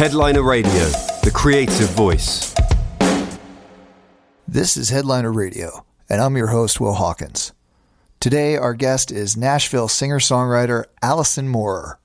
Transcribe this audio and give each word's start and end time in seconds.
Headliner 0.00 0.42
Radio, 0.42 0.88
the 1.22 1.30
creative 1.30 1.90
voice. 1.90 2.54
This 4.48 4.78
is 4.78 4.88
Headliner 4.88 5.30
Radio, 5.30 5.84
and 6.08 6.22
I'm 6.22 6.38
your 6.38 6.46
host, 6.46 6.80
Will 6.80 6.94
Hawkins. 6.94 7.52
Today, 8.18 8.56
our 8.56 8.72
guest 8.72 9.12
is 9.12 9.36
Nashville 9.36 9.88
singer 9.88 10.18
songwriter 10.18 10.86
Allison 11.02 11.50
Moorer. 11.50 11.99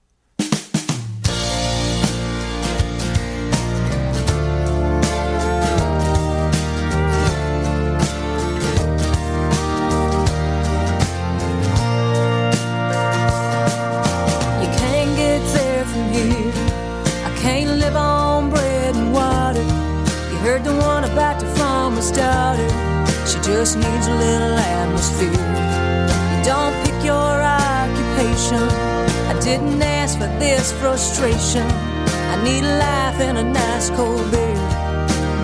Frustration. 30.96 31.68
I 31.68 32.42
need 32.42 32.64
a 32.64 32.78
life 32.78 33.20
and 33.20 33.38
a 33.38 33.44
nice 33.44 33.90
cold 33.90 34.32
beer. 34.32 34.56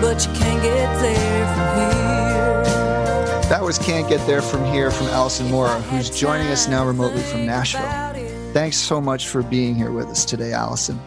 But 0.00 0.26
you 0.26 0.32
can't 0.32 0.62
get 0.62 1.00
there 1.02 1.46
from 1.54 1.68
here. 1.78 3.48
That 3.50 3.60
was 3.62 3.78
Can't 3.78 4.08
Get 4.08 4.26
There 4.26 4.40
From 4.40 4.64
Here 4.64 4.90
from 4.90 5.08
Allison 5.08 5.50
Moorer, 5.50 5.78
who's 5.90 6.08
joining 6.08 6.46
us 6.46 6.68
now 6.68 6.86
remotely 6.86 7.20
from 7.20 7.44
Nashville. 7.44 7.86
Thanks 8.54 8.78
so 8.78 8.98
much 8.98 9.28
for 9.28 9.42
being 9.42 9.74
here 9.74 9.92
with 9.92 10.06
us 10.06 10.24
today, 10.24 10.54
Allison. 10.54 10.98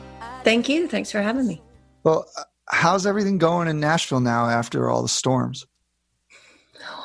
Thank 0.44 0.70
you. 0.70 0.88
Thanks 0.88 1.12
for 1.12 1.23
having 1.23 1.48
me. 1.48 1.59
Well, 2.04 2.27
uh, 2.38 2.43
how's 2.70 3.07
everything 3.07 3.40
going 3.40 3.68
in 3.68 3.80
Nashville 3.80 4.20
now 4.20 4.46
after 4.46 4.91
all 4.91 5.02
the 5.02 5.09
storms? 5.09 5.65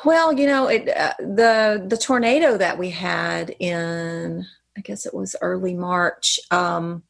Well, 0.05 0.31
you 0.31 0.45
know, 0.45 0.67
it 0.67 0.87
uh, 0.95 1.13
the 1.17 1.83
the 1.87 1.97
tornado 1.97 2.55
that 2.57 2.77
we 2.77 2.91
had 2.91 3.55
in 3.57 4.45
I 4.77 4.81
guess 4.81 5.07
it 5.07 5.13
was 5.13 5.35
early 5.41 5.73
March 5.73 6.39
um, 6.51 7.01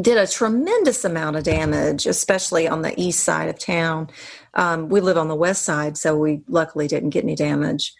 did 0.00 0.16
a 0.16 0.26
tremendous 0.26 1.04
amount 1.04 1.36
of 1.36 1.44
damage, 1.44 2.06
especially 2.06 2.66
on 2.66 2.82
the 2.82 2.98
east 3.00 3.24
side 3.24 3.48
of 3.48 3.58
town. 3.58 4.08
Um, 4.54 4.88
we 4.88 5.00
live 5.00 5.18
on 5.18 5.28
the 5.28 5.34
west 5.34 5.64
side, 5.64 5.96
so 5.96 6.16
we 6.16 6.42
luckily 6.48 6.88
didn't 6.88 7.10
get 7.10 7.24
any 7.24 7.34
damage. 7.34 7.92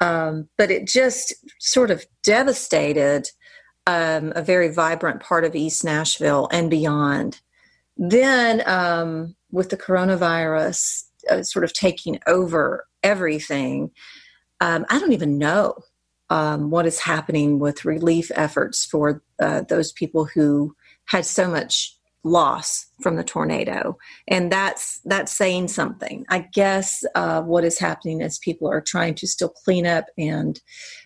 Um, 0.00 0.48
but 0.58 0.70
it 0.70 0.86
just 0.86 1.34
sort 1.58 1.90
of 1.90 2.04
devastated 2.22 3.28
um, 3.86 4.32
a 4.34 4.42
very 4.42 4.68
vibrant 4.68 5.20
part 5.20 5.44
of 5.44 5.54
East 5.54 5.84
Nashville 5.84 6.48
and 6.52 6.68
beyond. 6.68 7.40
Then, 7.96 8.68
um, 8.68 9.36
with 9.50 9.70
the 9.70 9.76
coronavirus 9.76 11.04
uh, 11.30 11.42
sort 11.42 11.64
of 11.64 11.72
taking 11.72 12.18
over 12.26 12.86
everything, 13.02 13.90
um, 14.60 14.84
I 14.90 14.98
don't 14.98 15.12
even 15.12 15.38
know 15.38 15.76
um, 16.28 16.70
what 16.70 16.86
is 16.86 17.00
happening 17.00 17.58
with 17.58 17.84
relief 17.84 18.30
efforts 18.34 18.84
for 18.84 19.22
uh, 19.40 19.62
those 19.68 19.92
people 19.92 20.24
who 20.24 20.74
had 21.06 21.24
so 21.24 21.48
much 21.48 21.96
loss 22.24 22.86
from 23.00 23.14
the 23.14 23.22
tornado 23.22 23.96
and 24.26 24.50
that's 24.50 25.00
that's 25.04 25.30
saying 25.30 25.68
something 25.68 26.24
i 26.28 26.40
guess 26.52 27.04
uh, 27.14 27.40
what 27.42 27.64
is 27.64 27.78
happening 27.78 28.20
is 28.20 28.38
people 28.40 28.68
are 28.68 28.80
trying 28.80 29.14
to 29.14 29.28
still 29.28 29.48
clean 29.48 29.86
up 29.86 30.06
and 30.18 30.60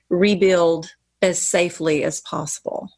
rebuild 0.09 0.91
as 1.23 1.39
safely 1.39 2.05
as 2.05 2.21
possible 2.23 2.89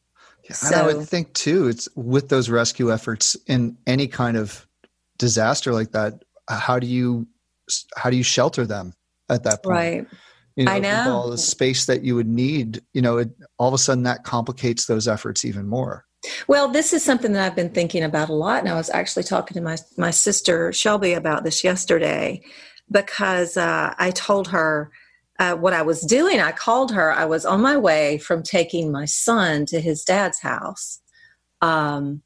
Yeah, 0.48 0.56
and 0.67 0.75
I 0.75 0.86
would 0.86 1.08
think 1.08 1.33
too, 1.34 1.69
it's 1.69 1.89
with 1.95 2.28
those 2.28 2.50
rescue 2.50 2.92
efforts 2.92 3.36
in 3.47 3.77
any 3.86 4.06
kind 4.06 4.36
of 4.36 4.67
disaster 5.19 5.73
like 5.73 5.92
that. 5.92 6.25
How 6.48 6.78
do 6.78 6.86
you 6.86 7.27
how 7.97 8.11
do 8.11 8.17
you 8.17 8.25
shelter 8.25 8.67
them 8.67 8.95
at 9.28 9.45
that 9.45 9.62
point? 9.62 9.77
right 9.77 10.06
You 10.57 10.68
I 10.68 10.80
know. 10.80 11.11
all 11.11 11.30
the 11.30 11.39
space 11.39 11.86
that 11.86 12.02
you 12.02 12.14
would 12.17 12.27
need. 12.27 12.83
You 12.92 13.02
know, 13.02 13.18
it, 13.18 13.30
all 13.58 13.68
of 13.68 13.74
a 13.74 13.79
sudden 13.79 14.05
that 14.05 14.24
complicates 14.24 14.86
those 14.86 15.07
efforts 15.08 15.45
even 15.45 15.67
more. 15.68 16.05
Well, 16.47 16.69
this 16.69 16.93
is 16.93 17.03
something 17.03 17.33
that 17.33 17.45
I've 17.45 17.57
been 17.57 17.71
thinking 17.71 18.05
about 18.05 18.29
a 18.29 18.35
lot, 18.35 18.61
and 18.61 18.69
I 18.69 18.75
was 18.75 18.91
actually 18.91 19.25
talking 19.25 19.55
to 19.55 19.61
my 19.61 19.77
my 19.97 20.11
sister 20.11 20.73
Shelby 20.73 21.15
about 21.15 21.45
this 21.45 21.65
yesterday 21.65 22.43
because 22.91 23.57
uh, 23.57 23.95
I 23.99 24.11
told 24.13 24.49
her 24.49 24.93
uh, 25.39 25.57
what 25.57 25.73
I 25.73 25.83
was 25.83 26.03
doing. 26.03 26.41
I 26.41 26.53
called 26.53 26.93
her. 26.93 27.13
I 27.13 27.25
was 27.25 27.45
on 27.45 27.61
my 27.61 27.77
way 27.77 28.19
from 28.19 28.43
taking 28.43 28.93
my 28.93 29.05
son 29.05 29.67
to 29.67 29.81
his 29.81 30.05
dad's 30.05 30.41
house, 30.41 31.01
um, 31.61 32.23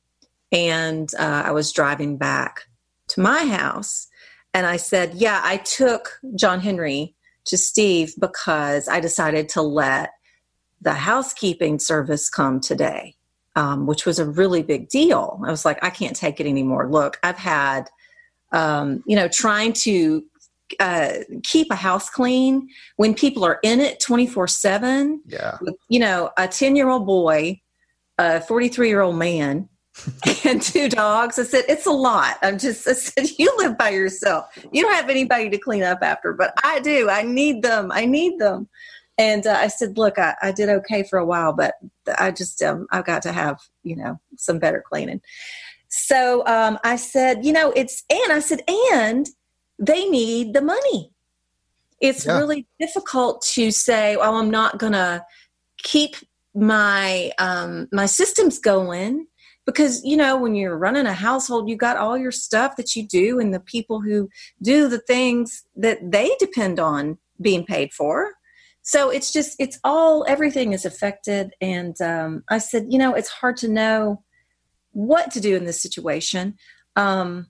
and 0.52 1.08
uh, 1.18 1.44
I 1.46 1.52
was 1.52 1.72
driving 1.72 2.18
back 2.18 2.64
to 3.08 3.20
my 3.20 3.46
house, 3.46 4.08
and 4.52 4.66
I 4.66 4.76
said, 4.76 5.14
"Yeah, 5.14 5.40
I 5.42 5.56
took 5.58 6.20
John 6.34 6.60
Henry 6.60 7.14
to 7.46 7.56
Steve 7.56 8.12
because 8.20 8.88
I 8.88 9.00
decided 9.00 9.48
to 9.50 9.62
let 9.62 10.10
the 10.82 10.94
housekeeping 10.94 11.78
service 11.78 12.28
come 12.28 12.60
today." 12.60 13.15
Um, 13.56 13.86
which 13.86 14.06
was 14.06 14.18
a 14.18 14.24
really 14.26 14.62
big 14.62 14.88
deal. 14.88 15.40
I 15.44 15.50
was 15.50 15.64
like, 15.64 15.82
I 15.82 15.90
can't 15.90 16.14
take 16.14 16.38
it 16.38 16.46
anymore. 16.46 16.88
Look, 16.88 17.18
I've 17.22 17.38
had, 17.38 17.88
um, 18.52 19.02
you 19.06 19.16
know, 19.16 19.28
trying 19.28 19.72
to 19.72 20.22
uh, 20.78 21.12
keep 21.42 21.70
a 21.70 21.74
house 21.76 22.10
clean 22.10 22.68
when 22.96 23.14
people 23.14 23.44
are 23.44 23.58
in 23.62 23.80
it 23.80 23.98
24 24.00 24.46
7, 24.46 25.22
Yeah. 25.26 25.58
you 25.88 25.98
know, 25.98 26.30
a 26.38 26.46
10 26.46 26.76
year 26.76 26.88
old 26.88 27.06
boy, 27.06 27.60
a 28.18 28.40
43 28.42 28.88
year 28.88 29.00
old 29.00 29.16
man, 29.16 29.68
and 30.44 30.60
two 30.60 30.88
dogs. 30.90 31.38
I 31.38 31.44
said, 31.44 31.64
it's 31.68 31.86
a 31.86 31.90
lot. 31.92 32.36
I'm 32.42 32.58
just, 32.58 32.86
I 32.86 32.92
said, 32.92 33.26
you 33.38 33.52
live 33.56 33.78
by 33.78 33.90
yourself. 33.90 34.46
You 34.70 34.82
don't 34.82 34.92
have 34.94 35.08
anybody 35.08 35.48
to 35.50 35.58
clean 35.58 35.82
up 35.82 36.00
after, 36.02 36.34
but 36.34 36.52
I 36.62 36.80
do. 36.80 37.08
I 37.08 37.22
need 37.22 37.62
them. 37.62 37.90
I 37.92 38.04
need 38.04 38.38
them. 38.38 38.68
And 39.18 39.46
uh, 39.46 39.52
I 39.58 39.68
said, 39.68 39.96
look, 39.96 40.18
I, 40.18 40.34
I 40.42 40.52
did 40.52 40.68
okay 40.68 41.02
for 41.02 41.18
a 41.18 41.24
while, 41.24 41.52
but 41.52 41.74
I 42.18 42.30
just, 42.30 42.62
um, 42.62 42.86
I've 42.90 43.06
got 43.06 43.22
to 43.22 43.32
have, 43.32 43.58
you 43.82 43.96
know, 43.96 44.20
some 44.36 44.58
better 44.58 44.82
cleaning. 44.86 45.20
So 45.88 46.46
um, 46.46 46.78
I 46.84 46.96
said, 46.96 47.44
you 47.44 47.52
know, 47.52 47.72
it's, 47.74 48.04
and 48.10 48.32
I 48.32 48.40
said, 48.40 48.60
and 48.68 49.26
they 49.78 50.04
need 50.06 50.52
the 50.52 50.60
money. 50.60 51.12
It's 52.00 52.26
Yeah. 52.26 52.38
really 52.38 52.66
difficult 52.78 53.42
to 53.54 53.70
say, 53.70 54.16
well, 54.16 54.36
I'm 54.36 54.50
not 54.50 54.78
going 54.78 54.92
to 54.92 55.24
keep 55.82 56.16
my 56.56 57.30
um, 57.38 57.86
my 57.92 58.06
systems 58.06 58.58
going 58.58 59.26
because 59.66 60.02
you 60.04 60.16
know 60.16 60.36
when 60.36 60.54
you're 60.54 60.78
running 60.78 61.06
a 61.06 61.12
household 61.12 61.68
you 61.68 61.76
got 61.76 61.98
all 61.98 62.16
your 62.16 62.32
stuff 62.32 62.76
that 62.76 62.96
you 62.96 63.06
do 63.06 63.38
and 63.38 63.52
the 63.52 63.60
people 63.60 64.00
who 64.00 64.28
do 64.62 64.88
the 64.88 64.98
things 64.98 65.64
that 65.76 65.98
they 66.10 66.34
depend 66.38 66.80
on 66.80 67.18
being 67.40 67.64
paid 67.64 67.92
for 67.92 68.32
so 68.86 69.10
it's 69.10 69.32
just 69.32 69.56
it's 69.58 69.80
all 69.82 70.24
everything 70.28 70.72
is 70.72 70.84
affected. 70.84 71.52
And 71.60 72.00
um, 72.00 72.44
i 72.48 72.58
said 72.58 72.86
you 72.88 72.98
know 72.98 73.14
it's 73.14 73.28
hard 73.28 73.56
to 73.58 73.68
know 73.68 74.22
what 74.92 75.30
to 75.32 75.40
do 75.40 75.56
in 75.56 75.64
this 75.64 75.82
situation. 75.82 76.56
Um, 76.94 77.48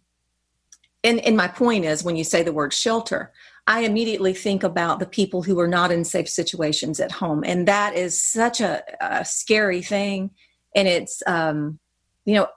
and 1.05 1.21
and 1.21 1.37
my 1.37 1.47
point 1.47 1.85
is 1.85 2.03
when 2.03 2.17
you 2.17 2.25
say 2.25 2.43
the 2.43 2.55
word 2.55 2.73
shelter 2.73 3.33
i 3.69 3.81
immediately 3.81 4.33
think 4.33 4.65
about 4.65 4.99
the 4.99 5.07
people 5.07 5.43
who 5.43 5.61
are 5.61 5.69
not 5.69 5.93
in 5.93 6.05
safe 6.05 6.29
situations 6.29 7.01
at 7.01 7.13
home. 7.13 7.45
And 7.45 7.69
that 7.69 7.95
is 7.95 8.21
such 8.21 8.61
a, 8.61 8.83
a 9.01 9.25
scary 9.25 9.83
thing. 9.83 10.31
And 10.75 10.89
it's 10.89 11.23
um, 11.27 11.79
you 12.25 12.35
know 12.35 12.49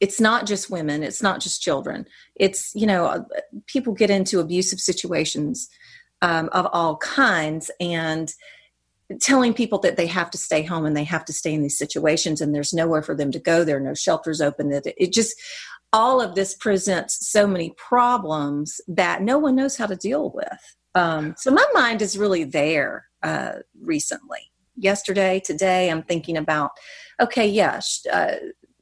it's 0.00 0.20
not 0.20 0.46
just 0.46 0.70
women. 0.70 1.02
It's 1.02 1.22
not 1.22 1.40
just 1.40 1.62
children. 1.62 2.06
It's 2.34 2.72
you 2.74 2.86
know 2.86 3.04
uh, 3.04 3.24
people 3.66 3.92
get 3.92 4.10
into 4.10 4.40
abusive 4.40 4.80
situations 4.80 5.68
um, 6.26 6.48
of 6.50 6.66
all 6.72 6.96
kinds 6.96 7.70
and 7.80 8.34
telling 9.20 9.54
people 9.54 9.78
that 9.78 9.96
they 9.96 10.08
have 10.08 10.28
to 10.32 10.38
stay 10.38 10.62
home 10.62 10.84
and 10.84 10.96
they 10.96 11.04
have 11.04 11.24
to 11.24 11.32
stay 11.32 11.54
in 11.54 11.62
these 11.62 11.78
situations 11.78 12.40
and 12.40 12.52
there's 12.52 12.74
nowhere 12.74 13.02
for 13.02 13.14
them 13.14 13.30
to 13.30 13.38
go 13.38 13.62
there 13.62 13.76
are 13.76 13.80
no 13.80 13.94
shelters 13.94 14.40
open 14.40 14.68
that 14.68 14.84
it 15.00 15.12
just 15.12 15.40
all 15.92 16.20
of 16.20 16.34
this 16.34 16.54
presents 16.54 17.28
so 17.30 17.46
many 17.46 17.72
problems 17.76 18.80
that 18.88 19.22
no 19.22 19.38
one 19.38 19.54
knows 19.54 19.76
how 19.76 19.86
to 19.86 19.94
deal 19.94 20.32
with. 20.34 20.76
Um, 20.96 21.34
so 21.38 21.52
my 21.52 21.64
mind 21.72 22.02
is 22.02 22.18
really 22.18 22.42
there 22.42 23.06
uh, 23.22 23.60
recently. 23.80 24.40
Yesterday 24.78 25.40
today 25.40 25.90
i'm 25.90 26.02
thinking 26.02 26.36
about 26.36 26.72
okay 27.18 27.48
yeah 27.48 27.80
sh- 27.80 28.04
uh, 28.12 28.34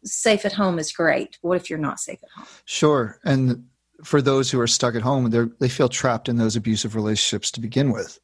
safe 0.05 0.45
at 0.45 0.53
home 0.53 0.79
is 0.79 0.93
great. 0.93 1.39
What 1.41 1.57
if 1.57 1.69
you're 1.69 1.79
not 1.79 2.01
safe 2.01 2.23
at 2.23 2.31
home? 2.31 2.47
Sure. 2.65 3.19
And 3.25 3.67
for 4.05 4.21
those 4.23 4.51
who 4.51 4.61
are 4.61 4.67
stuck 4.67 4.95
at 4.95 5.03
home, 5.03 5.31
they 5.31 5.45
they 5.61 5.69
feel 5.69 5.89
trapped 5.89 6.29
in 6.29 6.37
those 6.37 6.57
abusive 6.57 6.95
relationships 6.95 7.51
to 7.53 7.61
begin 7.61 7.93
with. 7.93 8.19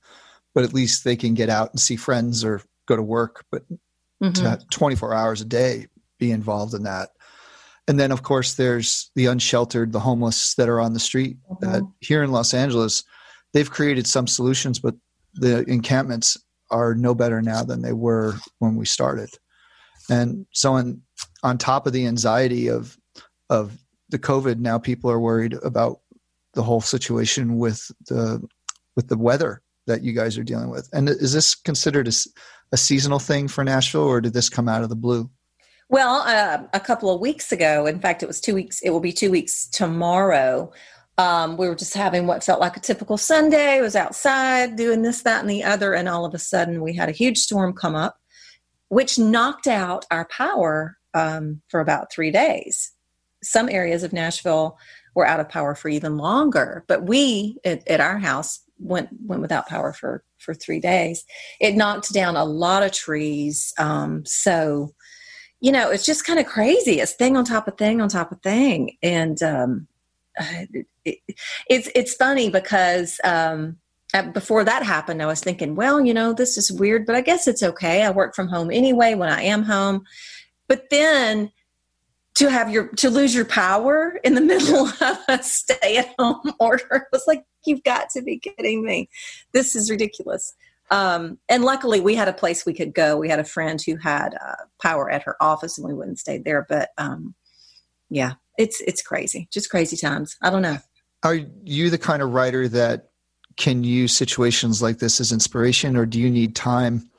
But 0.54 0.64
at 0.64 0.74
least 0.74 1.04
they 1.04 1.16
can 1.16 1.34
get 1.34 1.48
out 1.48 1.70
and 1.70 1.80
see 1.80 1.96
friends 1.96 2.44
or 2.44 2.62
go 2.86 2.96
to 2.96 3.02
work. 3.02 3.44
But 3.50 3.64
Mhm. 4.22 4.34
to 4.34 4.58
24 4.70 5.14
hours 5.14 5.40
a 5.40 5.44
day 5.46 5.86
be 6.18 6.30
involved 6.30 6.74
in 6.74 6.82
that. 6.82 7.10
And 7.88 7.98
then, 7.98 8.12
of 8.12 8.22
course, 8.22 8.54
there's 8.54 9.10
the 9.14 9.26
unsheltered, 9.26 9.92
the 9.92 10.00
homeless 10.00 10.54
that 10.56 10.68
are 10.68 10.80
on 10.80 10.92
the 10.92 11.00
street. 11.00 11.38
That 11.60 11.82
here 12.00 12.22
in 12.22 12.30
Los 12.30 12.52
Angeles, 12.52 13.02
they've 13.52 13.70
created 13.70 14.06
some 14.06 14.26
solutions, 14.26 14.78
but 14.78 14.94
the 15.34 15.64
encampments 15.70 16.36
are 16.70 16.94
no 16.94 17.14
better 17.14 17.40
now 17.42 17.64
than 17.64 17.82
they 17.82 17.92
were 17.94 18.34
when 18.58 18.76
we 18.76 18.84
started. 18.86 19.30
And 20.10 20.46
so, 20.52 20.74
on, 20.74 21.02
on 21.42 21.56
top 21.58 21.86
of 21.86 21.92
the 21.92 22.06
anxiety 22.06 22.68
of 22.68 22.98
of 23.48 23.78
the 24.10 24.18
COVID. 24.18 24.58
Now 24.58 24.78
people 24.78 25.10
are 25.10 25.20
worried 25.20 25.54
about 25.62 26.00
the 26.54 26.62
whole 26.62 26.80
situation 26.80 27.58
with 27.58 27.90
the 28.08 28.42
with 28.96 29.08
the 29.08 29.18
weather 29.18 29.62
that 29.86 30.02
you 30.02 30.12
guys 30.12 30.36
are 30.36 30.44
dealing 30.44 30.70
with. 30.70 30.88
And 30.92 31.08
is 31.08 31.32
this 31.32 31.54
considered 31.54 32.08
a, 32.08 32.12
a 32.72 32.76
seasonal 32.76 33.18
thing 33.18 33.48
for 33.48 33.64
Nashville, 33.64 34.02
or 34.02 34.20
did 34.20 34.32
this 34.32 34.48
come 34.48 34.68
out 34.68 34.82
of 34.82 34.88
the 34.88 34.96
blue? 34.96 35.30
Well, 35.88 36.22
uh, 36.26 36.62
a 36.72 36.80
couple 36.80 37.12
of 37.12 37.20
weeks 37.20 37.50
ago, 37.50 37.86
in 37.86 37.98
fact, 37.98 38.22
it 38.22 38.26
was 38.26 38.40
two 38.40 38.54
weeks. 38.54 38.80
It 38.80 38.90
will 38.90 39.00
be 39.00 39.12
two 39.12 39.30
weeks 39.30 39.66
tomorrow. 39.66 40.72
Um, 41.18 41.56
we 41.56 41.68
were 41.68 41.74
just 41.74 41.94
having 41.94 42.26
what 42.26 42.44
felt 42.44 42.60
like 42.60 42.76
a 42.76 42.80
typical 42.80 43.16
Sunday. 43.16 43.78
I 43.78 43.80
was 43.80 43.96
outside 43.96 44.76
doing 44.76 45.02
this, 45.02 45.22
that, 45.22 45.40
and 45.40 45.50
the 45.50 45.64
other, 45.64 45.92
and 45.92 46.08
all 46.08 46.24
of 46.24 46.32
a 46.32 46.38
sudden 46.38 46.80
we 46.80 46.94
had 46.94 47.08
a 47.08 47.12
huge 47.12 47.38
storm 47.38 47.72
come 47.72 47.94
up, 47.94 48.16
which 48.88 49.18
knocked 49.18 49.66
out 49.66 50.04
our 50.10 50.26
power 50.26 50.96
um, 51.12 51.60
for 51.68 51.80
about 51.80 52.12
three 52.12 52.30
days. 52.30 52.92
Some 53.42 53.68
areas 53.68 54.02
of 54.02 54.12
Nashville 54.12 54.78
were 55.14 55.26
out 55.26 55.40
of 55.40 55.48
power 55.48 55.74
for 55.74 55.88
even 55.88 56.16
longer, 56.16 56.84
but 56.86 57.04
we 57.04 57.58
at, 57.64 57.86
at 57.88 58.00
our 58.00 58.18
house 58.18 58.60
went 58.78 59.08
went 59.24 59.42
without 59.42 59.68
power 59.68 59.92
for 59.92 60.24
for 60.38 60.54
three 60.54 60.80
days. 60.80 61.24
It 61.60 61.76
knocked 61.76 62.12
down 62.12 62.36
a 62.36 62.44
lot 62.44 62.82
of 62.82 62.92
trees. 62.92 63.72
Um, 63.78 64.24
so, 64.24 64.94
you 65.60 65.70
know, 65.72 65.90
it's 65.90 66.06
just 66.06 66.26
kind 66.26 66.38
of 66.38 66.46
crazy. 66.46 67.00
It's 67.00 67.12
thing 67.12 67.36
on 67.36 67.44
top 67.44 67.68
of 67.68 67.76
thing 67.76 68.00
on 68.00 68.08
top 68.08 68.32
of 68.32 68.40
thing, 68.42 68.96
and 69.02 69.42
um, 69.42 69.86
it, 70.38 70.86
it, 71.04 71.18
it's 71.68 71.90
it's 71.94 72.14
funny 72.14 72.50
because 72.50 73.20
um, 73.24 73.76
before 74.32 74.64
that 74.64 74.82
happened, 74.82 75.22
I 75.22 75.26
was 75.26 75.40
thinking, 75.40 75.74
well, 75.74 76.04
you 76.04 76.14
know, 76.14 76.32
this 76.32 76.58
is 76.58 76.72
weird, 76.72 77.06
but 77.06 77.14
I 77.14 77.20
guess 77.20 77.46
it's 77.46 77.62
okay. 77.62 78.02
I 78.02 78.10
work 78.10 78.34
from 78.34 78.48
home 78.48 78.70
anyway 78.70 79.14
when 79.14 79.28
I 79.28 79.42
am 79.42 79.62
home. 79.62 80.04
But 80.68 80.84
then 80.90 81.50
to 82.34 82.50
have 82.50 82.70
your 82.70 82.88
to 82.88 83.10
lose 83.10 83.34
your 83.34 83.44
power 83.44 84.18
in 84.24 84.34
the 84.34 84.40
middle 84.40 84.86
of 85.00 85.18
a 85.28 85.42
stay 85.42 85.96
at 85.98 86.14
home 86.18 86.52
order. 86.60 86.88
It 86.90 87.08
was 87.12 87.24
like 87.26 87.44
you've 87.66 87.82
got 87.82 88.10
to 88.10 88.22
be 88.22 88.38
kidding 88.38 88.84
me. 88.84 89.08
This 89.52 89.74
is 89.74 89.90
ridiculous. 89.90 90.54
Um, 90.90 91.38
and 91.48 91.64
luckily 91.64 92.00
we 92.00 92.16
had 92.16 92.26
a 92.26 92.32
place 92.32 92.66
we 92.66 92.74
could 92.74 92.94
go. 92.94 93.16
We 93.16 93.28
had 93.28 93.38
a 93.38 93.44
friend 93.44 93.80
who 93.80 93.96
had 93.96 94.34
uh, 94.34 94.64
power 94.82 95.08
at 95.08 95.22
her 95.22 95.36
office 95.40 95.78
and 95.78 95.86
we 95.86 95.94
wouldn't 95.94 96.18
stay 96.18 96.38
there 96.38 96.66
but 96.68 96.90
um, 96.98 97.34
yeah 98.08 98.34
it's 98.58 98.80
it's 98.82 99.02
crazy. 99.02 99.48
Just 99.50 99.70
crazy 99.70 99.96
times. 99.96 100.36
I 100.42 100.50
don't 100.50 100.62
know. 100.62 100.78
Are 101.22 101.38
you 101.64 101.90
the 101.90 101.98
kind 101.98 102.22
of 102.22 102.30
writer 102.30 102.68
that 102.68 103.10
can 103.56 103.84
use 103.84 104.12
situations 104.12 104.82
like 104.82 104.98
this 104.98 105.20
as 105.20 105.32
inspiration 105.32 105.96
or 105.96 106.06
do 106.06 106.20
you 106.20 106.30
need 106.30 106.54
time 106.54 107.10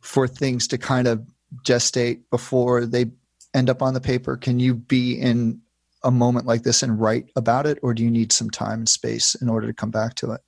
for 0.00 0.26
things 0.26 0.68
to 0.68 0.78
kind 0.78 1.06
of 1.06 1.26
gestate 1.62 2.22
before 2.30 2.84
they 2.84 3.06
end 3.56 3.70
up 3.70 3.82
on 3.82 3.94
the 3.94 4.00
paper? 4.00 4.36
Can 4.36 4.60
you 4.60 4.74
be 4.74 5.14
in 5.14 5.60
a 6.04 6.10
moment 6.10 6.46
like 6.46 6.62
this 6.62 6.82
and 6.82 7.00
write 7.00 7.30
about 7.36 7.66
it, 7.66 7.78
or 7.82 7.94
do 7.94 8.02
you 8.02 8.10
need 8.10 8.32
some 8.32 8.50
time 8.50 8.80
and 8.80 8.88
space 8.88 9.34
in 9.36 9.48
order 9.48 9.66
to 9.66 9.72
come 9.72 9.90
back 9.90 10.14
to 10.16 10.32
it? 10.32 10.40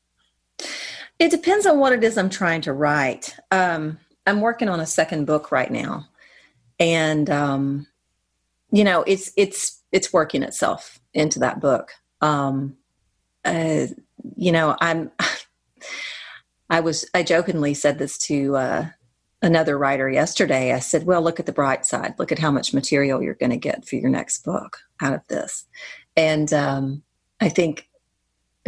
It 1.18 1.30
depends 1.30 1.66
on 1.66 1.78
what 1.78 1.92
it 1.92 2.04
is 2.04 2.16
I'm 2.16 2.30
trying 2.30 2.60
to 2.62 2.72
write. 2.72 3.36
Um, 3.50 3.98
I'm 4.26 4.40
working 4.40 4.68
on 4.68 4.80
a 4.80 4.86
second 4.86 5.24
book 5.24 5.50
right 5.50 5.70
now, 5.70 6.06
and 6.78 7.28
um, 7.30 7.86
you 8.70 8.84
know, 8.84 9.02
it's 9.06 9.32
it's 9.36 9.82
it's 9.90 10.12
working 10.12 10.42
itself 10.42 11.00
into 11.14 11.38
that 11.40 11.60
book. 11.60 11.92
Um, 12.20 12.76
uh, 13.44 13.86
you 14.36 14.52
know, 14.52 14.76
I'm. 14.80 15.10
I 16.70 16.80
was 16.80 17.06
I 17.14 17.22
jokingly 17.22 17.72
said 17.72 17.98
this 17.98 18.18
to 18.26 18.56
uh, 18.56 18.86
another 19.42 19.78
writer 19.78 20.08
yesterday, 20.08 20.72
I 20.72 20.78
said, 20.78 21.04
Well, 21.04 21.22
look 21.22 21.40
at 21.40 21.46
the 21.46 21.52
bright 21.52 21.86
side. 21.86 22.14
Look 22.18 22.32
at 22.32 22.38
how 22.38 22.50
much 22.50 22.74
material 22.74 23.22
you're 23.22 23.34
going 23.34 23.50
to 23.50 23.56
get 23.56 23.86
for 23.86 23.96
your 23.96 24.10
next 24.10 24.44
book 24.44 24.78
out 25.00 25.14
of 25.14 25.26
this. 25.28 25.66
And 26.16 26.52
um, 26.52 27.02
I 27.40 27.48
think 27.48 27.87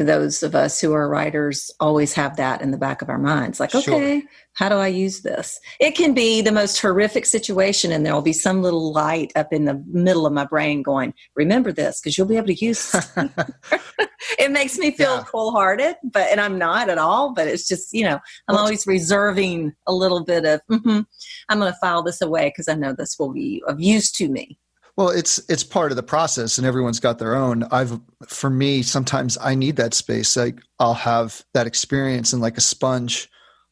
those 0.04 0.42
of 0.42 0.54
us 0.54 0.80
who 0.80 0.92
are 0.92 1.08
writers 1.08 1.70
always 1.80 2.12
have 2.14 2.36
that 2.36 2.62
in 2.62 2.70
the 2.70 2.78
back 2.78 3.02
of 3.02 3.08
our 3.08 3.18
minds 3.18 3.60
like 3.60 3.74
okay 3.74 4.22
how 4.54 4.68
do 4.68 4.74
i 4.76 4.88
use 4.88 5.22
this? 5.22 5.60
It 5.78 5.94
can 5.94 6.12
be 6.12 6.42
the 6.42 6.52
most 6.52 6.80
horrific 6.80 7.24
situation 7.24 7.92
and 7.92 8.04
there'll 8.04 8.22
be 8.22 8.32
some 8.32 8.62
little 8.62 8.92
light 8.92 9.32
up 9.36 9.52
in 9.52 9.64
the 9.64 9.82
middle 9.86 10.26
of 10.26 10.32
my 10.32 10.44
brain 10.44 10.82
going 10.82 11.14
remember 11.36 11.72
this 11.72 12.00
because 12.00 12.18
you'll 12.18 12.26
be 12.26 12.36
able 12.36 12.48
to 12.48 12.64
use 12.64 12.94
it. 13.16 14.50
Makes 14.50 14.78
me 14.78 14.90
feel 14.90 15.16
yeah. 15.16 15.24
cold-hearted 15.24 15.96
but 16.02 16.28
and 16.30 16.40
i'm 16.40 16.58
not 16.58 16.88
at 16.88 16.98
all 16.98 17.32
but 17.32 17.46
it's 17.46 17.68
just 17.68 17.92
you 17.92 18.04
know 18.04 18.18
i'm 18.48 18.54
well, 18.54 18.58
always 18.58 18.86
reserving 18.86 19.72
a 19.86 19.92
little 19.92 20.24
bit 20.24 20.44
of 20.44 20.60
mm-hmm, 20.70 21.00
i'm 21.48 21.58
going 21.58 21.72
to 21.72 21.78
file 21.78 22.02
this 22.02 22.20
away 22.20 22.48
because 22.48 22.68
i 22.68 22.74
know 22.74 22.92
this 22.92 23.16
will 23.18 23.32
be 23.32 23.62
of 23.66 23.80
use 23.80 24.10
to 24.12 24.28
me 24.28 24.58
well, 25.00 25.08
it's 25.08 25.38
it's 25.48 25.64
part 25.64 25.92
of 25.92 25.96
the 25.96 26.02
process, 26.02 26.58
and 26.58 26.66
everyone's 26.66 27.00
got 27.00 27.18
their 27.18 27.34
own. 27.34 27.62
I've 27.70 27.98
for 28.28 28.50
me, 28.50 28.82
sometimes 28.82 29.38
I 29.40 29.54
need 29.54 29.76
that 29.76 29.94
space. 29.94 30.36
Like 30.36 30.60
I'll 30.78 30.92
have 30.92 31.42
that 31.54 31.66
experience, 31.66 32.34
and 32.34 32.42
like 32.42 32.58
a 32.58 32.60
sponge, 32.60 33.26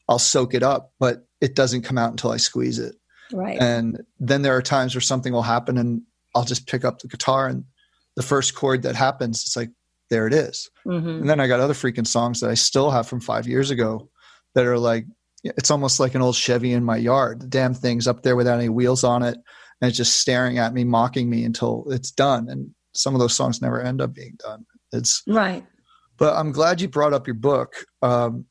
I'll 0.07 0.17
soak 0.17 0.55
it 0.55 0.63
up, 0.63 0.91
but 0.99 1.27
it 1.39 1.53
doesn't 1.53 1.83
come 1.83 1.99
out 1.99 2.09
until 2.09 2.31
I 2.31 2.37
squeeze 2.37 2.79
it. 2.79 2.95
Right. 3.31 3.61
And 3.61 4.01
then 4.19 4.41
there 4.41 4.55
are 4.57 4.61
times 4.63 4.95
where 4.95 5.01
something 5.01 5.31
will 5.31 5.43
happen, 5.43 5.77
and 5.77 6.01
I'll 6.33 6.45
just 6.45 6.65
pick 6.65 6.83
up 6.83 6.97
the 6.97 7.07
guitar, 7.07 7.45
and 7.45 7.63
the 8.15 8.23
first 8.23 8.55
chord 8.55 8.81
that 8.81 8.95
happens, 8.95 9.43
it's 9.43 9.55
like 9.55 9.69
there 10.09 10.25
it 10.25 10.33
is. 10.33 10.67
Mm-hmm. 10.87 11.07
And 11.07 11.29
then 11.29 11.39
I 11.39 11.45
got 11.45 11.59
other 11.59 11.75
freaking 11.75 12.07
songs 12.07 12.39
that 12.39 12.49
I 12.49 12.55
still 12.55 12.89
have 12.89 13.07
from 13.07 13.19
five 13.19 13.47
years 13.47 13.69
ago 13.69 14.09
that 14.55 14.65
are 14.65 14.79
like 14.79 15.05
it's 15.43 15.69
almost 15.69 15.99
like 15.99 16.15
an 16.15 16.23
old 16.23 16.35
Chevy 16.35 16.73
in 16.73 16.83
my 16.83 16.97
yard. 16.97 17.41
The 17.41 17.47
damn 17.47 17.75
thing's 17.75 18.07
up 18.07 18.23
there 18.23 18.35
without 18.35 18.57
any 18.57 18.69
wheels 18.69 19.03
on 19.03 19.21
it 19.21 19.37
and 19.81 19.89
it's 19.89 19.97
just 19.97 20.19
staring 20.19 20.57
at 20.57 20.73
me, 20.73 20.83
mocking 20.83 21.29
me 21.29 21.43
until 21.43 21.85
it's 21.89 22.11
done. 22.11 22.49
And 22.49 22.71
some 22.93 23.13
of 23.13 23.19
those 23.19 23.35
songs 23.35 23.61
never 23.61 23.81
end 23.81 24.01
up 24.01 24.13
being 24.13 24.35
done. 24.39 24.65
It's 24.91 25.23
right. 25.27 25.65
But 26.17 26.35
I'm 26.35 26.51
glad 26.51 26.81
you 26.81 26.89
brought 26.89 27.13
up 27.13 27.27
your 27.27 27.35
book. 27.35 27.85
Um, 28.01 28.45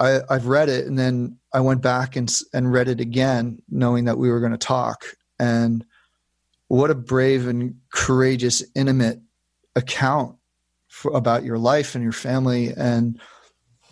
I, 0.00 0.20
I've 0.28 0.46
read 0.46 0.68
it, 0.68 0.86
and 0.86 0.98
then 0.98 1.38
I 1.52 1.60
went 1.60 1.82
back 1.82 2.16
and 2.16 2.32
and 2.52 2.72
read 2.72 2.88
it 2.88 3.00
again, 3.00 3.62
knowing 3.68 4.04
that 4.06 4.18
we 4.18 4.30
were 4.30 4.40
going 4.40 4.52
to 4.52 4.58
talk. 4.58 5.04
And 5.38 5.84
what 6.68 6.90
a 6.90 6.94
brave 6.94 7.46
and 7.46 7.76
courageous, 7.92 8.62
intimate 8.74 9.20
account 9.76 10.36
for, 10.88 11.12
about 11.12 11.44
your 11.44 11.58
life 11.58 11.94
and 11.94 12.02
your 12.02 12.12
family. 12.12 12.72
And 12.76 13.20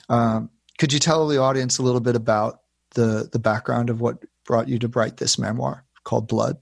um, 0.08 0.50
could 0.78 0.92
you 0.92 0.98
tell 0.98 1.26
the 1.28 1.38
audience 1.38 1.78
a 1.78 1.82
little 1.82 2.00
bit 2.00 2.16
about 2.16 2.60
the 2.94 3.28
the 3.32 3.38
background 3.38 3.90
of 3.90 4.00
what 4.00 4.24
brought 4.44 4.68
you 4.68 4.78
to 4.80 4.88
write 4.88 5.16
this 5.18 5.38
memoir? 5.38 5.85
Called 6.06 6.28
Blood? 6.28 6.56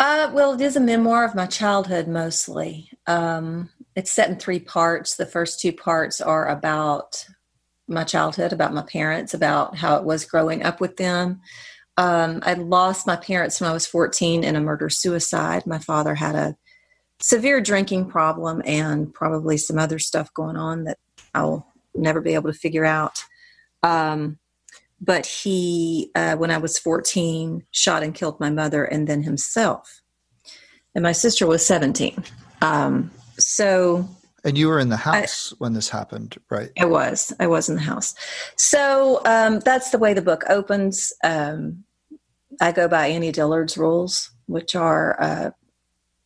Uh, 0.00 0.30
well, 0.32 0.54
it 0.54 0.60
is 0.60 0.74
a 0.74 0.80
memoir 0.80 1.24
of 1.24 1.36
my 1.36 1.46
childhood 1.46 2.08
mostly. 2.08 2.90
Um, 3.06 3.70
it's 3.94 4.10
set 4.10 4.28
in 4.28 4.36
three 4.36 4.58
parts. 4.58 5.14
The 5.14 5.26
first 5.26 5.60
two 5.60 5.72
parts 5.72 6.20
are 6.20 6.48
about 6.48 7.24
my 7.86 8.02
childhood, 8.02 8.52
about 8.52 8.74
my 8.74 8.82
parents, 8.82 9.34
about 9.34 9.76
how 9.76 9.96
it 9.96 10.04
was 10.04 10.24
growing 10.24 10.64
up 10.64 10.80
with 10.80 10.96
them. 10.96 11.40
Um, 11.96 12.40
I 12.42 12.54
lost 12.54 13.06
my 13.06 13.14
parents 13.14 13.60
when 13.60 13.70
I 13.70 13.72
was 13.72 13.86
14 13.86 14.42
in 14.42 14.56
a 14.56 14.60
murder 14.60 14.88
suicide. 14.88 15.64
My 15.64 15.78
father 15.78 16.14
had 16.16 16.34
a 16.34 16.56
severe 17.20 17.60
drinking 17.60 18.08
problem 18.08 18.62
and 18.64 19.14
probably 19.14 19.56
some 19.56 19.78
other 19.78 20.00
stuff 20.00 20.32
going 20.34 20.56
on 20.56 20.84
that 20.84 20.98
I'll 21.34 21.72
never 21.94 22.20
be 22.20 22.34
able 22.34 22.52
to 22.52 22.58
figure 22.58 22.84
out. 22.84 23.22
Um, 23.84 24.38
but 25.04 25.26
he, 25.26 26.10
uh, 26.14 26.36
when 26.36 26.50
I 26.50 26.58
was 26.58 26.78
14, 26.78 27.64
shot 27.70 28.02
and 28.02 28.14
killed 28.14 28.40
my 28.40 28.50
mother 28.50 28.84
and 28.84 29.06
then 29.06 29.22
himself. 29.22 30.00
And 30.94 31.02
my 31.02 31.12
sister 31.12 31.46
was 31.46 31.64
17. 31.66 32.22
Um, 32.62 33.10
so. 33.38 34.08
And 34.44 34.56
you 34.56 34.68
were 34.68 34.78
in 34.78 34.88
the 34.88 34.96
house 34.96 35.52
I, 35.52 35.56
when 35.58 35.72
this 35.72 35.88
happened, 35.88 36.36
right? 36.50 36.70
I 36.78 36.84
was. 36.84 37.32
I 37.40 37.46
was 37.46 37.68
in 37.68 37.76
the 37.76 37.82
house. 37.82 38.14
So 38.56 39.20
um, 39.24 39.60
that's 39.60 39.90
the 39.90 39.98
way 39.98 40.14
the 40.14 40.22
book 40.22 40.44
opens. 40.48 41.12
Um, 41.22 41.84
I 42.60 42.72
go 42.72 42.88
by 42.88 43.08
Annie 43.08 43.32
Dillard's 43.32 43.76
rules, 43.76 44.30
which 44.46 44.76
are 44.76 45.20
uh, 45.20 45.50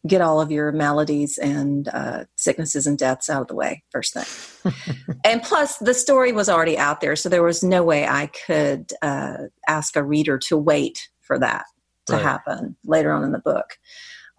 get 0.06 0.20
all 0.20 0.40
of 0.40 0.50
your 0.50 0.72
maladies 0.72 1.38
and 1.38 1.88
uh, 1.88 2.24
sicknesses 2.36 2.86
and 2.86 2.96
deaths 2.96 3.28
out 3.28 3.42
of 3.42 3.48
the 3.48 3.54
way 3.54 3.82
first 3.90 4.14
thing. 4.14 4.72
and 5.24 5.42
plus, 5.42 5.76
the 5.78 5.94
story 5.94 6.32
was 6.32 6.48
already 6.48 6.78
out 6.78 7.00
there, 7.00 7.16
so 7.16 7.28
there 7.28 7.42
was 7.42 7.62
no 7.62 7.82
way 7.82 8.06
I 8.06 8.30
could 8.46 8.92
uh, 9.02 9.36
ask 9.68 9.96
a 9.96 10.04
reader 10.04 10.38
to 10.38 10.56
wait 10.56 11.08
for 11.20 11.38
that 11.38 11.64
to 12.06 12.14
right. 12.14 12.22
happen 12.22 12.76
later 12.84 13.12
on 13.12 13.24
in 13.24 13.32
the 13.32 13.38
book. 13.38 13.78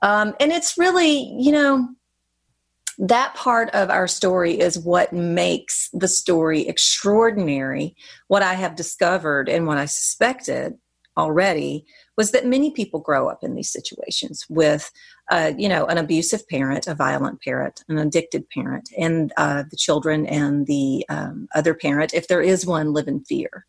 Um, 0.02 0.34
and 0.40 0.52
it's 0.52 0.78
really, 0.78 1.34
you 1.38 1.52
know, 1.52 1.90
that 2.98 3.34
part 3.34 3.70
of 3.72 3.90
our 3.90 4.08
story 4.08 4.60
is 4.60 4.78
what 4.78 5.14
makes 5.14 5.90
the 5.94 6.08
story 6.08 6.68
extraordinary. 6.68 7.96
What 8.28 8.44
I 8.44 8.54
have 8.56 8.76
discovered 8.76 9.48
and 9.48 9.68
what 9.68 9.78
I 9.78 9.86
suspected 9.86 10.74
already 11.18 11.86
was 12.18 12.32
that 12.32 12.46
many 12.46 12.72
people 12.72 13.00
grow 13.00 13.30
up 13.30 13.44
in 13.44 13.56
these 13.56 13.72
situations 13.72 14.46
with, 14.50 14.92
uh, 15.30 15.52
you 15.58 15.70
know, 15.70 15.86
an 15.86 15.98
abusive 15.98 16.48
parent, 16.48 16.88
a 16.88 16.96
violent 16.96 17.42
parent, 17.42 17.84
an 17.88 17.98
addicted 17.98 18.50
parent, 18.50 18.90
and 18.98 19.32
uh, 19.38 19.64
the 19.70 19.78
children 19.78 20.26
and 20.26 20.66
the 20.68 21.06
um, 21.10 21.48
other 21.54 21.74
parent, 21.74 22.14
if 22.14 22.28
there 22.28 22.42
is 22.42 22.66
one, 22.66 22.94
live 22.94 23.08
in 23.08 23.24
fear. 23.26 23.66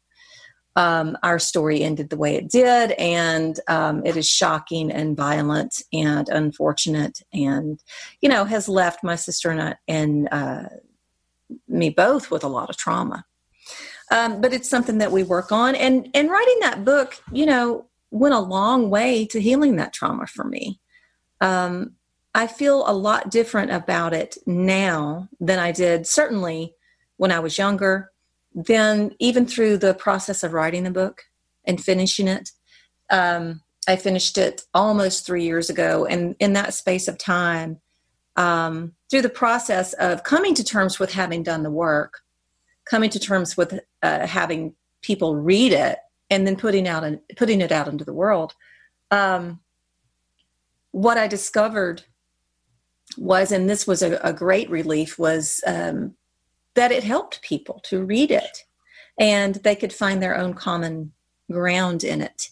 um, 0.77 1.17
our 1.23 1.39
story 1.39 1.83
ended 1.83 2.11
the 2.11 2.17
way 2.17 2.37
it 2.37 2.49
did, 2.49 2.93
and 2.93 3.59
um, 3.69 4.05
it 4.07 4.17
is 4.17 4.29
shocking 4.29 4.91
and 4.91 5.17
violent 5.17 5.83
and 5.93 6.29
unfortunate, 6.29 7.21
and 7.33 7.83
you 8.21 8.29
know 8.29 8.45
has 8.45 8.69
left 8.69 9.03
my 9.03 9.17
sister 9.17 9.51
and, 9.51 9.61
I, 9.61 9.75
and 9.89 10.29
uh, 10.31 10.65
me 11.67 11.91
both 11.91 12.31
with 12.31 12.45
a 12.45 12.49
lot 12.49 12.71
of 12.71 12.77
trauma. 12.77 13.25
Um, 14.13 14.41
but 14.41 14.53
it's 14.53 14.69
something 14.69 14.99
that 14.99 15.13
we 15.13 15.23
work 15.25 15.51
on, 15.53 15.75
and 15.75 16.09
and 16.15 16.31
writing 16.31 16.59
that 16.61 16.85
book, 16.85 17.21
you 17.33 17.47
know, 17.47 17.87
went 18.11 18.35
a 18.35 18.41
long 18.41 18.91
way 18.91 19.27
to 19.27 19.41
healing 19.41 19.77
that 19.77 19.93
trauma 19.93 20.27
for 20.27 20.45
me. 20.45 20.81
Um, 21.41 21.93
I 22.35 22.47
feel 22.47 22.85
a 22.87 22.93
lot 22.93 23.31
different 23.31 23.73
about 23.73 24.13
it 24.13 24.37
now 24.47 25.29
than 25.41 25.59
I 25.59 25.73
did 25.73 26.07
certainly 26.07 26.75
when 27.17 27.33
I 27.33 27.41
was 27.41 27.59
younger 27.59 28.11
then 28.53 29.15
even 29.21 29.47
through 29.47 29.79
the 29.79 29.95
process 29.95 30.43
of 30.43 30.53
writing 30.53 30.83
the 30.83 30.91
book 30.91 31.23
and 31.65 31.83
finishing 31.83 32.29
it. 32.29 32.51
Um, 33.11 33.63
i 33.89 33.97
finished 33.97 34.39
it 34.39 34.63
almost 34.75 35.27
three 35.27 35.43
years 35.45 35.71
ago 35.71 36.05
and 36.05 36.37
in 36.39 36.53
that 36.53 36.75
space 36.75 37.09
of 37.09 37.19
time 37.19 37.81
um, 38.37 38.93
through 39.11 39.23
the 39.23 39.29
process 39.29 39.95
of 39.95 40.23
coming 40.23 40.55
to 40.55 40.63
terms 40.63 40.99
with 40.99 41.13
having 41.13 41.43
done 41.43 41.63
the 41.63 41.71
work 41.71 42.21
coming 42.85 43.11
to 43.11 43.19
terms 43.19 43.57
with 43.57 43.81
uh, 44.03 44.27
having 44.27 44.75
people 45.03 45.35
read 45.35 45.73
it 45.73 45.99
and 46.29 46.47
then 46.47 46.57
putting 46.57 46.87
out 46.87 47.03
and 47.03 47.21
putting 47.37 47.61
it 47.61 47.73
out 47.73 47.89
into 47.89 48.05
the 48.05 48.13
world 48.13 48.55
um, 49.11 49.59
what 50.93 51.19
i 51.19 51.27
discovered 51.27 52.03
was 53.17 53.53
and 53.53 53.69
this 53.69 53.87
was 53.87 54.03
a, 54.03 54.19
a 54.23 54.33
great 54.33 54.71
relief 54.71 55.19
was 55.19 55.61
um, 55.67 56.15
that 56.75 56.93
it 56.93 57.03
helped 57.03 57.43
people 57.43 57.81
to 57.85 58.05
read 58.05 58.31
it 58.31 58.65
and 59.19 59.57
they 59.57 59.77
could 59.77 59.93
find 59.93 60.23
their 60.23 60.37
own 60.37 60.55
common 60.55 61.13
ground 61.51 62.03
in 62.03 62.23
it. 62.23 62.49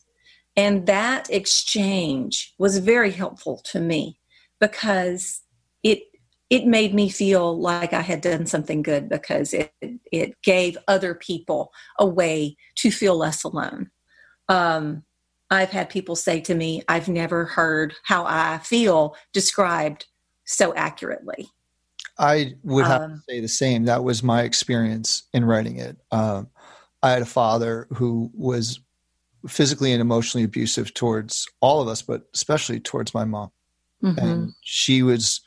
And 0.56 0.86
that 0.86 1.30
exchange 1.30 2.54
was 2.58 2.78
very 2.78 3.12
helpful 3.12 3.60
to 3.66 3.80
me 3.80 4.20
because 4.60 5.42
it 5.82 6.02
it 6.50 6.66
made 6.66 6.94
me 6.94 7.10
feel 7.10 7.58
like 7.60 7.92
I 7.92 8.00
had 8.00 8.22
done 8.22 8.46
something 8.46 8.82
good 8.82 9.08
because 9.08 9.54
it 9.54 9.72
it 9.80 10.34
gave 10.42 10.76
other 10.88 11.14
people 11.14 11.72
a 11.98 12.06
way 12.06 12.56
to 12.76 12.90
feel 12.90 13.16
less 13.16 13.44
alone. 13.44 13.90
Um, 14.48 15.04
I've 15.50 15.70
had 15.70 15.88
people 15.88 16.16
say 16.16 16.40
to 16.42 16.54
me, 16.54 16.82
"I've 16.88 17.08
never 17.08 17.44
heard 17.44 17.94
how 18.04 18.24
I 18.26 18.58
feel 18.58 19.16
described 19.32 20.06
so 20.44 20.74
accurately." 20.74 21.50
I 22.18 22.54
would 22.64 22.84
have 22.84 23.02
um, 23.02 23.22
to 23.28 23.32
say 23.32 23.40
the 23.40 23.48
same. 23.48 23.84
That 23.84 24.04
was 24.04 24.22
my 24.22 24.42
experience 24.42 25.24
in 25.32 25.44
writing 25.44 25.78
it. 25.78 25.96
Um, 26.10 26.48
I 27.02 27.12
had 27.12 27.22
a 27.22 27.26
father 27.26 27.86
who 27.94 28.30
was 28.34 28.80
physically 29.46 29.92
and 29.92 30.00
emotionally 30.00 30.44
abusive 30.44 30.92
towards 30.94 31.46
all 31.60 31.80
of 31.80 31.88
us, 31.88 32.02
but 32.02 32.22
especially 32.34 32.80
towards 32.80 33.14
my 33.14 33.24
mom. 33.24 33.50
Mm-hmm. 34.02 34.18
And 34.18 34.52
she 34.62 35.02
was 35.02 35.40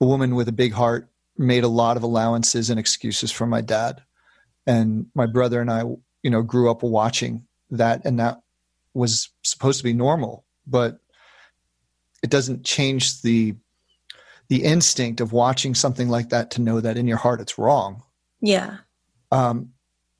a 0.00 0.06
woman 0.06 0.36
with 0.36 0.48
a 0.48 0.52
big 0.52 0.72
heart, 0.72 1.10
made 1.36 1.64
a 1.64 1.68
lot 1.68 1.96
of 1.96 2.02
allowances 2.02 2.70
and 2.70 2.78
excuses 2.78 3.32
for 3.32 3.46
my 3.46 3.60
dad. 3.60 4.02
And 4.66 5.06
my 5.14 5.26
brother 5.26 5.60
and 5.60 5.70
I, 5.70 5.82
you 6.22 6.30
know, 6.30 6.42
grew 6.42 6.70
up 6.70 6.84
watching 6.84 7.46
that, 7.70 8.04
and 8.04 8.20
that 8.20 8.40
was 8.94 9.30
supposed 9.42 9.78
to 9.78 9.84
be 9.84 9.92
normal, 9.92 10.44
but 10.66 10.98
it 12.22 12.30
doesn't 12.30 12.64
change 12.64 13.22
the 13.22 13.54
the 14.48 14.64
instinct 14.64 15.20
of 15.20 15.32
watching 15.32 15.74
something 15.74 16.08
like 16.08 16.28
that 16.28 16.50
to 16.50 16.60
know 16.60 16.80
that 16.80 16.98
in 16.98 17.06
your 17.06 17.16
heart 17.16 17.40
it's 17.40 17.58
wrong. 17.58 18.02
Yeah. 18.40 18.78
Um, 19.30 19.70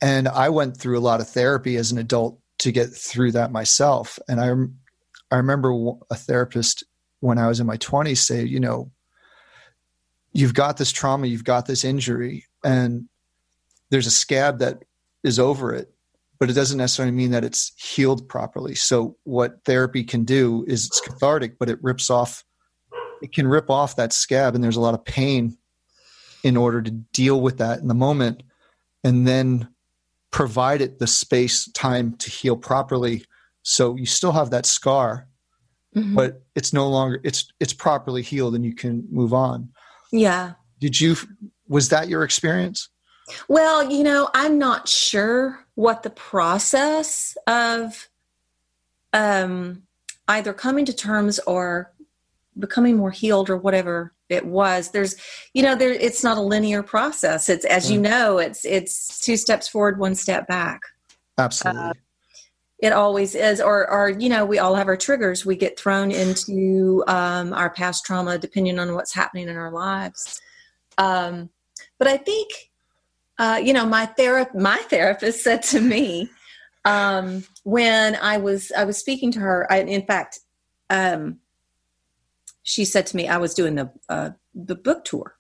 and 0.01 0.27
I 0.27 0.49
went 0.49 0.77
through 0.79 0.99
a 0.99 1.01
lot 1.01 1.21
of 1.21 1.29
therapy 1.29 1.77
as 1.77 1.93
an 1.93 1.99
adult 1.99 2.39
to 2.61 2.73
get 2.73 2.91
through 2.91 3.33
that 3.33 3.53
myself. 3.53 4.19
And 4.29 4.41
I, 4.41 5.35
I 5.35 5.37
remember 5.37 5.93
a 6.11 6.15
therapist 6.15 6.85
when 7.21 7.37
I 7.37 7.47
was 7.47 7.61
in 7.61 7.67
my 7.67 7.77
20s 7.77 8.19
say, 8.19 8.45
you 8.45 8.59
know, 8.59 8.91
you've 10.33 10.55
got 10.55 10.77
this 10.77 10.93
trauma, 10.93 11.27
you've 11.27 11.45
got 11.45 11.67
this 11.67 11.85
injury, 11.85 12.47
and 12.65 13.09
there's 13.91 14.07
a 14.07 14.11
scab 14.11 14.61
that 14.61 14.83
is 15.23 15.39
over 15.39 15.75
it, 15.75 15.92
but 16.43 16.51
it 16.51 16.55
doesn't 16.55 16.79
necessarily 16.79 17.15
mean 17.15 17.31
that 17.31 17.45
it's 17.45 17.71
healed 17.77 18.29
properly. 18.29 18.75
So, 18.75 19.17
what 19.23 19.65
therapy 19.65 20.03
can 20.03 20.25
do 20.25 20.65
is 20.67 20.87
it's 20.87 21.01
cathartic, 21.01 21.57
but 21.57 21.69
it 21.71 21.79
rips 21.81 22.11
off 22.11 22.43
it 23.23 23.33
can 23.33 23.47
rip 23.47 23.71
off 23.71 23.95
that 23.95 24.13
scab 24.13 24.57
and 24.57 24.65
there's 24.65 24.75
a 24.75 24.81
lot 24.81 24.93
of 24.93 25.05
pain 25.05 25.57
in 26.43 26.57
order 26.57 26.83
to 26.83 26.91
deal 26.91 27.41
with 27.41 27.59
that 27.59 27.79
in 27.79 27.87
the 27.87 27.95
moment 27.95 28.43
and 29.05 29.25
then 29.25 29.69
provide 30.33 30.83
it 30.83 30.99
the 30.99 31.07
space 31.07 31.71
time 31.75 32.17
to 32.17 32.29
heal 32.29 32.57
properly 32.57 33.25
so 33.63 33.95
you 33.95 34.05
still 34.05 34.33
have 34.33 34.51
that 34.51 34.67
scar 34.67 35.29
mm-hmm. 35.95 36.17
but 36.17 36.43
it's 36.57 36.73
no 36.73 36.89
longer 36.89 37.21
it's 37.23 37.53
it's 37.61 37.73
properly 37.73 38.23
healed 38.23 38.57
and 38.57 38.65
you 38.65 38.75
can 38.75 39.07
move 39.13 39.33
on 39.33 39.69
yeah 40.11 40.55
did 40.81 41.01
you 41.01 41.15
was 41.69 41.91
that 41.91 42.09
your 42.09 42.25
experience 42.25 42.89
well 43.47 43.89
you 43.89 44.03
know 44.03 44.29
i'm 44.35 44.59
not 44.59 44.89
sure 44.89 45.62
what 45.75 46.03
the 46.03 46.11
process 46.11 47.37
of 47.47 48.09
um 49.13 49.83
either 50.29 50.53
coming 50.53 50.85
to 50.85 50.93
terms 50.93 51.39
or 51.41 51.93
becoming 52.59 52.97
more 52.97 53.11
healed 53.11 53.49
or 53.49 53.57
whatever 53.57 54.13
it 54.29 54.47
was. 54.47 54.91
There's 54.91 55.17
you 55.55 55.63
know 55.63 55.75
there 55.75 55.93
it's 55.93 56.23
not 56.23 56.39
a 56.39 56.43
linear 56.43 56.83
process. 56.83 57.49
It's 57.49 57.65
as 57.65 57.91
you 57.91 57.99
mm. 57.99 58.03
know 58.03 58.39
it's 58.39 58.65
it's 58.65 59.21
two 59.21 59.37
steps 59.37 59.69
forward 59.69 59.99
one 59.99 60.15
step 60.15 60.47
back. 60.47 60.81
Absolutely. 61.39 61.83
Uh, 61.83 61.93
it 62.79 62.93
always 62.93 63.35
is 63.35 63.61
or 63.61 63.89
or 63.89 64.11
you 64.11 64.29
know 64.29 64.45
we 64.45 64.59
all 64.59 64.75
have 64.75 64.89
our 64.89 64.97
triggers. 64.97 65.47
We 65.47 65.57
get 65.57 65.79
thrown 65.79 66.11
into 66.11 67.05
um, 67.07 67.53
our 67.53 67.71
past 67.71 68.05
trauma 68.05 68.39
depending 68.39 68.79
on 68.79 68.95
what's 68.95 69.15
happening 69.15 69.49
in 69.49 69.57
our 69.57 69.71
lives. 69.71 70.41
Um, 70.99 71.51
but 71.99 72.11
i 72.11 72.17
think 72.17 72.51
uh, 73.43 73.61
you 73.63 73.73
know 73.73 73.85
my 73.85 74.07
therapist 74.07 74.57
my 74.57 74.79
therapist 74.89 75.43
said 75.43 75.63
to 75.63 75.81
me 75.81 76.31
um, 76.85 77.45
when 77.65 78.17
i 78.17 78.37
was 78.37 78.73
i 78.77 78.85
was 78.85 78.97
speaking 78.97 79.31
to 79.33 79.41
her 79.41 79.67
I, 79.71 79.81
in 79.81 80.07
fact 80.07 80.41
um, 80.91 81.41
she 82.63 82.85
said 82.85 83.07
to 83.07 83.17
me, 83.17 83.29
I 83.29 83.39
was 83.39 83.55
doing 83.55 83.75
the 83.75 83.91
uh, 84.09 84.31
the 84.55 84.77
book 84.77 85.05
tour, 85.05 85.37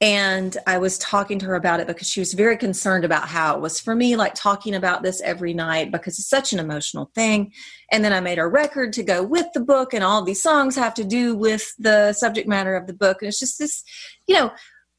and 0.00 0.56
I 0.66 0.78
was 0.78 0.98
talking 0.98 1.38
to 1.40 1.46
her 1.46 1.54
about 1.54 1.80
it 1.80 1.86
because 1.86 2.08
she 2.08 2.20
was 2.20 2.34
very 2.34 2.56
concerned 2.56 3.04
about 3.04 3.28
how 3.28 3.56
it 3.56 3.60
was 3.60 3.80
for 3.80 3.94
me, 3.94 4.16
like 4.16 4.34
talking 4.34 4.74
about 4.74 5.02
this 5.02 5.20
every 5.22 5.54
night 5.54 5.90
because 5.90 6.18
it's 6.18 6.28
such 6.28 6.52
an 6.52 6.58
emotional 6.58 7.10
thing. 7.14 7.52
And 7.90 8.04
then 8.04 8.12
I 8.12 8.20
made 8.20 8.38
a 8.38 8.46
record 8.46 8.92
to 8.94 9.02
go 9.02 9.22
with 9.22 9.46
the 9.54 9.60
book, 9.60 9.92
and 9.92 10.04
all 10.04 10.22
these 10.22 10.42
songs 10.42 10.76
have 10.76 10.94
to 10.94 11.04
do 11.04 11.34
with 11.34 11.74
the 11.78 12.12
subject 12.12 12.48
matter 12.48 12.76
of 12.76 12.86
the 12.86 12.94
book, 12.94 13.22
and 13.22 13.28
it's 13.28 13.40
just 13.40 13.58
this, 13.58 13.82
you 14.26 14.34
know, 14.34 14.52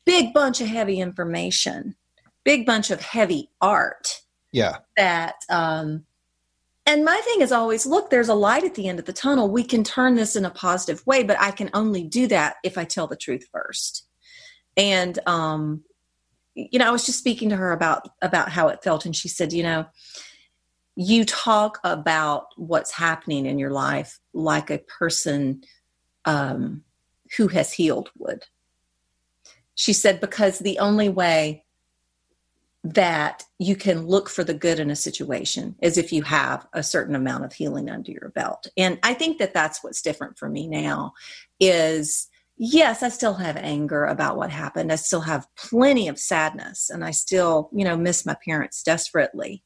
big 0.05 0.33
bunch 0.33 0.59
of 0.59 0.67
heavy 0.67 0.99
information, 0.99 1.95
big 2.43 2.65
bunch 2.65 2.91
of 2.91 3.01
heavy 3.01 3.49
art. 3.61 4.21
Yeah, 4.51 4.77
that 4.97 5.35
um, 5.49 6.05
and 6.85 7.05
my 7.05 7.21
thing 7.23 7.41
is 7.41 7.51
always 7.51 7.85
look 7.85 8.09
there's 8.09 8.29
a 8.29 8.33
light 8.33 8.63
at 8.63 8.75
the 8.75 8.87
end 8.87 8.99
of 8.99 9.05
the 9.05 9.13
tunnel. 9.13 9.49
We 9.49 9.63
can 9.63 9.83
turn 9.83 10.15
this 10.15 10.35
in 10.35 10.45
a 10.45 10.49
positive 10.49 11.05
way 11.05 11.23
but 11.23 11.39
i 11.39 11.51
can 11.51 11.69
only 11.73 12.03
do 12.03 12.27
that 12.27 12.55
if 12.63 12.77
i 12.77 12.83
tell 12.83 13.07
the 13.07 13.15
truth 13.15 13.47
first. 13.51 14.07
And 14.77 15.17
um 15.25 15.83
you 16.55 16.79
know 16.79 16.87
i 16.87 16.91
was 16.91 17.05
just 17.05 17.19
speaking 17.19 17.49
to 17.49 17.55
her 17.55 17.71
about 17.71 18.09
about 18.21 18.49
how 18.49 18.67
it 18.67 18.83
felt 18.83 19.05
and 19.05 19.15
she 19.15 19.27
said 19.27 19.53
you 19.53 19.63
know 19.63 19.85
you 20.95 21.23
talk 21.23 21.79
about 21.83 22.47
what's 22.57 22.91
happening 22.91 23.45
in 23.45 23.57
your 23.57 23.71
life 23.71 24.19
like 24.33 24.69
a 24.69 24.79
person 24.79 25.63
um 26.25 26.83
who 27.37 27.47
has 27.47 27.71
healed 27.71 28.11
would 28.17 28.43
she 29.75 29.93
said 29.93 30.19
because 30.19 30.59
the 30.59 30.77
only 30.79 31.07
way 31.07 31.63
that 32.83 33.43
you 33.59 33.75
can 33.75 34.07
look 34.07 34.27
for 34.27 34.43
the 34.43 34.53
good 34.53 34.79
in 34.79 34.89
a 34.89 34.95
situation 34.95 35.75
as 35.83 35.97
if 35.97 36.11
you 36.11 36.23
have 36.23 36.65
a 36.73 36.81
certain 36.81 37.15
amount 37.15 37.45
of 37.45 37.53
healing 37.53 37.89
under 37.89 38.11
your 38.11 38.29
belt. 38.29 38.67
And 38.75 38.97
i 39.03 39.13
think 39.13 39.37
that 39.37 39.53
that's 39.53 39.83
what's 39.83 40.01
different 40.01 40.37
for 40.37 40.49
me 40.49 40.67
now 40.67 41.13
is 41.59 42.27
yes 42.57 43.03
i 43.03 43.09
still 43.09 43.35
have 43.35 43.57
anger 43.57 44.05
about 44.05 44.35
what 44.37 44.49
happened. 44.49 44.91
I 44.91 44.95
still 44.95 45.21
have 45.21 45.47
plenty 45.57 46.07
of 46.07 46.17
sadness 46.17 46.89
and 46.89 47.03
i 47.05 47.11
still 47.11 47.69
you 47.73 47.85
know 47.85 47.97
miss 47.97 48.25
my 48.25 48.35
parents 48.43 48.81
desperately. 48.81 49.63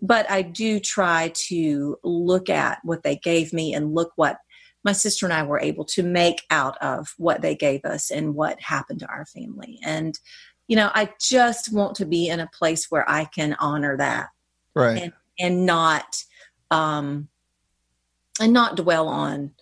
But 0.00 0.30
i 0.30 0.40
do 0.40 0.80
try 0.80 1.32
to 1.48 1.96
look 2.02 2.48
at 2.48 2.78
what 2.82 3.02
they 3.02 3.16
gave 3.16 3.52
me 3.52 3.74
and 3.74 3.94
look 3.94 4.12
what 4.16 4.38
my 4.84 4.92
sister 4.92 5.24
and 5.24 5.32
I 5.32 5.42
were 5.42 5.60
able 5.60 5.86
to 5.86 6.02
make 6.02 6.42
out 6.50 6.76
of 6.82 7.14
what 7.16 7.40
they 7.40 7.56
gave 7.56 7.84
us 7.86 8.10
and 8.10 8.34
what 8.34 8.60
happened 8.60 9.00
to 9.00 9.06
our 9.08 9.24
family. 9.24 9.78
And 9.82 10.18
you 10.68 10.76
know, 10.76 10.90
I 10.94 11.10
just 11.20 11.72
want 11.72 11.96
to 11.96 12.06
be 12.06 12.28
in 12.28 12.40
a 12.40 12.48
place 12.48 12.90
where 12.90 13.08
I 13.08 13.26
can 13.26 13.56
honor 13.60 13.96
that. 13.96 14.28
Right. 14.74 15.02
And, 15.02 15.12
and 15.38 15.66
not, 15.66 16.22
um, 16.70 17.28
and 18.40 18.52
not 18.52 18.76
dwell 18.76 19.08
on, 19.08 19.52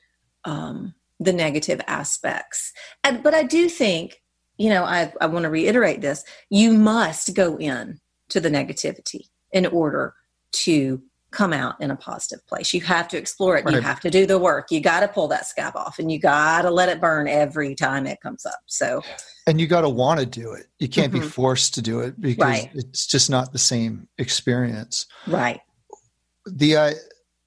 um, 0.45 0.95
the 1.21 1.33
negative 1.33 1.81
aspects. 1.87 2.73
And, 3.05 3.23
but 3.23 3.35
I 3.35 3.43
do 3.43 3.69
think, 3.69 4.23
you 4.59 4.69
know, 4.69 4.85
I, 4.85 5.13
I 5.21 5.27
want 5.27 5.45
to 5.45 5.51
reiterate 5.51 6.01
this. 6.01 6.25
You 6.51 6.73
must 6.73 7.35
go 7.35 7.57
in 7.57 8.01
to 8.31 8.41
the 8.41 8.51
negativity 8.51 9.29
in 9.53 9.67
order 9.67 10.15
to 10.53 11.03
come 11.33 11.53
out 11.53 11.81
in 11.81 11.91
a 11.91 11.97
positive 11.97 12.47
place. 12.47 12.73
You 12.73 12.81
have 12.83 13.09
to 13.09 13.17
explore 13.19 13.57
it. 13.57 13.69
You 13.71 13.81
have 13.81 14.01
to 14.01 14.11
do 14.11 14.27
the 14.27 14.39
work. 14.39 14.71
You 14.71 14.81
got 14.81 15.01
to 15.01 15.09
pull 15.09 15.29
that 15.29 15.47
scab 15.47 15.75
off 15.75 15.99
and 15.99 16.13
you 16.13 16.19
got 16.21 16.63
to 16.63 16.71
let 16.71 16.89
it 16.89 17.01
burn 17.01 17.27
every 17.27 17.75
time 17.75 18.07
it 18.07 18.21
comes 18.21 18.45
up. 18.47 18.61
So, 18.67 19.03
and 19.47 19.61
you 19.61 19.67
got 19.67 19.81
to 19.81 19.89
want 19.89 20.21
to 20.21 20.27
do 20.27 20.53
it. 20.53 20.67
You 20.79 20.89
can't 20.89 21.13
be 21.13 21.21
Mhm. 21.21 21.31
forced 21.31 21.75
to 21.75 21.83
do 21.83 22.01
it 22.01 22.21
because 22.21 22.45
Right. 22.45 22.71
it's 22.75 23.07
just 23.07 23.31
not 23.31 23.53
the 23.53 23.59
same 23.59 24.09
experience. 24.19 25.07
right. 25.27 25.61
The 26.47 26.77
uh, 26.77 26.93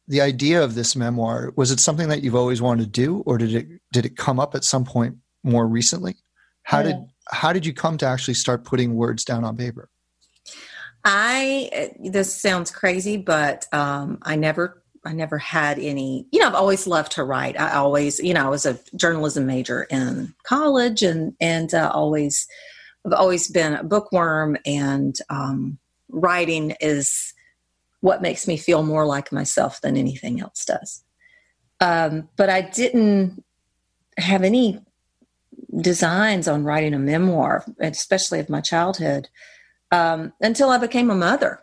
the 0.07 0.21
idea 0.21 0.63
of 0.63 0.73
this 0.75 0.95
memoir 0.95 1.51
was 1.55 1.71
it 1.71 1.79
something 1.79 2.07
that 2.09 2.23
you've 2.23 2.35
always 2.35 2.61
wanted 2.61 2.83
to 2.85 2.89
do, 2.89 3.17
or 3.25 3.37
did 3.37 3.53
it 3.53 3.67
did 3.91 4.05
it 4.05 4.15
come 4.17 4.39
up 4.39 4.55
at 4.55 4.63
some 4.63 4.85
point 4.85 5.17
more 5.43 5.67
recently? 5.67 6.15
How 6.63 6.81
did 6.81 6.95
how 7.31 7.51
did 7.53 7.65
you 7.65 7.73
come 7.73 7.97
to 7.97 8.05
actually 8.05 8.35
start 8.35 8.63
putting 8.63 8.95
words 8.95 9.25
down 9.25 9.43
on 9.43 9.57
paper? 9.57 9.89
I 11.05 11.91
this 11.99 12.35
sounds 12.35 12.71
crazy, 12.71 13.15
but 13.15 13.67
um, 13.71 14.17
I 14.23 14.35
never 14.35 14.81
I 15.05 15.13
never 15.13 15.37
had 15.37 15.77
any. 15.77 16.25
You 16.31 16.39
know, 16.39 16.47
I've 16.47 16.55
always 16.55 16.87
loved 16.87 17.11
to 17.13 17.23
write. 17.23 17.59
I 17.59 17.75
always, 17.75 18.19
you 18.19 18.33
know, 18.33 18.45
I 18.45 18.49
was 18.49 18.65
a 18.65 18.79
journalism 18.95 19.45
major 19.45 19.83
in 19.83 20.33
college, 20.43 21.03
and 21.03 21.33
and 21.39 21.73
uh, 21.73 21.91
always 21.93 22.47
I've 23.05 23.13
always 23.13 23.47
been 23.47 23.73
a 23.75 23.83
bookworm, 23.83 24.57
and 24.65 25.15
um, 25.29 25.77
writing 26.09 26.75
is 26.81 27.33
what 28.01 28.23
makes 28.23 28.47
me 28.47 28.57
feel 28.57 28.81
more 28.81 29.05
like 29.05 29.31
myself 29.31 29.81
than 29.81 29.95
anything 29.95 30.41
else 30.41 30.65
does. 30.65 31.03
Um, 31.81 32.29
but 32.35 32.49
I 32.49 32.61
didn't 32.61 33.43
have 34.17 34.43
any 34.43 34.79
designs 35.81 36.47
on 36.47 36.63
writing 36.63 36.93
a 36.95 36.99
memoir, 36.99 37.63
especially 37.79 38.39
of 38.39 38.49
my 38.49 38.61
childhood 38.61 39.27
um, 39.91 40.33
until 40.41 40.69
I 40.69 40.77
became 40.77 41.09
a 41.09 41.15
mother. 41.15 41.61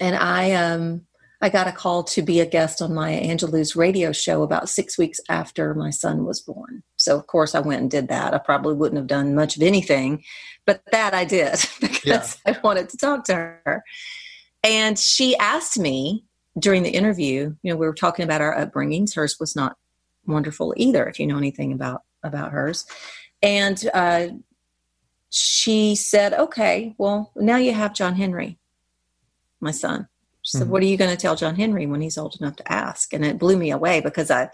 And 0.00 0.14
I 0.14 0.52
um, 0.52 1.06
I 1.40 1.48
got 1.48 1.68
a 1.68 1.72
call 1.72 2.02
to 2.04 2.22
be 2.22 2.40
a 2.40 2.46
guest 2.46 2.80
on 2.80 2.94
Maya 2.94 3.20
Angelou's 3.22 3.76
radio 3.76 4.12
show 4.12 4.42
about 4.42 4.68
six 4.68 4.96
weeks 4.96 5.20
after 5.28 5.74
my 5.74 5.90
son 5.90 6.24
was 6.24 6.40
born. 6.40 6.82
So 6.96 7.16
of 7.16 7.26
course 7.26 7.54
I 7.54 7.60
went 7.60 7.82
and 7.82 7.90
did 7.90 8.08
that. 8.08 8.34
I 8.34 8.38
probably 8.38 8.74
wouldn't 8.74 8.98
have 8.98 9.06
done 9.06 9.34
much 9.34 9.56
of 9.56 9.62
anything, 9.62 10.24
but 10.64 10.82
that 10.92 11.14
I 11.14 11.24
did 11.24 11.58
because 11.80 12.38
I 12.46 12.58
wanted 12.62 12.88
to 12.90 12.96
talk 12.96 13.24
to 13.24 13.34
her. 13.34 13.84
And 14.64 14.98
she 14.98 15.36
asked 15.36 15.78
me 15.78 16.24
during 16.58 16.82
the 16.82 16.90
interview, 16.90 17.54
you 17.62 17.72
know, 17.72 17.76
we 17.76 17.86
were 17.86 17.94
talking 17.94 18.24
about 18.24 18.40
our 18.40 18.56
upbringings. 18.56 19.14
Hers 19.14 19.36
was 19.38 19.54
not 19.54 19.76
wonderful 20.26 20.74
either, 20.76 21.06
if 21.06 21.20
you 21.20 21.26
know 21.26 21.38
anything 21.38 21.72
about 21.72 22.02
about 22.22 22.50
hers. 22.50 22.86
And 23.42 23.82
uh, 23.92 24.28
she 25.36 25.94
said, 25.94 26.32
"Okay, 26.32 26.94
well, 26.96 27.30
now 27.36 27.56
you 27.56 27.74
have 27.74 27.94
John 27.94 28.14
Henry, 28.14 28.58
my 29.60 29.70
son." 29.70 30.08
She 30.42 30.56
said, 30.58 30.66
Mhm. 30.66 30.70
"What 30.70 30.82
are 30.82 30.86
you 30.86 30.96
going 30.96 31.10
to 31.10 31.20
tell 31.20 31.36
John 31.36 31.56
Henry 31.56 31.86
when 31.86 32.00
he's 32.00 32.16
old 32.16 32.36
enough 32.40 32.56
to 32.56 32.72
ask?" 32.72 33.12
And 33.12 33.24
it 33.24 33.38
blew 33.38 33.56
me 33.56 33.70
away 33.70 34.00
because 34.00 34.30
I, 34.30 34.48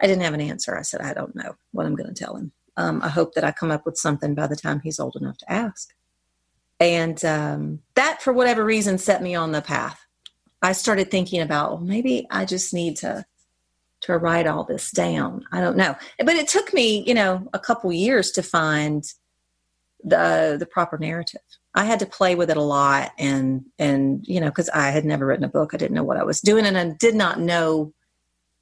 I 0.00 0.06
didn't 0.06 0.22
have 0.22 0.34
an 0.34 0.40
answer. 0.40 0.78
I 0.78 0.82
said, 0.82 1.02
"I 1.02 1.12
don't 1.12 1.34
know 1.36 1.56
what 1.72 1.84
I'm 1.84 1.94
going 1.94 2.12
to 2.12 2.24
tell 2.24 2.36
him. 2.36 2.52
Um, 2.76 3.02
I 3.02 3.08
hope 3.08 3.34
that 3.34 3.44
I 3.44 3.52
come 3.52 3.70
up 3.70 3.84
with 3.84 3.98
something 3.98 4.34
by 4.34 4.46
the 4.46 4.56
time 4.56 4.80
he's 4.80 5.00
old 5.00 5.16
enough 5.16 5.38
to 5.38 5.52
ask." 5.52 5.94
And 6.80 7.22
um, 7.24 7.80
that, 7.94 8.22
for 8.22 8.32
whatever 8.32 8.64
reason, 8.64 8.98
set 8.98 9.22
me 9.22 9.34
on 9.34 9.52
the 9.52 9.60
path. 9.60 10.00
I 10.62 10.72
started 10.72 11.10
thinking 11.10 11.40
about, 11.40 11.70
well, 11.72 11.80
maybe 11.80 12.26
I 12.30 12.44
just 12.44 12.72
need 12.72 12.96
to 12.98 13.26
to 14.00 14.16
write 14.16 14.46
all 14.46 14.62
this 14.62 14.92
down. 14.92 15.44
I 15.50 15.60
don't 15.60 15.76
know, 15.76 15.96
but 16.18 16.36
it 16.36 16.46
took 16.46 16.72
me, 16.72 17.02
you 17.04 17.14
know, 17.14 17.48
a 17.52 17.58
couple 17.58 17.92
years 17.92 18.30
to 18.32 18.44
find 18.44 19.04
the 20.04 20.56
the 20.58 20.66
proper 20.66 20.98
narrative. 20.98 21.40
I 21.74 21.84
had 21.84 21.98
to 22.00 22.06
play 22.06 22.34
with 22.34 22.50
it 22.50 22.56
a 22.56 22.62
lot, 22.62 23.12
and 23.18 23.64
and 23.78 24.24
you 24.26 24.40
know, 24.40 24.46
because 24.48 24.68
I 24.70 24.90
had 24.90 25.04
never 25.04 25.26
written 25.26 25.44
a 25.44 25.48
book, 25.48 25.74
I 25.74 25.76
didn't 25.76 25.94
know 25.94 26.04
what 26.04 26.16
I 26.16 26.24
was 26.24 26.40
doing, 26.40 26.66
and 26.66 26.76
I 26.78 26.94
did 26.98 27.14
not 27.14 27.40
know 27.40 27.92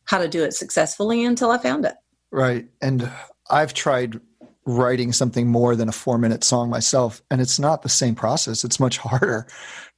how 0.05 0.19
to 0.19 0.29
do 0.29 0.45
it 0.45 0.55
successfully 0.55 1.25
until 1.25 1.51
I 1.51 1.59
found 1.59 1.85
it. 1.85 1.95
Right. 2.31 2.67
And 2.83 3.11
I've 3.51 3.75
tried 3.75 4.21
writing 4.69 5.13
something 5.13 5.47
more 5.47 5.77
than 5.77 5.89
a 5.89 5.93
four 5.93 6.19
minute 6.19 6.43
song 6.43 6.69
myself, 6.69 7.23
and 7.31 7.41
it's 7.41 7.59
not 7.59 7.83
the 7.83 7.89
same 7.89 8.15
process. 8.15 8.65
It's 8.65 8.81
much 8.81 8.99
harder 8.99 9.47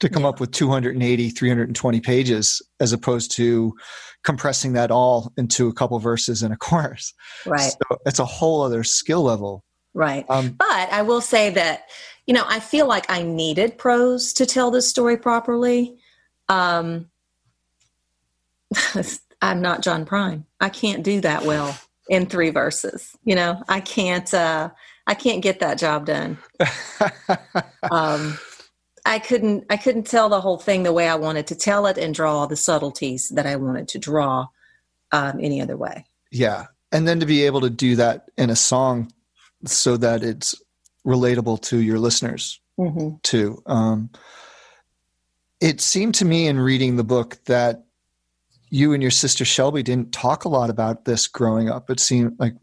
to 0.00 0.08
come 0.08 0.22
Yeah. 0.22 0.28
up 0.28 0.40
with 0.40 0.52
280, 0.52 1.30
320 1.30 2.00
pages 2.00 2.62
as 2.80 2.92
opposed 2.92 3.30
to 3.36 3.74
compressing 4.24 4.74
that 4.74 4.90
all 4.90 5.32
into 5.38 5.68
a 5.68 5.72
couple 5.72 5.98
verses 5.98 6.42
and 6.42 6.52
a 6.52 6.56
chorus. 6.68 7.14
Right, 7.46 7.60
So 7.72 7.98
it's 8.06 8.18
a 8.18 8.24
whole 8.26 8.62
other 8.62 8.84
skill 8.84 9.22
level. 9.22 9.64
Right. 9.98 10.24
Um, 10.28 10.50
But 10.50 10.92
I 10.92 11.02
will 11.02 11.20
say 11.20 11.50
that, 11.50 11.88
you 12.24 12.32
know, 12.32 12.44
I 12.46 12.60
feel 12.60 12.86
like 12.86 13.10
I 13.10 13.24
needed 13.24 13.78
prose 13.78 14.32
to 14.34 14.46
tell 14.46 14.70
this 14.70 14.88
story 14.88 15.16
properly. 15.16 15.98
Um, 16.48 17.10
I'm 19.42 19.60
not 19.60 19.82
John 19.82 20.06
Prine. 20.06 20.44
I 20.60 20.68
can't 20.68 21.02
do 21.02 21.20
that 21.22 21.44
well 21.44 21.76
in 22.08 22.26
three 22.26 22.50
verses. 22.50 23.16
You 23.24 23.34
know, 23.34 23.60
I 23.68 23.80
can't. 23.80 24.32
Uh, 24.32 24.70
I 25.08 25.14
can't 25.14 25.42
get 25.42 25.58
that 25.60 25.78
job 25.78 26.06
done. 26.06 26.38
Um, 27.90 28.38
I 29.06 29.18
couldn't. 29.18 29.64
I 29.70 29.76
couldn't 29.78 30.06
tell 30.06 30.28
the 30.28 30.40
whole 30.40 30.58
thing 30.58 30.82
the 30.82 30.92
way 30.92 31.08
I 31.08 31.14
wanted 31.14 31.46
to 31.48 31.54
tell 31.54 31.86
it 31.86 31.96
and 31.96 32.14
draw 32.14 32.44
the 32.46 32.56
subtleties 32.56 33.30
that 33.30 33.46
I 33.46 33.56
wanted 33.56 33.88
to 33.88 33.98
draw 33.98 34.46
um, 35.12 35.38
any 35.40 35.60
other 35.62 35.76
way. 35.76 36.04
yeah. 36.30 36.66
And 36.92 37.06
then 37.08 37.20
to 37.20 37.26
be 37.26 37.44
able 37.46 37.62
to 37.62 37.70
do 37.70 37.96
that 37.96 38.30
in 38.36 38.50
a 38.50 38.56
song 38.56 39.12
so 39.64 39.96
that 39.96 40.22
it's 40.22 40.54
relatable 41.06 41.60
to 41.62 41.78
your 41.78 41.98
listeners 41.98 42.60
Mm-hmm. 42.78 43.16
too. 43.24 43.60
Um, 43.66 44.08
it 45.60 45.80
seemed 45.80 46.14
to 46.16 46.24
me 46.24 46.46
in 46.46 46.60
reading 46.60 46.94
the 46.94 47.02
book 47.02 47.38
that 47.46 47.84
you 48.70 48.92
and 48.92 49.02
your 49.02 49.10
sister 49.10 49.44
Shelby 49.44 49.82
didn't 49.82 50.12
talk 50.12 50.44
a 50.44 50.48
lot 50.48 50.70
about 50.70 51.04
this 51.04 51.26
growing 51.26 51.68
up. 51.68 51.90
It 51.90 51.98
seemed 51.98 52.36
like 52.38 52.54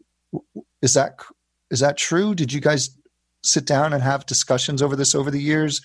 is 0.80 0.94
that 0.94 1.18
is 1.70 1.80
that 1.80 1.98
true? 1.98 2.34
Did 2.34 2.50
you 2.52 2.60
guys 2.60 2.96
sit 3.44 3.66
down 3.66 3.92
and 3.92 4.02
have 4.02 4.24
discussions 4.24 4.80
over 4.80 4.96
this 4.96 5.14
over 5.14 5.30
the 5.30 5.40
years, 5.42 5.82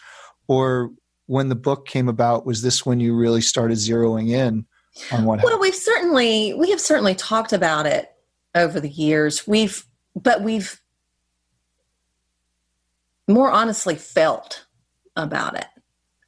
or 0.47 0.91
when 1.25 1.49
the 1.49 1.55
book 1.55 1.85
came 1.85 2.07
about, 2.07 2.45
was 2.45 2.61
this 2.61 2.85
when 2.85 2.99
you 3.01 3.13
really 3.15 3.41
started 3.41 3.77
zeroing 3.77 4.29
in 4.29 4.65
on 5.11 5.25
what 5.25 5.39
Well, 5.39 5.47
happened? 5.51 5.59
we've 5.61 5.75
certainly 5.75 6.53
we 6.53 6.69
have 6.69 6.79
certainly 6.79 7.15
talked 7.15 7.51
about 7.51 7.85
it 7.85 8.09
over 8.55 8.79
the 8.79 8.89
years. 8.89 9.45
We've 9.45 9.85
but 10.15 10.41
we've 10.41 10.80
more 13.33 13.51
honestly 13.51 13.95
felt 13.95 14.65
about 15.15 15.55
it. 15.57 15.65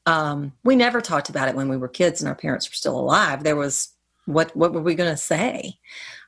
Um, 0.05 0.53
we 0.63 0.75
never 0.75 1.01
talked 1.01 1.29
about 1.29 1.47
it 1.47 1.55
when 1.55 1.69
we 1.69 1.77
were 1.77 1.87
kids 1.87 2.21
and 2.21 2.27
our 2.27 2.35
parents 2.35 2.69
were 2.69 2.75
still 2.75 2.99
alive. 2.99 3.43
There 3.43 3.55
was 3.55 3.89
what 4.25 4.55
what 4.55 4.73
were 4.73 4.81
we 4.81 4.95
going 4.95 5.09
to 5.11 5.17
say? 5.17 5.79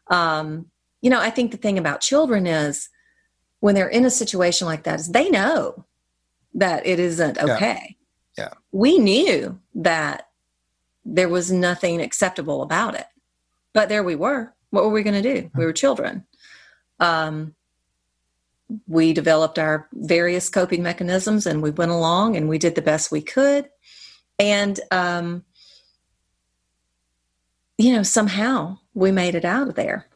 Um, 0.07 0.67
you 1.01 1.09
know, 1.09 1.19
I 1.19 1.29
think 1.29 1.51
the 1.51 1.57
thing 1.57 1.77
about 1.77 2.01
children 2.01 2.47
is 2.47 2.89
when 3.59 3.75
they're 3.75 3.87
in 3.87 4.05
a 4.05 4.09
situation 4.09 4.67
like 4.67 4.83
that 4.83 4.99
is 4.99 5.07
they 5.09 5.29
know 5.29 5.85
that 6.53 6.85
it 6.85 6.99
isn't 6.99 7.37
Yeah. 7.37 7.55
okay. 7.55 7.97
Yeah. 8.37 8.53
We 8.71 8.97
knew 8.97 9.59
that 9.75 10.29
there 11.03 11.29
was 11.29 11.51
nothing 11.51 12.01
acceptable 12.01 12.61
about 12.61 12.95
it. 12.95 13.05
But 13.73 13.89
there 13.89 14.03
we 14.03 14.15
were. 14.15 14.53
What 14.71 14.83
were 14.83 14.89
we 14.89 15.03
going 15.03 15.21
to 15.21 15.41
do? 15.41 15.51
We 15.55 15.65
were 15.65 15.73
children. 15.73 16.25
Um, 16.99 17.55
we 18.87 19.13
developed 19.13 19.59
our 19.59 19.87
various 19.93 20.49
coping 20.49 20.81
mechanisms 20.81 21.45
and 21.45 21.61
we 21.61 21.71
went 21.71 21.91
along 21.91 22.35
and 22.35 22.49
we 22.49 22.57
did 22.57 22.75
the 22.75 22.81
best 22.81 23.11
we 23.11 23.21
could. 23.21 23.69
And, 24.39 24.79
um, 24.91 25.43
you 27.77 27.93
know, 27.93 28.03
somehow 28.03 28.77
we 28.93 29.11
made 29.11 29.35
it 29.35 29.45
out 29.45 29.67
of 29.67 29.75
there. 29.75 30.07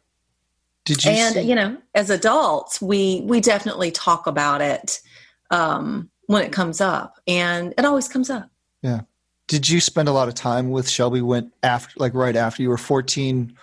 Did 0.85 1.05
you 1.05 1.11
and, 1.11 1.35
see- 1.35 1.41
you 1.41 1.55
know, 1.55 1.77
as 1.93 2.09
adults, 2.09 2.81
we, 2.81 3.21
we 3.25 3.39
definitely 3.39 3.91
talk 3.91 4.27
about 4.27 4.61
it 4.61 4.99
um, 5.51 6.09
when 6.25 6.43
it 6.43 6.51
comes 6.51 6.81
up. 6.81 7.19
And 7.27 7.73
it 7.77 7.85
always 7.85 8.07
comes 8.07 8.29
up. 8.29 8.49
Yeah. 8.81 9.01
Did 9.47 9.67
you 9.67 9.79
spend 9.79 10.07
a 10.07 10.11
lot 10.11 10.27
of 10.27 10.35
time 10.35 10.71
with 10.71 10.89
Shelby 10.89 11.21
when 11.21 11.51
after 11.63 11.91
like 11.97 12.13
right 12.13 12.35
after 12.35 12.61
you 12.61 12.69
were 12.69 12.77
14 12.77 13.55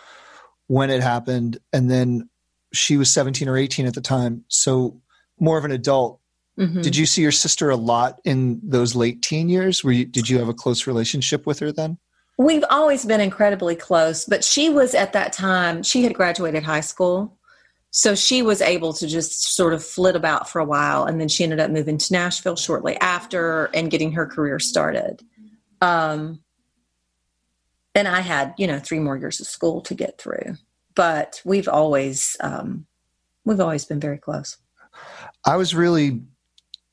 when 0.67 0.91
it 0.91 1.01
happened 1.01 1.59
and 1.73 1.89
then 1.89 2.29
she 2.77 2.97
was 2.97 3.11
17 3.13 3.49
or 3.49 3.57
18 3.57 3.87
at 3.87 3.95
the 3.95 4.01
time 4.01 4.45
so 4.49 5.01
more 5.41 5.59
of 5.59 5.65
an 5.65 5.73
adult 5.73 6.21
Mhm. 6.59 6.83
did 6.83 6.97
you 6.97 7.05
see 7.05 7.21
your 7.21 7.33
sister 7.33 7.69
a 7.69 7.77
lot 7.77 8.21
in 8.25 8.61
those 8.63 8.95
late 8.95 9.21
teen 9.23 9.49
years 9.49 9.85
were 9.85 9.93
you 9.93 10.05
did 10.07 10.29
you 10.29 10.39
have 10.39 10.49
a 10.49 10.55
close 10.55 10.87
relationship 10.87 11.47
with 11.47 11.59
her 11.59 11.71
then 11.73 11.99
We've 12.39 12.65
always 12.69 13.07
been 13.07 13.23
incredibly 13.23 13.75
close, 13.77 14.27
but 14.27 14.45
she 14.45 14.69
was 14.69 14.95
at 14.95 15.15
that 15.15 15.33
time, 15.33 15.83
she 15.83 16.03
had 16.03 16.13
graduated 16.13 16.65
high 16.65 16.83
school. 16.83 17.39
So 17.93 18.15
she 18.15 18.43
was 18.43 18.61
able 18.61 18.93
to 18.93 19.07
just 19.07 19.55
sort 19.57 19.73
of 19.73 19.83
flit 19.83 20.15
about 20.17 20.47
for 20.47 20.59
a 20.61 20.65
while. 20.67 21.05
And 21.07 21.19
then 21.19 21.29
she 21.29 21.45
ended 21.45 21.61
up 21.61 21.71
moving 21.71 21.97
to 21.97 22.13
Nashville 22.13 22.57
shortly 22.57 22.95
after 22.99 23.71
and 23.73 23.91
getting 23.91 24.13
her 24.13 24.27
career 24.27 24.59
started. 24.59 25.23
Um, 25.81 26.41
and 27.95 28.07
I 28.07 28.21
had, 28.21 28.53
you 28.59 28.67
know, 28.67 28.79
three 28.79 29.01
more 29.01 29.17
years 29.17 29.41
of 29.41 29.47
school 29.47 29.81
to 29.81 29.95
get 29.95 30.19
through. 30.21 30.59
But 30.97 31.41
we've 31.45 31.69
always, 31.69 32.37
um, 32.41 32.87
we've 33.45 33.61
always 33.61 33.85
been 33.85 34.01
very 34.01 34.19
close. 34.19 34.57
i 35.45 35.57
was 35.57 35.75
really 35.75 36.23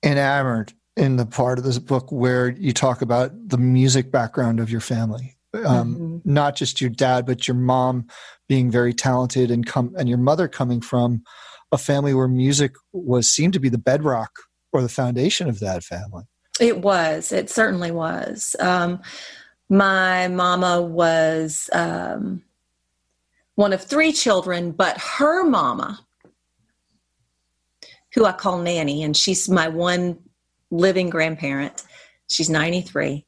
enamored 0.04 0.74
in 0.98 1.16
the 1.16 1.26
part 1.26 1.58
of 1.58 1.64
this 1.64 1.80
book 1.80 2.12
where 2.12 2.50
you 2.50 2.74
talk 2.74 3.02
about 3.02 3.32
the 3.48 3.58
music 3.58 4.12
background 4.12 4.60
of 4.60 4.70
your 4.70 4.82
family. 4.82 5.36
Um, 5.66 5.96
Mhm. 5.96 6.22
Not 6.26 6.56
just 6.56 6.82
your 6.82 6.90
dad, 6.90 7.26
but 7.26 7.48
your 7.48 7.56
mom 7.56 8.08
being 8.48 8.70
very 8.70 8.94
talented 8.94 9.50
and 9.50 9.66
come 9.66 9.94
and 9.98 10.10
your 10.10 10.18
mother 10.18 10.48
coming 10.48 10.82
from 10.82 11.24
a 11.72 11.78
family 11.78 12.14
where 12.14 12.28
music 12.28 12.76
was 12.92 13.32
seemed 13.32 13.54
to 13.54 13.60
be 13.60 13.70
the 13.70 13.78
bedrock 13.78 14.32
or 14.72 14.82
the 14.82 14.90
foundation 14.90 15.48
of 15.48 15.60
that 15.60 15.84
family. 15.84 16.24
It 16.60 16.82
was. 16.82 17.32
It 17.32 17.50
certainly 17.50 17.92
was. 17.92 18.56
Um, 18.60 19.02
my 19.70 20.28
mama 20.28 20.82
was 20.82 21.70
um, 21.72 22.44
one 23.56 23.74
of 23.74 23.84
three 23.84 24.12
children, 24.12 24.72
but 24.72 24.98
her 24.98 25.44
mama, 25.44 26.00
who 28.14 28.26
I 28.26 28.32
call 28.32 28.60
Nanny, 28.60 29.04
and 29.04 29.16
she's 29.16 29.50
my 29.50 29.68
one 29.68 30.20
living 30.72 31.10
grandparent, 31.10 31.84
she's 32.28 32.50
93, 32.50 33.26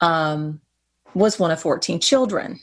um, 0.00 0.60
was 1.14 1.38
one 1.38 1.50
of 1.50 1.60
14 1.60 2.00
children. 2.00 2.60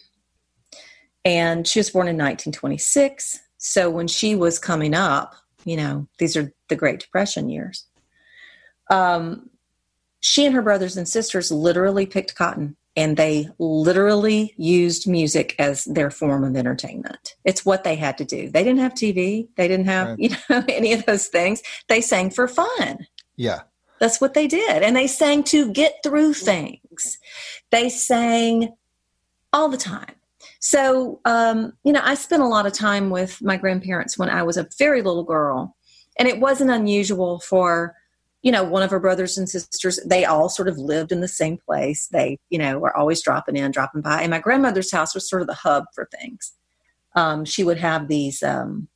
And 1.25 1.67
she 1.67 1.79
was 1.79 1.89
born 1.89 2.07
in 2.07 2.15
1926. 2.15 3.39
So 3.57 3.89
when 3.89 4.07
she 4.07 4.35
was 4.35 4.59
coming 4.59 4.93
up, 4.93 5.35
you 5.63 5.77
know, 5.77 6.07
these 6.19 6.35
are 6.35 6.53
the 6.67 6.75
Great 6.75 6.99
Depression 6.99 7.49
years. 7.49 7.85
Um, 8.89 9.49
she 10.19 10.45
and 10.45 10.53
her 10.53 10.61
brothers 10.61 10.97
and 10.97 11.07
sisters 11.07 11.51
literally 11.51 12.05
picked 12.05 12.35
cotton 12.35 12.75
and 12.95 13.17
they 13.17 13.49
literally 13.57 14.53
used 14.57 15.07
music 15.07 15.55
as 15.57 15.85
their 15.85 16.11
form 16.11 16.43
of 16.43 16.55
entertainment. 16.55 17.35
It's 17.43 17.65
what 17.65 17.83
they 17.83 17.95
had 17.95 18.17
to 18.19 18.25
do. 18.25 18.49
They 18.49 18.63
didn't 18.63 18.79
have 18.79 18.93
TV, 18.93 19.47
they 19.55 19.67
didn't 19.67 19.87
have, 19.87 20.09
Right. 20.09 20.19
you 20.19 20.29
know, 20.49 20.63
any 20.67 20.93
of 20.93 21.05
those 21.05 21.27
things. 21.27 21.61
They 21.87 22.01
sang 22.01 22.29
for 22.29 22.47
fun. 22.47 23.07
Yeah. 23.35 23.61
That's 23.99 24.19
what 24.19 24.33
they 24.33 24.47
did. 24.47 24.83
And 24.83 24.95
they 24.95 25.07
sang 25.07 25.43
to 25.45 25.71
get 25.71 25.95
through 26.03 26.33
things. 26.33 27.17
They 27.71 27.89
sang 27.89 28.73
all 29.53 29.69
the 29.69 29.77
time. 29.77 30.15
So, 30.59 31.19
um, 31.25 31.73
you 31.83 31.93
know, 31.93 32.01
I 32.03 32.15
spent 32.15 32.43
a 32.43 32.47
lot 32.47 32.65
of 32.65 32.73
time 32.73 33.09
with 33.09 33.41
my 33.41 33.57
grandparents 33.57 34.17
when 34.17 34.29
I 34.29 34.43
was 34.43 34.57
a 34.57 34.67
very 34.77 35.01
little 35.01 35.23
girl. 35.23 35.75
And 36.19 36.27
it 36.27 36.39
wasn't 36.39 36.69
unusual 36.69 37.39
for, 37.39 37.95
you 38.43 38.51
know, 38.51 38.63
one 38.63 38.83
of 38.83 38.91
her 38.91 38.99
brothers 38.99 39.37
and 39.37 39.49
sisters, 39.49 39.99
they 40.05 40.25
all 40.25 40.49
sort 40.49 40.67
of 40.67 40.77
lived 40.77 41.13
in 41.13 41.21
the 41.21 41.27
same 41.29 41.57
place. 41.57 42.07
They, 42.07 42.37
you 42.49 42.59
know, 42.59 42.77
were 42.77 42.95
always 42.95 43.23
dropping 43.23 43.55
in, 43.55 43.71
dropping 43.71 44.01
by. 44.01 44.21
And 44.21 44.31
my 44.31 44.39
grandmother's 44.39 44.91
house 44.91 45.15
was 45.15 45.27
sort 45.27 45.41
of 45.41 45.47
the 45.47 45.53
hub 45.53 45.85
for 45.95 46.09
things. 46.19 46.51
Um, 47.15 47.45
she 47.45 47.63
would 47.63 47.77
have 47.77 48.09
these, 48.09 48.43
um, 48.43 48.89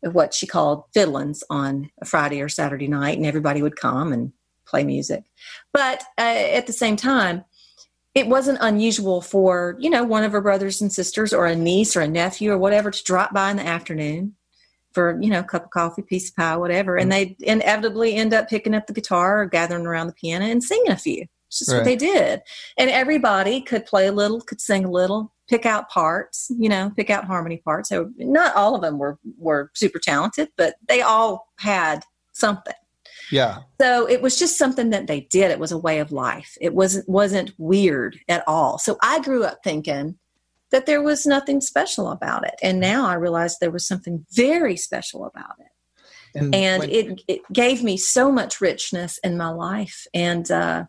what 0.00 0.34
she 0.34 0.46
called 0.46 0.84
fiddlings 0.92 1.44
on 1.48 1.90
a 2.00 2.04
Friday 2.04 2.42
or 2.42 2.48
Saturday 2.48 2.88
night, 2.88 3.16
and 3.16 3.26
everybody 3.26 3.62
would 3.62 3.76
come 3.76 4.12
and 4.12 4.32
play 4.66 4.82
music. 4.82 5.24
But 5.72 6.02
uh, 6.18 6.22
at 6.22 6.66
the 6.66 6.72
same 6.72 6.96
time, 6.96 7.44
it 8.14 8.26
wasn't 8.26 8.58
unusual 8.60 9.20
for 9.20 9.76
you 9.78 9.90
know 9.90 10.02
one 10.02 10.24
of 10.24 10.32
her 10.32 10.40
brothers 10.40 10.80
and 10.80 10.92
sisters 10.92 11.32
or 11.32 11.46
a 11.46 11.54
niece 11.54 11.94
or 11.94 12.00
a 12.00 12.08
nephew 12.08 12.50
or 12.50 12.58
whatever 12.58 12.90
to 12.90 13.04
drop 13.04 13.32
by 13.32 13.50
in 13.50 13.58
the 13.58 13.66
afternoon 13.66 14.34
for 14.92 15.18
you 15.20 15.30
know 15.30 15.40
a 15.40 15.44
cup 15.44 15.64
of 15.64 15.70
coffee 15.70 16.02
piece 16.02 16.30
of 16.30 16.36
pie 16.36 16.56
whatever. 16.56 16.96
And 16.96 17.10
mm-hmm. 17.10 17.34
they 17.40 17.46
inevitably 17.46 18.14
end 18.14 18.34
up 18.34 18.48
picking 18.48 18.74
up 18.74 18.86
the 18.86 18.92
guitar 18.92 19.42
or 19.42 19.46
gathering 19.46 19.86
around 19.86 20.06
the 20.06 20.14
piano 20.14 20.46
and 20.46 20.62
singing 20.62 20.90
a 20.90 20.96
few. 20.96 21.26
It's 21.48 21.60
just 21.60 21.70
Right. 21.70 21.78
what 21.78 21.84
they 21.84 21.96
did. 21.96 22.42
And 22.76 22.90
everybody 22.90 23.60
could 23.60 23.86
play 23.86 24.06
a 24.06 24.12
little 24.12 24.40
could 24.40 24.60
sing 24.60 24.84
a 24.84 24.90
little 24.90 25.32
pick 25.48 25.64
out 25.64 25.88
parts 25.88 26.50
you 26.58 26.68
know 26.68 26.90
pick 26.96 27.10
out 27.10 27.24
harmony 27.24 27.58
parts. 27.58 27.88
So 27.88 28.10
not 28.18 28.54
all 28.54 28.74
of 28.74 28.82
them 28.82 28.98
were 28.98 29.18
were 29.38 29.70
super 29.74 29.98
talented 29.98 30.48
but 30.56 30.74
they 30.86 31.00
all 31.00 31.48
had 31.58 32.02
something. 32.32 32.74
Yeah. 33.30 33.58
so 33.78 34.08
it 34.08 34.22
was 34.22 34.38
just 34.38 34.56
something 34.56 34.88
that 34.90 35.06
they 35.06 35.20
did. 35.20 35.50
It 35.50 35.58
was 35.58 35.72
a 35.72 35.76
way 35.76 35.98
of 35.98 36.12
life. 36.12 36.56
It 36.60 36.74
wasn't 36.74 37.08
wasn't 37.08 37.52
weird 37.58 38.18
at 38.28 38.42
all. 38.46 38.78
So 38.78 38.96
i 39.02 39.20
grew 39.20 39.44
up 39.44 39.58
thinking 39.62 40.18
that 40.70 40.86
there 40.86 41.02
was 41.02 41.26
nothing 41.26 41.60
special 41.60 42.10
about 42.10 42.46
it 42.46 42.54
and 42.62 42.80
now 42.80 43.06
i 43.06 43.14
realize 43.14 43.58
there 43.58 43.70
was 43.70 43.86
something 43.86 44.24
very 44.32 44.76
special 44.76 45.24
about 45.24 45.54
it 45.58 46.52
and 46.54 46.80
when- 46.80 46.90
it, 46.90 47.22
it 47.26 47.40
gave 47.52 47.82
me 47.82 47.96
so 47.96 48.30
much 48.30 48.60
richness 48.60 49.18
in 49.18 49.36
my 49.36 49.48
life 49.48 50.06
and 50.14 50.50
uh, 50.50 50.84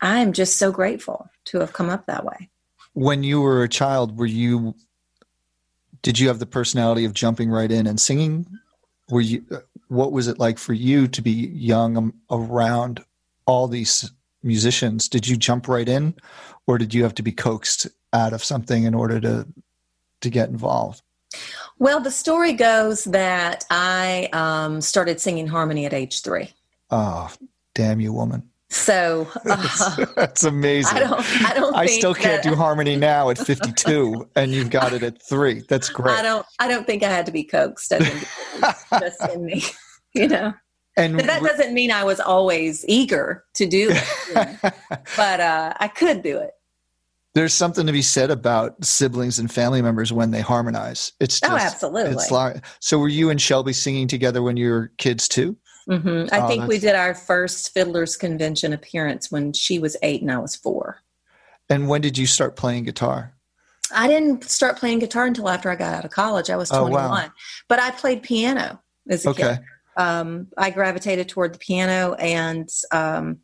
i'm 0.00 0.32
just 0.32 0.58
so 0.58 0.70
grateful 0.70 1.28
to 1.44 1.60
have 1.60 1.72
come 1.72 1.90
up 1.90 2.06
that 2.06 2.24
way 2.24 2.50
when 2.94 3.24
you 3.24 3.40
were 3.40 3.62
a 3.62 3.68
child, 3.68 4.18
were 4.18 4.26
you 4.26 4.74
did 6.02 6.18
you 6.18 6.28
have 6.28 6.38
the 6.38 6.46
personality 6.46 7.04
of 7.04 7.14
jumping 7.14 7.50
right 7.50 7.70
in 7.70 7.86
and 7.86 8.00
singing? 8.00 8.46
Were 9.10 9.20
you 9.20 9.44
what 9.88 10.12
was 10.12 10.28
it 10.28 10.38
like 10.38 10.58
for 10.58 10.72
you 10.72 11.08
to 11.08 11.20
be 11.20 11.30
young 11.30 11.96
um, 11.96 12.14
around 12.30 13.04
all 13.46 13.68
these 13.68 14.10
musicians? 14.42 15.08
Did 15.08 15.26
you 15.26 15.36
jump 15.36 15.68
right 15.68 15.88
in 15.88 16.14
or 16.66 16.78
did 16.78 16.94
you 16.94 17.02
have 17.02 17.14
to 17.16 17.22
be 17.22 17.32
coaxed 17.32 17.88
out 18.14 18.32
of 18.32 18.42
something 18.42 18.84
in 18.84 18.94
order 18.94 19.20
to 19.20 19.46
to 20.22 20.30
get 20.30 20.48
involved? 20.48 21.02
well 21.80 21.98
the 22.00 22.10
story 22.12 22.52
goes 22.52 23.02
that 23.04 23.64
i 23.70 24.28
um, 24.32 24.80
started 24.80 25.20
singing 25.20 25.46
harmony 25.48 25.84
at 25.84 25.92
age 25.92 26.22
three 26.22 26.48
Oh, 26.90 27.28
damn 27.74 28.00
you 28.00 28.12
woman. 28.12 28.48
so 28.70 29.26
That's, 29.44 29.80
uh, 29.98 30.06
that's 30.14 30.44
amazing. 30.44 30.96
i 30.96 31.00
don't 31.00 31.44
i 31.50 31.54
don't 31.54 31.74
I 31.74 31.86
still 31.86 32.14
can't 32.14 32.40
that- 32.42 32.48
do 32.48 32.54
harmony 32.54 32.94
now 32.94 33.30
at 33.30 33.38
52 33.38 34.30
and 34.36 34.52
you've 34.52 34.70
got 34.70 34.92
it 34.92 35.02
at 35.02 35.20
3. 35.22 35.62
That's 35.68 35.88
great. 35.88 36.16
I 36.16 36.22
don't. 36.22 36.46
I 36.60 36.68
don't 36.68 36.86
think 36.86 37.02
I 37.02 37.08
had 37.08 37.26
to 37.26 37.32
be 37.32 37.42
coaxed. 37.42 37.92
I 37.92 37.98
think 37.98 38.78
just 39.00 39.20
in 39.34 39.44
me, 39.44 39.62
you 40.14 40.28
know. 40.28 40.52
and 40.96 41.16
But 41.16 41.26
that 41.26 41.42
doesn't 41.42 41.74
mean 41.74 41.90
I 41.90 42.04
was 42.04 42.20
always 42.20 42.84
eager 42.86 43.44
to 43.54 43.66
do 43.66 43.90
it. 43.90 44.04
you 44.28 44.34
know. 44.34 44.70
But 45.16 45.40
uh, 45.40 45.74
I 45.80 45.88
could 45.88 46.22
do 46.22 46.38
it. 46.38 46.52
There's 47.34 47.52
something 47.52 47.86
to 47.86 47.92
be 47.92 48.02
said 48.02 48.30
about 48.30 48.84
siblings 48.84 49.38
and 49.38 49.50
family 49.50 49.82
members 49.82 50.12
when 50.12 50.30
they 50.30 50.40
harmonize. 50.40 51.12
It's 51.20 51.40
just, 51.40 51.52
oh, 51.52 51.56
absolutely. 51.56 52.12
It's 52.12 52.60
so 52.80 52.98
were 52.98 53.08
you 53.08 53.30
and 53.30 53.40
Shelby 53.40 53.72
singing 53.72 54.06
together 54.08 54.42
when 54.42 54.56
you 54.56 54.70
were 54.70 54.92
kids 54.98 55.26
too? 55.28 55.56
hmm 55.86 56.24
I 56.32 56.40
Oh, 56.40 56.48
think 56.48 56.66
we 56.68 56.78
did 56.78 56.94
our 56.94 57.14
first 57.14 57.74
Fiddlers 57.74 58.16
Convention 58.16 58.72
appearance 58.72 59.30
when 59.30 59.52
she 59.52 59.78
was 59.78 59.96
eight 60.02 60.22
and 60.22 60.30
I 60.30 60.38
was 60.38 60.56
four. 60.56 61.00
And 61.68 61.88
when 61.88 62.00
did 62.00 62.16
you 62.16 62.26
start 62.26 62.56
playing 62.56 62.84
guitar? 62.84 63.34
I 63.94 64.06
didn't 64.06 64.44
start 64.44 64.78
playing 64.78 65.00
guitar 65.00 65.26
until 65.26 65.48
after 65.48 65.70
I 65.70 65.76
got 65.76 65.94
out 65.94 66.04
of 66.04 66.10
college. 66.10 66.50
I 66.50 66.56
was 66.56 66.70
Oh, 66.70 66.80
21, 66.80 67.10
wow. 67.10 67.30
but 67.68 67.78
I 67.80 67.90
played 67.90 68.22
piano 68.22 68.80
as 69.08 69.26
a 69.26 69.30
Okay. 69.30 69.56
kid. 69.56 69.64
um, 69.96 70.48
I 70.58 70.70
gravitated 70.70 71.28
toward 71.28 71.54
the 71.54 71.58
piano, 71.58 72.14
and 72.14 72.68
um, 72.90 73.38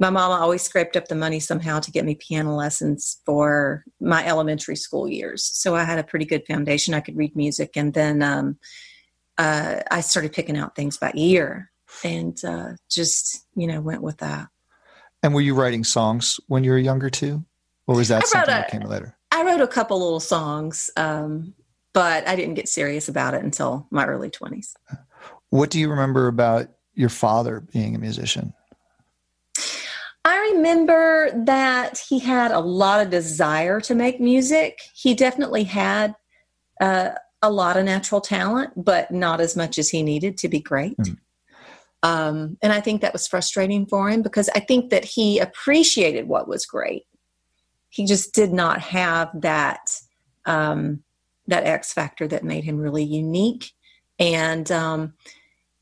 my 0.00 0.10
mama 0.10 0.34
always 0.34 0.62
scraped 0.62 0.96
up 0.96 1.08
the 1.08 1.14
money 1.14 1.40
somehow 1.40 1.80
to 1.80 1.90
get 1.90 2.04
me 2.04 2.14
piano 2.14 2.54
lessons 2.54 3.20
for 3.26 3.84
my 4.00 4.24
elementary 4.26 4.76
school 4.76 5.08
years. 5.08 5.44
So 5.44 5.74
I 5.74 5.84
had 5.84 5.98
a 5.98 6.04
pretty 6.04 6.24
good 6.24 6.46
foundation. 6.46 6.94
I 6.94 7.00
could 7.00 7.16
read 7.16 7.34
music, 7.34 7.76
and 7.76 7.92
then 7.92 8.22
um, 8.22 8.58
uh, 9.36 9.80
I 9.90 10.00
started 10.00 10.32
picking 10.32 10.56
out 10.56 10.76
things 10.76 10.96
by 10.96 11.12
ear, 11.14 11.70
and 12.04 12.38
uh, 12.44 12.72
just 12.88 13.46
you 13.56 13.66
know 13.66 13.80
went 13.80 14.02
with 14.02 14.18
that. 14.18 14.48
And 15.22 15.34
were 15.34 15.40
you 15.40 15.54
writing 15.54 15.82
songs 15.82 16.38
when 16.46 16.62
you 16.62 16.70
were 16.70 16.78
younger 16.78 17.10
too? 17.10 17.44
Or 17.86 17.96
was 17.96 18.08
that 18.08 18.26
something 18.26 18.54
a- 18.54 18.58
that 18.58 18.70
came 18.70 18.82
later? 18.82 19.16
I 19.32 19.44
wrote 19.44 19.60
a 19.60 19.66
couple 19.66 19.98
little 19.98 20.20
songs, 20.20 20.90
um, 20.96 21.54
but 21.92 22.26
I 22.26 22.36
didn't 22.36 22.54
get 22.54 22.68
serious 22.68 23.08
about 23.08 23.34
it 23.34 23.42
until 23.42 23.86
my 23.90 24.06
early 24.06 24.30
twenties. 24.30 24.74
What 25.50 25.70
do 25.70 25.80
you 25.80 25.90
remember 25.90 26.28
about 26.28 26.68
your 26.94 27.08
father 27.08 27.60
being 27.60 27.94
a 27.94 27.98
musician? 27.98 28.52
I 30.28 30.52
remember 30.52 31.30
that 31.46 31.98
he 32.06 32.18
had 32.18 32.50
a 32.50 32.60
lot 32.60 33.00
of 33.00 33.08
desire 33.08 33.80
to 33.80 33.94
make 33.94 34.20
music. 34.20 34.78
He 34.94 35.14
definitely 35.14 35.64
had 35.64 36.14
uh, 36.82 37.12
a 37.40 37.50
lot 37.50 37.78
of 37.78 37.86
natural 37.86 38.20
talent, 38.20 38.72
but 38.76 39.10
not 39.10 39.40
as 39.40 39.56
much 39.56 39.78
as 39.78 39.88
he 39.88 40.02
needed 40.02 40.36
to 40.38 40.48
be 40.48 40.60
great. 40.60 40.98
Hmm. 41.02 41.14
Um, 42.02 42.58
and 42.60 42.74
I 42.74 42.80
think 42.82 43.00
that 43.00 43.14
was 43.14 43.26
frustrating 43.26 43.86
for 43.86 44.10
him 44.10 44.20
because 44.20 44.50
I 44.54 44.60
think 44.60 44.90
that 44.90 45.06
he 45.06 45.38
appreciated 45.38 46.28
what 46.28 46.46
was 46.46 46.66
great. 46.66 47.06
He 47.88 48.04
just 48.04 48.34
did 48.34 48.52
not 48.52 48.82
have 48.82 49.30
that 49.40 49.80
um, 50.44 51.02
that 51.46 51.64
X 51.64 51.94
factor 51.94 52.28
that 52.28 52.44
made 52.44 52.64
him 52.64 52.76
really 52.76 53.02
unique. 53.02 53.72
And 54.18 54.70
um, 54.70 55.14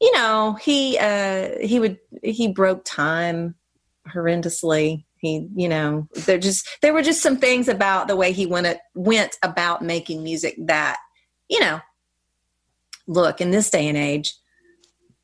you 0.01 0.13
know, 0.13 0.57
he 0.63 0.99
uh, 0.99 1.59
he 1.61 1.81
would 1.81 1.99
he 2.23 2.47
broke 2.47 2.85
time 2.85 3.57
horrendously. 4.15 5.05
He, 5.19 5.49
you 5.55 5.69
know, 5.69 6.09
there 6.27 6.39
just 6.39 6.69
there 6.83 6.93
were 6.93 7.03
just 7.03 7.23
some 7.23 7.39
things 7.39 7.69
about 7.69 8.07
the 8.09 8.17
way 8.17 8.33
he 8.33 8.47
went 8.47 8.67
it, 8.67 8.79
went 8.95 9.37
about 9.43 9.83
making 9.83 10.23
music 10.23 10.55
that, 10.67 10.99
you 11.49 11.59
know, 11.61 11.81
look 13.07 13.41
in 13.41 13.51
this 13.51 13.71
day 13.71 13.89
and 13.89 13.97
age, 13.97 14.35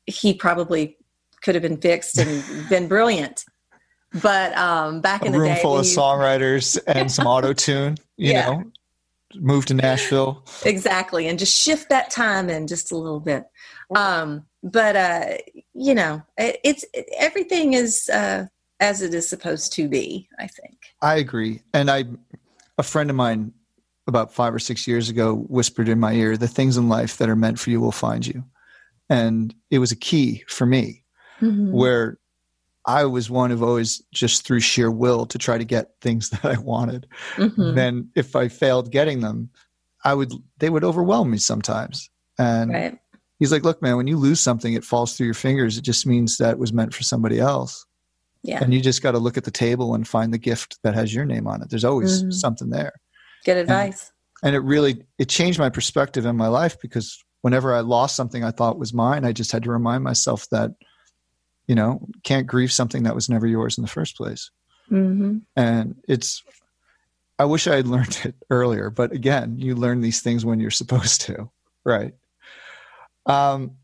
he 0.05 0.33
probably 0.33 0.97
could 1.43 1.55
have 1.55 1.61
been 1.61 1.77
fixed 1.79 2.17
and 2.17 2.69
been 2.69 2.87
brilliant. 2.87 3.45
But 4.21 4.55
um, 4.57 5.01
back 5.01 5.23
A 5.23 5.25
in 5.25 5.31
the 5.31 5.39
room 5.39 5.53
day, 5.53 5.61
full 5.61 5.77
of 5.79 5.85
you- 5.85 5.97
songwriters 5.97 6.79
and 6.87 7.11
some 7.11 7.27
auto 7.35 7.53
tune, 7.53 7.97
you 8.17 8.31
Yeah. 8.33 8.47
know, 8.47 8.63
moved 9.35 9.69
to 9.69 9.73
Nashville. 9.73 10.43
exactly 10.63 11.27
and 11.27 11.39
just 11.39 11.57
shift 11.59 11.89
that 11.89 12.11
time 12.11 12.49
in 12.51 12.67
just 12.67 12.91
a 12.91 12.95
little 12.95 13.19
bit 13.19 13.45
um 13.95 14.45
but 14.61 14.95
uh 14.95 15.25
you 15.73 15.95
know, 15.95 16.21
it, 16.37 16.59
it's 16.63 16.85
it, 16.93 17.07
everything 17.17 17.73
is 17.73 18.07
uh, 18.13 18.45
as 18.83 19.01
it 19.01 19.13
is 19.13 19.27
supposed 19.27 19.71
to 19.73 19.87
be. 19.87 20.27
I 20.39 20.47
think. 20.47 20.77
I 21.01 21.15
agree. 21.15 21.61
And 21.73 21.89
I, 21.89 22.03
a 22.77 22.83
friend 22.83 23.09
of 23.09 23.15
mine 23.15 23.53
about 24.07 24.33
five 24.33 24.53
or 24.53 24.59
six 24.59 24.85
years 24.87 25.07
ago 25.09 25.35
whispered 25.47 25.87
in 25.87 25.99
my 25.99 26.13
ear, 26.13 26.35
the 26.35 26.47
things 26.47 26.75
in 26.75 26.89
life 26.89 27.17
that 27.17 27.29
are 27.29 27.35
meant 27.37 27.57
for 27.57 27.69
you 27.69 27.79
will 27.79 27.93
find 27.93 28.27
you. 28.27 28.43
And 29.09 29.55
it 29.71 29.79
was 29.79 29.91
a 29.91 29.95
key 29.95 30.43
for 30.47 30.65
me 30.65 31.03
Mhm. 31.41 31.71
where 31.71 32.17
I 32.85 33.05
was 33.05 33.29
one 33.29 33.51
of 33.51 33.63
always 33.63 34.01
just 34.13 34.45
through 34.45 34.59
sheer 34.59 34.91
will 34.91 35.25
to 35.27 35.37
try 35.37 35.57
to 35.57 35.63
get 35.63 35.91
things 36.01 36.29
that 36.31 36.43
I 36.45 36.57
wanted. 36.59 37.07
Mhm. 37.37 37.75
Then 37.75 38.09
if 38.15 38.35
I 38.35 38.49
failed 38.49 38.91
getting 38.91 39.21
them, 39.21 39.49
I 40.03 40.13
would, 40.13 40.33
they 40.59 40.69
would 40.69 40.83
overwhelm 40.83 41.31
me 41.31 41.37
sometimes. 41.37 42.09
And 42.37 42.71
Right. 42.71 42.99
he's 43.39 43.53
like, 43.53 43.63
look, 43.63 43.81
man, 43.81 43.95
when 43.95 44.07
you 44.07 44.17
lose 44.17 44.41
something, 44.41 44.73
it 44.73 44.83
falls 44.83 45.15
through 45.15 45.27
your 45.27 45.33
fingers. 45.33 45.77
It 45.77 45.83
just 45.85 46.05
means 46.05 46.35
that 46.37 46.51
it 46.51 46.59
was 46.59 46.73
meant 46.73 46.93
for 46.93 47.03
somebody 47.03 47.39
else. 47.39 47.85
Yeah. 48.43 48.61
And 48.61 48.73
you 48.73 48.81
just 48.81 49.01
got 49.01 49.11
to 49.11 49.19
look 49.19 49.37
at 49.37 49.45
the 49.45 49.51
table 49.51 49.95
and 49.95 50.07
find 50.07 50.33
the 50.33 50.37
gift 50.37 50.77
that 50.83 50.93
has 50.93 51.13
your 51.15 51.25
name 51.25 51.47
on 51.47 51.61
it. 51.61 51.69
There's 51.69 51.85
always 51.85 52.23
Mhm. 52.23 52.33
something 52.33 52.69
there. 52.69 52.91
Good 53.45 53.57
advice. 53.57 54.11
And 54.43 54.55
it 54.55 54.59
really 54.59 55.05
it 55.17 55.29
changed 55.29 55.57
my 55.59 55.69
perspective 55.69 56.25
in 56.25 56.35
my 56.35 56.47
life 56.47 56.77
because 56.81 57.17
whenever 57.41 57.73
I 57.73 57.79
lost 57.79 58.15
something 58.17 58.43
I 58.43 58.51
thought 58.51 58.77
was 58.77 58.93
mine, 58.93 59.23
I 59.25 59.31
just 59.31 59.51
had 59.53 59.63
to 59.63 59.71
remind 59.71 60.03
myself 60.03 60.47
that, 60.51 60.71
you 61.67 61.75
know, 61.75 62.05
can't 62.23 62.45
grieve 62.45 62.71
something 62.71 63.03
that 63.03 63.15
was 63.15 63.29
never 63.29 63.47
yours 63.47 63.77
in 63.77 63.81
the 63.83 63.89
first 63.89 64.17
place. 64.17 64.51
hmm 64.89 65.37
And 65.55 65.95
it's 66.09 66.43
I 67.39 67.45
wish 67.45 67.67
I 67.67 67.75
had 67.77 67.87
learned 67.95 68.19
it 68.25 68.35
earlier, 68.49 68.89
but 68.89 69.13
again, 69.13 69.57
you 69.57 69.75
learn 69.75 70.01
these 70.01 70.21
things 70.21 70.43
when 70.45 70.59
you're 70.59 70.69
supposed 70.83 71.21
to, 71.21 71.49
right? 71.85 72.13
Um, 73.25 73.77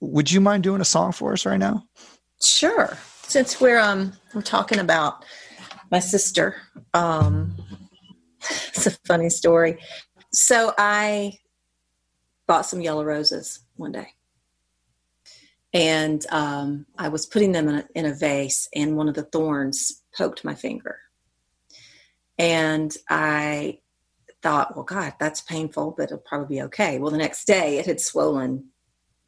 would 0.00 0.30
you 0.32 0.40
mind 0.40 0.62
doing 0.64 0.80
a 0.80 0.84
song 0.84 1.12
for 1.12 1.32
us 1.32 1.46
right 1.46 1.58
now? 1.58 1.84
Sure. 2.42 2.96
Since 3.30 3.60
we're 3.60 3.78
um 3.78 4.12
we're 4.34 4.42
talking 4.42 4.80
about 4.80 5.24
my 5.92 6.00
sister, 6.00 6.56
um 6.94 7.56
it's 8.50 8.88
a 8.88 8.90
funny 9.06 9.30
story. 9.30 9.78
So 10.32 10.74
I 10.76 11.38
bought 12.48 12.66
some 12.66 12.80
yellow 12.80 13.04
roses 13.04 13.60
one 13.76 13.92
day. 13.92 14.08
And 15.72 16.26
um, 16.32 16.86
I 16.98 17.06
was 17.06 17.24
putting 17.24 17.52
them 17.52 17.68
in 17.68 17.74
a, 17.76 17.84
in 17.94 18.06
a 18.06 18.14
vase, 18.14 18.68
and 18.74 18.96
one 18.96 19.08
of 19.08 19.14
the 19.14 19.22
thorns 19.22 20.02
poked 20.12 20.44
my 20.44 20.56
finger. 20.56 20.98
And 22.36 22.92
I 23.08 23.78
thought, 24.42 24.74
well, 24.74 24.84
God, 24.84 25.14
that's 25.20 25.42
painful, 25.42 25.94
but 25.96 26.06
it'll 26.06 26.18
probably 26.18 26.56
be 26.56 26.62
okay. 26.62 26.98
Well, 26.98 27.12
the 27.12 27.18
next 27.18 27.44
day 27.44 27.78
it 27.78 27.86
had 27.86 28.00
swollen 28.00 28.70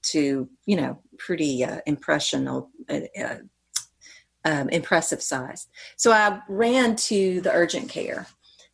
to, 0.06 0.48
you 0.66 0.76
know, 0.76 0.98
pretty 1.18 1.62
uh, 1.64 1.78
impressional, 1.86 2.70
uh, 2.90 3.00
uh, 3.16 3.36
um, 4.44 4.68
impressive 4.68 5.22
size. 5.22 5.68
So 5.96 6.12
I 6.12 6.40
ran 6.48 6.96
to 6.96 7.40
the 7.40 7.52
urgent 7.52 7.88
care 7.88 8.26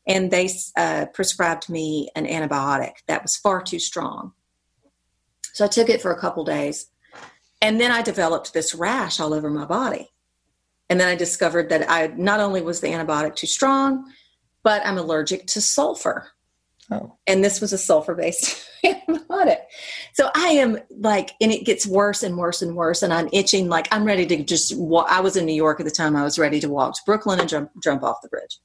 and 0.07 0.31
they 0.31 0.49
uh, 0.77 1.07
prescribed 1.13 1.69
me 1.69 2.09
an 2.17 2.27
antibiotic 2.27 2.95
that 3.07 3.23
was 3.23 3.37
far 3.37 3.63
too 3.63 3.79
strong. 3.79 4.33
So 5.53 5.65
I 5.65 5.69
took 5.69 5.89
it 5.89 6.01
for 6.01 6.13
a 6.13 6.21
couple 6.21 6.45
days 6.45 6.87
and 7.61 7.81
then 7.81 7.91
I 7.91 8.03
developed 8.03 8.55
this 8.55 8.75
rash 8.75 9.21
all 9.21 9.35
over 9.35 9.51
my 9.51 9.65
body. 9.65 10.11
And 10.89 10.99
then 10.99 11.09
I 11.09 11.17
discovered 11.17 11.69
that 11.69 11.91
I 11.91 12.07
not 12.17 12.41
only 12.41 12.63
was 12.63 12.81
the 12.81 12.89
antibiotic 12.89 13.35
too 13.35 13.47
strong, 13.47 14.11
but 14.63 14.81
I'm 14.87 14.97
allergic 14.97 15.47
to 15.49 15.61
sulfur 15.61 16.29
Oh, 16.91 17.17
and 17.27 17.45
this 17.45 17.61
was 17.61 17.73
a 17.73 17.79
sulfur 17.79 18.15
based 18.15 18.65
antibiotic. 18.85 19.59
So 20.15 20.31
I 20.35 20.49
am 20.49 20.79
like, 20.91 21.33
and 21.41 21.53
it 21.53 21.67
gets 21.67 21.87
worse 21.87 22.23
and 22.23 22.37
worse 22.37 22.63
and 22.63 22.75
worse, 22.75 23.03
and 23.03 23.13
I'm 23.13 23.29
itching. 23.33 23.69
Like 23.69 23.89
I'm 23.93 24.05
ready 24.05 24.27
to 24.27 24.43
just. 24.43 24.77
Wa- 24.77 25.07
I 25.09 25.21
was 25.21 25.37
in 25.37 25.45
New 25.45 25.55
York 25.55 25.81
at 25.81 25.85
the 25.85 25.93
time. 25.93 26.17
I 26.17 26.25
was 26.25 26.39
ready 26.39 26.61
to 26.61 26.69
walk 26.69 26.95
to 26.95 27.01
Brooklyn 27.05 27.41
and 27.41 27.49
jump 27.49 27.71
jump 27.83 28.03
off 28.03 28.17
the 28.23 28.29
bridge. 28.29 28.59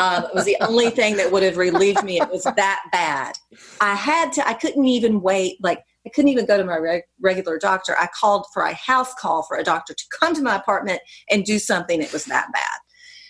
Um, 0.00 0.24
it 0.24 0.34
was 0.34 0.44
the 0.44 0.56
only 0.60 0.90
thing 0.90 1.16
that 1.16 1.32
would 1.32 1.42
have 1.42 1.56
relieved 1.56 2.04
me. 2.04 2.20
It 2.20 2.30
was 2.30 2.44
that 2.44 2.82
bad. 2.92 3.34
I 3.80 3.94
had 3.94 4.32
to. 4.34 4.46
I 4.46 4.54
couldn't 4.54 4.86
even 4.86 5.20
wait. 5.20 5.56
Like 5.60 5.82
I 6.06 6.10
couldn't 6.10 6.28
even 6.28 6.46
go 6.46 6.56
to 6.56 6.64
my 6.64 6.76
reg- 6.76 7.02
regular 7.20 7.58
doctor. 7.58 7.96
I 7.98 8.08
called 8.18 8.46
for 8.54 8.62
a 8.62 8.74
house 8.74 9.14
call 9.14 9.42
for 9.42 9.56
a 9.56 9.64
doctor 9.64 9.94
to 9.94 10.04
come 10.20 10.34
to 10.34 10.42
my 10.42 10.56
apartment 10.56 11.00
and 11.28 11.44
do 11.44 11.58
something. 11.58 12.00
It 12.00 12.12
was 12.12 12.24
that 12.26 12.46
bad. 12.52 12.78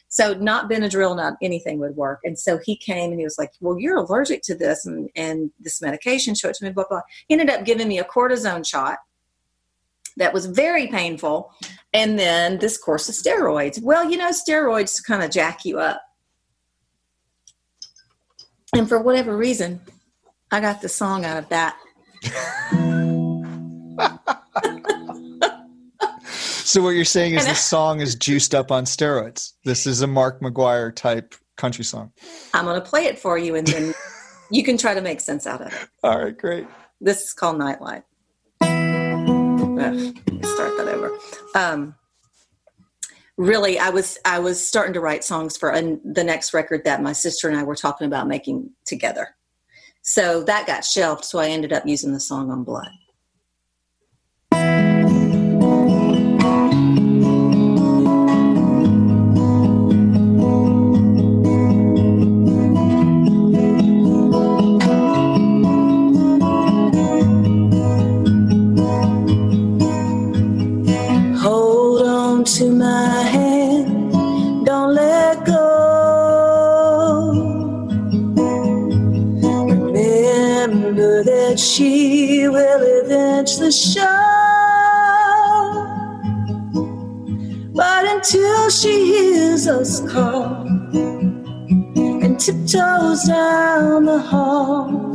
So 0.09 0.35
not 0.35 0.71
Benadryl, 0.71 1.17
not 1.17 1.35
anything 1.43 1.79
would 1.81 1.97
work. 1.97 2.21
And 2.25 2.39
so 2.39 2.59
he 2.65 2.77
came 2.77 3.11
and 3.11 3.21
he 3.21 3.25
was 3.25 3.39
like, 3.39 3.53
"Well, 3.61 3.79
you're 3.79 3.99
allergic 3.99 4.43
to 4.45 4.55
this 4.55 4.87
and, 4.87 5.11
and 5.15 5.51
this 5.61 5.83
medication. 5.83 6.35
Show 6.35 6.49
it 6.49 6.57
to 6.57 6.65
me." 6.65 6.71
Blah 6.71 6.85
blah. 6.89 7.03
He 7.27 7.35
ended 7.35 7.51
up 7.51 7.65
giving 7.65 7.89
me 7.89 7.99
a 7.99 8.05
cortisone 8.05 8.67
shot 8.67 8.99
that 10.17 10.33
was 10.33 10.47
very 10.47 10.87
painful, 10.87 11.53
and 11.93 12.19
then 12.19 12.59
this 12.59 12.79
course 12.79 13.09
of 13.09 13.15
steroids. 13.15 13.83
Well, 13.83 14.11
you 14.11 14.17
know, 14.17 14.31
steroids 14.31 15.05
kind 15.05 15.23
of 15.23 15.31
jack 15.31 15.65
you 15.65 15.79
up, 15.79 16.03
and 18.75 18.89
for 18.89 18.99
whatever 18.99 19.37
reason, 19.37 19.81
I 20.51 20.61
got 20.61 20.81
the 20.81 20.89
song 20.89 21.25
out 21.25 21.37
of 21.37 21.49
that. 21.51 21.77
So 26.69 26.83
what 26.83 26.91
you're 26.91 27.07
saying 27.07 27.33
is 27.33 27.45
And 27.45 27.49
I- 27.49 27.53
this 27.53 27.65
song 27.65 28.03
is 28.03 28.15
juiced 28.15 28.55
up 28.55 28.71
on 28.71 28.85
steroids. 28.85 29.53
This 29.65 29.87
is 29.87 30.03
a 30.03 30.07
Mark 30.07 30.43
McGwire 30.43 30.95
type 30.95 31.35
country 31.57 31.83
song. 31.83 32.13
I'm 32.53 32.67
going 32.67 32.79
to 32.79 32.87
play 32.87 33.07
it 33.07 33.19
for 33.19 33.39
you, 33.39 33.55
and 33.55 33.67
then 33.67 33.95
you 34.51 34.63
can 34.63 34.77
try 34.77 34.93
to 34.93 35.01
make 35.01 35.23
sense 35.23 35.47
out 35.47 35.63
of 35.63 35.73
it. 35.73 35.89
All 36.03 36.23
right, 36.23 36.37
great. 36.37 36.67
This 37.01 37.23
is 37.23 37.33
called 37.33 37.57
Nightlight. 37.57 38.03
Ugh, 38.61 38.69
let 38.69 39.95
me 39.95 40.43
start 40.43 40.77
that 40.77 40.89
over. 40.89 41.17
Um, 41.55 41.95
really, 43.39 43.79
I 43.79 43.89
was 43.89 44.19
I 44.27 44.39
was 44.39 44.63
starting 44.65 44.93
to 44.93 45.01
write 45.01 45.25
songs 45.25 45.57
for 45.57 45.71
an, 45.71 46.03
the 46.05 46.23
next 46.23 46.53
record 46.53 46.85
that 46.85 47.03
my 47.03 47.15
sister 47.15 47.49
and 47.49 47.57
I 47.57 47.63
were 47.63 47.77
talking 47.77 48.07
about 48.07 48.29
making 48.29 48.73
together. 48.85 49.29
So 50.03 50.43
that 50.43 50.67
got 50.67 50.85
shelved. 50.85 51.25
So 51.25 51.39
I 51.39 51.49
ended 51.49 51.73
up 51.73 51.87
using 51.87 52.13
the 52.13 52.21
song 52.21 52.51
on 52.51 52.63
Blood. 52.63 52.91
Eventually 83.69 83.73
show. 83.73 84.05
But 87.75 88.07
until 88.07 88.71
she 88.71 89.07
hears 89.07 89.67
us 89.67 90.01
call 90.11 90.67
and 92.23 92.41
tiptoes 92.41 93.25
down 93.25 94.05
the 94.07 94.19
hall, 94.19 95.08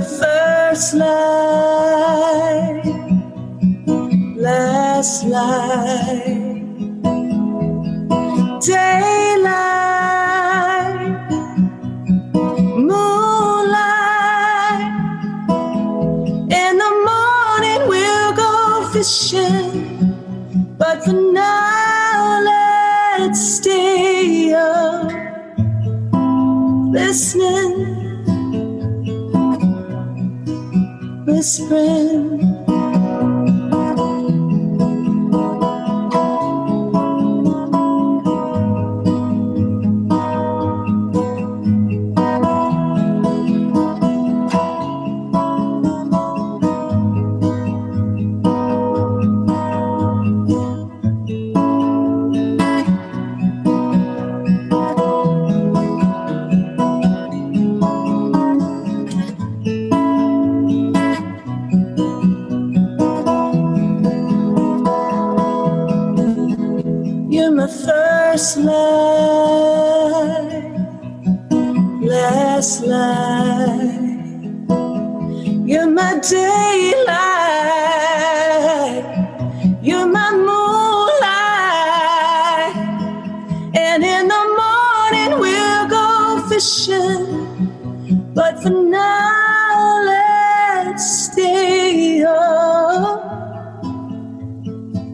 You're 0.00 0.08
first 0.08 0.94
light, 0.94 2.82
last 4.34 5.24
light, 5.26 6.24
daylight, 8.60 9.60
moonlight. 12.88 14.00
In 16.50 16.78
the 16.78 16.92
morning 17.08 17.80
we'll 17.90 18.32
go 18.32 18.88
fishing, 18.94 20.16
but 20.78 21.04
for 21.04 21.12
night. 21.12 22.40
let's 23.18 23.40
stay 23.56 24.54
up 24.54 25.12
listening, 26.92 27.59
whispering. 31.40 32.39
You're 32.39 32.39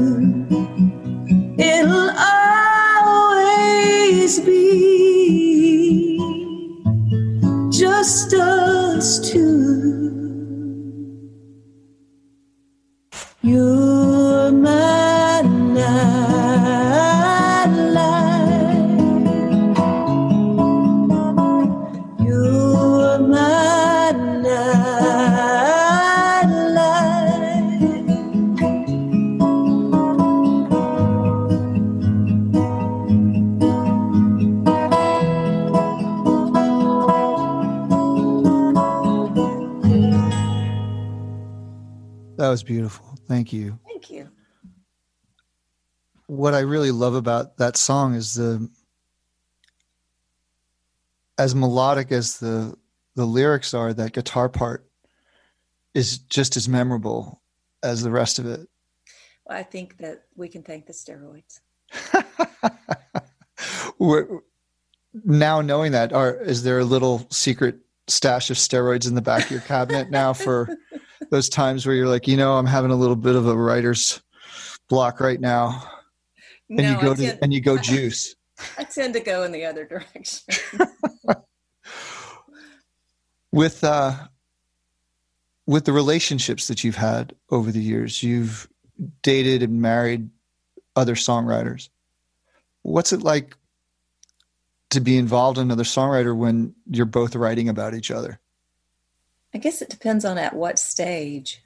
Was 42.55 42.63
beautiful. 42.63 43.19
Thank 43.27 43.51
you. 43.51 43.77
Thank 43.85 44.09
you. 44.09 44.29
What 46.27 46.53
I 46.53 46.59
really 46.59 46.91
love 46.91 47.13
about 47.13 47.57
that 47.57 47.75
song 47.75 48.13
is 48.13 48.35
the 48.35 48.69
as 51.37 51.53
melodic 51.53 52.13
as 52.13 52.39
the 52.39 52.77
the 53.15 53.25
lyrics 53.25 53.73
are, 53.73 53.93
that 53.93 54.13
guitar 54.13 54.47
part 54.47 54.89
is 55.93 56.19
just 56.19 56.55
as 56.55 56.69
memorable 56.69 57.41
as 57.83 58.03
the 58.03 58.09
rest 58.09 58.39
of 58.39 58.45
it. 58.45 58.69
Well, 59.45 59.57
I 59.57 59.63
think 59.63 59.97
that 59.97 60.23
we 60.37 60.47
can 60.47 60.63
thank 60.63 60.85
the 60.85 60.93
steroids. 60.93 61.59
Now 65.25 65.59
knowing 65.59 65.91
that, 65.91 66.13
are 66.13 66.35
is 66.35 66.63
there 66.63 66.79
a 66.79 66.85
little 66.85 67.27
secret 67.31 67.79
stash 68.07 68.49
of 68.49 68.55
steroids 68.55 69.09
in 69.09 69.15
the 69.15 69.21
back 69.21 69.45
of 69.45 69.51
your 69.51 69.61
cabinet 69.61 70.09
now 70.09 70.31
for 70.31 70.69
those 71.29 71.49
times 71.49 71.85
where 71.85 71.95
you're 71.95 72.07
like, 72.07 72.27
you 72.27 72.37
know, 72.37 72.57
I'm 72.57 72.65
having 72.65 72.91
a 72.91 72.95
little 72.95 73.15
bit 73.15 73.35
of 73.35 73.47
a 73.47 73.55
writer's 73.55 74.21
block 74.89 75.19
right 75.19 75.39
now, 75.39 75.83
and 76.69 76.79
no, 76.79 76.91
you 76.91 77.01
go 77.01 77.11
I, 77.11 77.15
to 77.15 77.43
and 77.43 77.53
you 77.53 77.61
go 77.61 77.77
juice. 77.81 78.35
I 78.77 78.83
tend 78.83 79.13
to 79.13 79.19
go 79.19 79.43
in 79.43 79.51
the 79.51 79.65
other 79.65 79.85
direction. 79.85 80.53
with 83.55 83.83
uh 83.85 84.13
with 85.65 85.85
the 85.85 85.93
relationships 85.93 86.67
that 86.67 86.83
you've 86.83 86.97
had 86.97 87.33
over 87.49 87.71
the 87.71 87.81
years 87.81 88.21
you've 88.21 88.67
dated 89.23 89.63
and 89.63 89.81
married 89.81 90.29
other 90.97 91.15
songwriters 91.15 91.87
what's 92.81 93.13
it 93.13 93.23
like 93.23 93.55
to 94.89 94.99
be 94.99 95.17
involved 95.17 95.57
in 95.57 95.63
another 95.63 95.83
songwriter 95.83 96.35
when 96.35 96.75
you're 96.91 97.05
both 97.05 97.33
writing 97.33 97.69
about 97.69 97.93
each 97.95 98.11
other 98.11 98.39
I 99.55 99.57
guess 99.57 99.81
it 99.81 99.89
depends 99.89 100.25
on 100.25 100.37
at 100.37 100.53
what 100.53 100.77
stage 100.77 101.63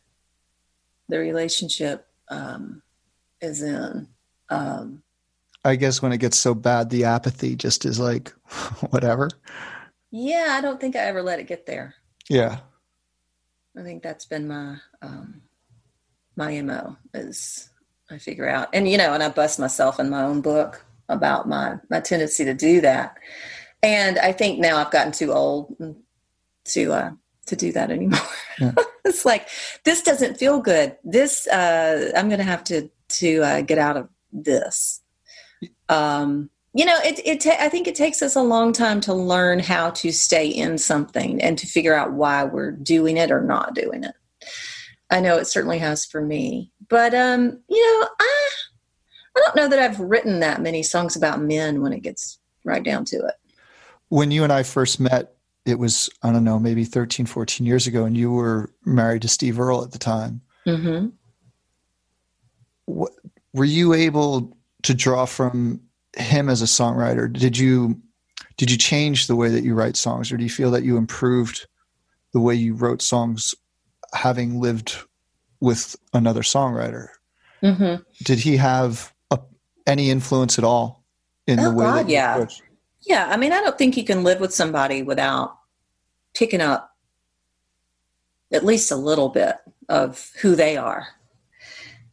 the 1.10 1.20
relationship 1.20 2.08
um, 2.30 2.82
is 3.42 3.62
in. 3.62 4.08
Um, 4.50 5.04
i 5.66 5.76
guess 5.76 6.02
when 6.02 6.14
it 6.14 6.20
gets 6.20 6.38
so 6.38 6.56
bad 6.56 6.90
the 6.90 7.04
apathy 7.04 7.54
just 7.54 7.84
is 7.84 8.00
like 8.00 8.30
whatever 8.90 9.30
yeah, 10.12 10.56
I 10.58 10.62
don't 10.62 10.82
think 10.82 10.96
I 10.96 11.02
ever 11.02 11.22
let 11.22 11.40
it 11.40 11.48
get 11.48 11.66
there. 11.66 11.96
yeah 12.30 12.60
I 13.78 13.84
think 13.84 14.02
that's 14.02 14.26
been 14.26 14.48
my 14.48 14.78
um, 15.02 15.42
my 16.36 16.62
mo 16.62 16.98
is 17.14 17.70
I 18.10 18.18
figure 18.18 18.50
out, 18.50 18.70
and 18.74 18.90
you 18.90 18.98
know, 18.98 19.14
and 19.14 19.22
I 19.22 19.30
bust 19.30 19.60
myself 19.60 20.00
in 20.00 20.10
my 20.10 20.24
own 20.24 20.42
book 20.42 20.84
about 21.08 21.48
my 21.48 21.76
my 21.90 22.00
tendency 22.00 22.44
to 22.46 22.54
do 22.54 22.82
that. 22.82 23.18
And 23.84 24.18
I 24.18 24.32
think 24.32 24.60
now 24.60 24.78
I've 24.78 24.92
gotten 24.92 25.14
too 25.14 25.32
old 25.32 25.76
to 26.66 26.92
uh, 26.92 27.12
to 27.50 27.56
do 27.56 27.72
that 27.74 27.92
anymore. 27.92 28.20
Yeah. 28.60 28.74
it's 29.06 29.26
like 29.26 29.48
this 29.84 30.02
doesn't 30.02 30.38
feel 30.38 30.60
good. 30.60 30.96
This 31.04 31.48
uh, 31.48 32.12
I'm 32.16 32.30
going 32.30 32.40
to 32.40 32.44
have 32.44 32.64
to 32.66 32.90
to 33.10 33.42
uh, 33.42 33.62
get 33.62 33.78
out 33.78 33.98
of 33.98 34.10
this. 34.32 35.02
Um, 35.90 36.50
you 36.74 36.86
know, 36.86 36.98
it 37.04 37.20
it 37.26 37.42
ta- 37.42 37.58
I 37.60 37.70
think 37.70 37.88
it 37.88 37.96
takes 37.96 38.22
us 38.22 38.36
a 38.36 38.42
long 38.42 38.74
time 38.74 39.02
to 39.02 39.14
learn 39.14 39.60
how 39.60 39.90
to 39.92 40.12
stay 40.12 40.48
in 40.48 40.78
something 40.78 41.42
and 41.42 41.58
to 41.58 41.68
figure 41.68 41.96
out 41.96 42.14
why 42.14 42.44
we're 42.44 42.72
doing 42.72 43.18
it 43.18 43.32
or 43.32 43.42
not 43.42 43.74
doing 43.74 44.04
it. 44.04 44.16
I 45.10 45.20
know 45.20 45.38
it 45.38 45.48
certainly 45.48 45.80
has 45.80 46.06
for 46.06 46.22
me, 46.22 46.72
but 46.88 47.14
um, 47.16 47.60
you 47.68 48.02
know, 48.02 48.08
I 48.20 48.50
I 49.36 49.42
don't 49.46 49.56
know 49.56 49.68
that 49.70 49.80
I've 49.80 50.00
written 50.00 50.40
that 50.42 50.62
many 50.62 50.84
songs 50.84 51.16
about 51.16 51.42
men 51.42 51.82
when 51.82 51.94
it 51.94 52.02
gets 52.04 52.40
right 52.66 52.84
down 52.84 53.06
to 53.06 53.18
it. 53.18 53.36
when 54.10 54.32
you 54.32 54.44
and 54.44 54.52
i 54.52 54.62
first 54.64 55.00
met 55.00 55.36
it 55.70 55.80
was 55.80 56.10
i 56.24 56.32
don't 56.32 56.44
know 56.44 56.60
maybe 56.60 56.84
13 56.84 57.26
14 57.26 57.66
years 57.66 57.88
ago 57.88 58.06
and 58.06 58.18
you 58.18 58.32
were 58.32 58.70
married 58.86 59.22
to 59.22 59.28
steve 59.28 59.60
earle 59.60 59.84
at 59.84 59.92
the 59.92 60.00
time 60.00 60.42
Mm-hmm. 60.68 61.08
what, 62.86 63.12
were 63.54 63.66
you 63.66 63.94
able 63.94 64.56
to 64.84 64.94
draw 64.94 65.26
from 65.26 65.82
him 66.18 66.50
as 66.50 66.62
a 66.62 66.66
songwriter 66.66 67.32
did 67.32 67.58
you 67.58 68.00
did 68.58 68.70
you 68.70 68.78
change 68.78 69.28
the 69.28 69.36
way 69.36 69.50
that 69.50 69.64
you 69.64 69.74
write 69.74 69.96
songs 69.96 70.32
or 70.32 70.38
do 70.38 70.44
you 70.44 70.50
feel 70.50 70.72
that 70.72 70.84
you 70.84 70.98
improved 70.98 71.66
the 72.34 72.40
way 72.40 72.54
you 72.56 72.74
wrote 72.74 73.02
songs 73.02 73.56
having 74.14 74.60
lived 74.60 74.98
with 75.60 75.96
another 76.14 76.42
songwriter 76.42 77.08
Mm-hmm. 77.64 78.02
did 78.24 78.40
he 78.40 78.56
have 78.58 79.14
a, 79.32 79.40
any 79.86 80.10
influence 80.10 80.58
at 80.58 80.64
all 80.64 81.04
in 81.46 81.58
the 81.58 81.66
Oh, 81.68 81.74
way 81.74 81.84
God, 81.86 82.10
yeah. 82.10 82.46
Yeah, 83.02 83.28
I 83.30 83.36
mean, 83.38 83.52
I 83.52 83.60
don't 83.62 83.78
think 83.78 83.98
you 83.98 84.04
can 84.06 84.24
live 84.24 84.40
with 84.40 84.54
somebody 84.54 85.04
without 85.04 85.58
picking 86.40 86.62
up 86.62 86.96
at 88.54 88.64
least 88.66 88.90
a 88.92 88.96
little 88.96 89.28
bit 89.30 89.58
of 89.90 90.32
who 90.42 90.56
they 90.56 90.78
are 90.78 91.06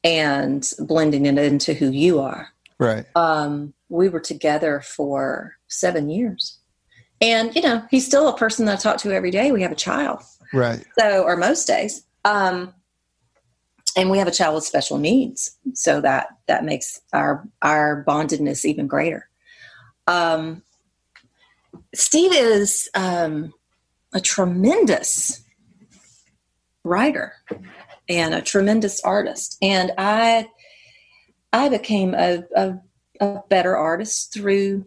and 0.05 0.73
blending 0.81 1.25
it 1.27 1.39
into 1.39 1.73
who 1.73 1.91
you 1.91 2.19
are. 2.21 2.49
right 2.79 3.07
Um, 3.15 3.73
we 3.89 4.09
were 4.09 4.21
together 4.21 4.81
for 4.81 5.57
seven 5.69 6.11
years. 6.11 6.59
and 7.21 7.55
you 7.57 7.63
know 7.63 7.83
he's 7.91 8.05
still 8.05 8.29
a 8.29 8.37
person 8.37 8.67
that 8.67 8.79
i 8.79 8.81
talk 8.83 8.99
to 8.99 9.11
every 9.13 9.31
day 9.31 9.51
we 9.53 9.63
have 9.63 9.73
a 9.73 9.77
child 9.89 10.21
Right. 10.53 10.85
so 10.99 11.23
or 11.23 11.35
most 11.37 11.67
days 11.67 12.05
um 12.27 12.75
and 13.97 14.11
we 14.11 14.19
have 14.19 14.29
a 14.29 14.39
child 14.39 14.55
with 14.57 14.65
special 14.65 14.99
needs 14.99 15.57
so 15.73 16.01
that 16.03 16.27
that 16.47 16.63
makes 16.65 17.01
our 17.15 17.49
our 17.63 18.05
bondedness 18.07 18.65
even 18.67 18.87
greater 18.87 19.29
um 20.07 20.63
steve 21.95 22.33
is 22.35 22.91
um 22.95 23.55
a 24.13 24.21
tremendous 24.21 25.43
writer 26.85 27.33
and 28.09 28.35
a 28.35 28.41
tremendous 28.43 29.01
artist. 29.01 29.57
And 29.63 29.93
i 29.99 30.49
i 31.53 31.69
became 31.69 32.15
a, 32.15 32.45
a, 32.55 32.79
a 33.21 33.41
better 33.49 33.77
artist 33.77 34.33
through 34.33 34.87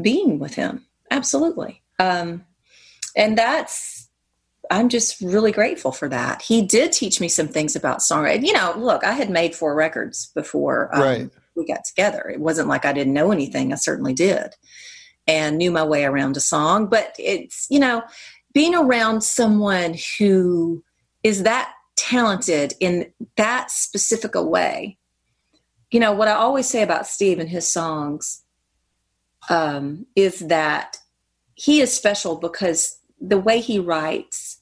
being 0.00 0.38
with 0.38 0.54
him. 0.54 0.86
Absolutely. 1.10 1.82
Um 1.98 2.44
and 3.16 3.36
that's 3.38 4.08
i'm 4.70 4.88
just 4.88 5.20
really 5.20 5.52
grateful 5.52 5.92
for 5.92 6.08
that. 6.08 6.42
He 6.42 6.62
did 6.62 6.92
teach 6.92 7.20
me 7.20 7.28
some 7.28 7.48
things 7.48 7.76
about 7.76 7.98
songwriting. 7.98 8.46
You 8.46 8.52
know 8.54 8.74
look 8.76 9.04
i 9.04 9.12
had 9.12 9.30
made 9.30 9.54
four 9.54 9.74
records 9.74 10.30
before 10.34 10.94
um, 10.94 11.02
Right. 11.02 11.30
we 11.56 11.66
got 11.66 11.84
together. 11.84 12.28
It 12.30 12.40
wasn't 12.40 12.68
like 12.68 12.84
i 12.84 12.92
didn't 12.92 13.12
know 13.14 13.32
anything. 13.32 13.72
I 13.72 13.76
certainly 13.76 14.14
did 14.14 14.54
and 15.26 15.58
knew 15.58 15.70
my 15.70 15.84
way 15.84 16.04
around 16.04 16.36
a 16.36 16.40
song 16.40 16.86
but 16.86 17.14
it's 17.18 17.66
you 17.70 17.78
know 17.78 18.02
being 18.52 18.74
around 18.74 19.22
someone 19.22 19.96
who 20.18 20.82
is 21.22 21.42
that 21.42 21.72
talented 21.96 22.74
in 22.80 23.12
that 23.36 23.70
specific 23.70 24.34
a 24.34 24.42
way. 24.42 24.98
You 25.90 26.00
know 26.00 26.12
what 26.12 26.26
i 26.26 26.32
always 26.32 26.68
say 26.68 26.82
about 26.82 27.06
steve 27.06 27.38
and 27.38 27.48
his 27.48 27.68
songs 27.68 28.42
um, 29.48 30.06
is 30.16 30.40
that 30.40 30.96
he 31.54 31.80
is 31.80 31.94
special 31.94 32.36
because 32.36 32.98
the 33.20 33.38
way 33.38 33.60
he 33.60 33.78
writes 33.78 34.60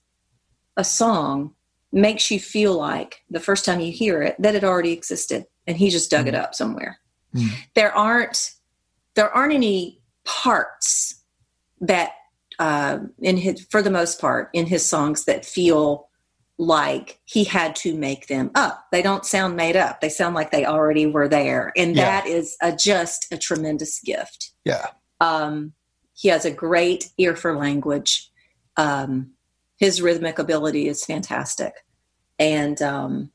a 0.76 0.84
song 0.84 1.54
makes 1.90 2.30
you 2.30 2.38
feel 2.38 2.74
like 2.74 3.22
the 3.30 3.40
first 3.40 3.64
time 3.64 3.80
you 3.80 3.92
hear 3.92 4.22
it 4.22 4.36
that 4.38 4.54
it 4.54 4.64
already 4.64 4.92
existed 4.92 5.46
and 5.66 5.78
he 5.78 5.88
just 5.88 6.10
dug 6.10 6.28
it 6.28 6.34
up 6.34 6.54
somewhere. 6.54 6.98
Mm. 7.34 7.48
there 7.74 7.96
aren't 7.96 8.50
there 9.14 9.30
aren't 9.30 9.54
any 9.54 10.01
parts 10.24 11.22
that 11.80 12.12
uh, 12.58 12.98
in 13.20 13.36
his 13.36 13.66
for 13.70 13.82
the 13.82 13.90
most 13.90 14.20
part 14.20 14.48
in 14.52 14.66
his 14.66 14.84
songs 14.86 15.24
that 15.24 15.44
feel 15.44 16.08
like 16.58 17.18
he 17.24 17.44
had 17.44 17.74
to 17.74 17.94
make 17.96 18.26
them 18.28 18.50
up 18.54 18.86
they 18.92 19.02
don't 19.02 19.24
sound 19.24 19.56
made 19.56 19.74
up 19.74 20.00
they 20.00 20.08
sound 20.08 20.34
like 20.34 20.50
they 20.50 20.64
already 20.66 21.06
were 21.06 21.26
there 21.26 21.72
and 21.76 21.96
Yeah. 21.96 22.04
that 22.20 22.26
is 22.28 22.56
a, 22.60 22.70
just 22.76 23.26
a 23.32 23.38
tremendous 23.38 23.98
gift 24.00 24.52
Yeah. 24.64 24.88
um, 25.20 25.72
he 26.14 26.28
has 26.28 26.44
a 26.44 26.50
great 26.50 27.10
ear 27.18 27.34
for 27.34 27.56
language. 27.56 28.30
Um, 28.76 29.32
his 29.78 30.00
rhythmic 30.00 30.38
ability 30.38 30.86
is 30.86 31.04
fantastic, 31.04 31.74
and 32.38 32.80
um, 32.80 33.30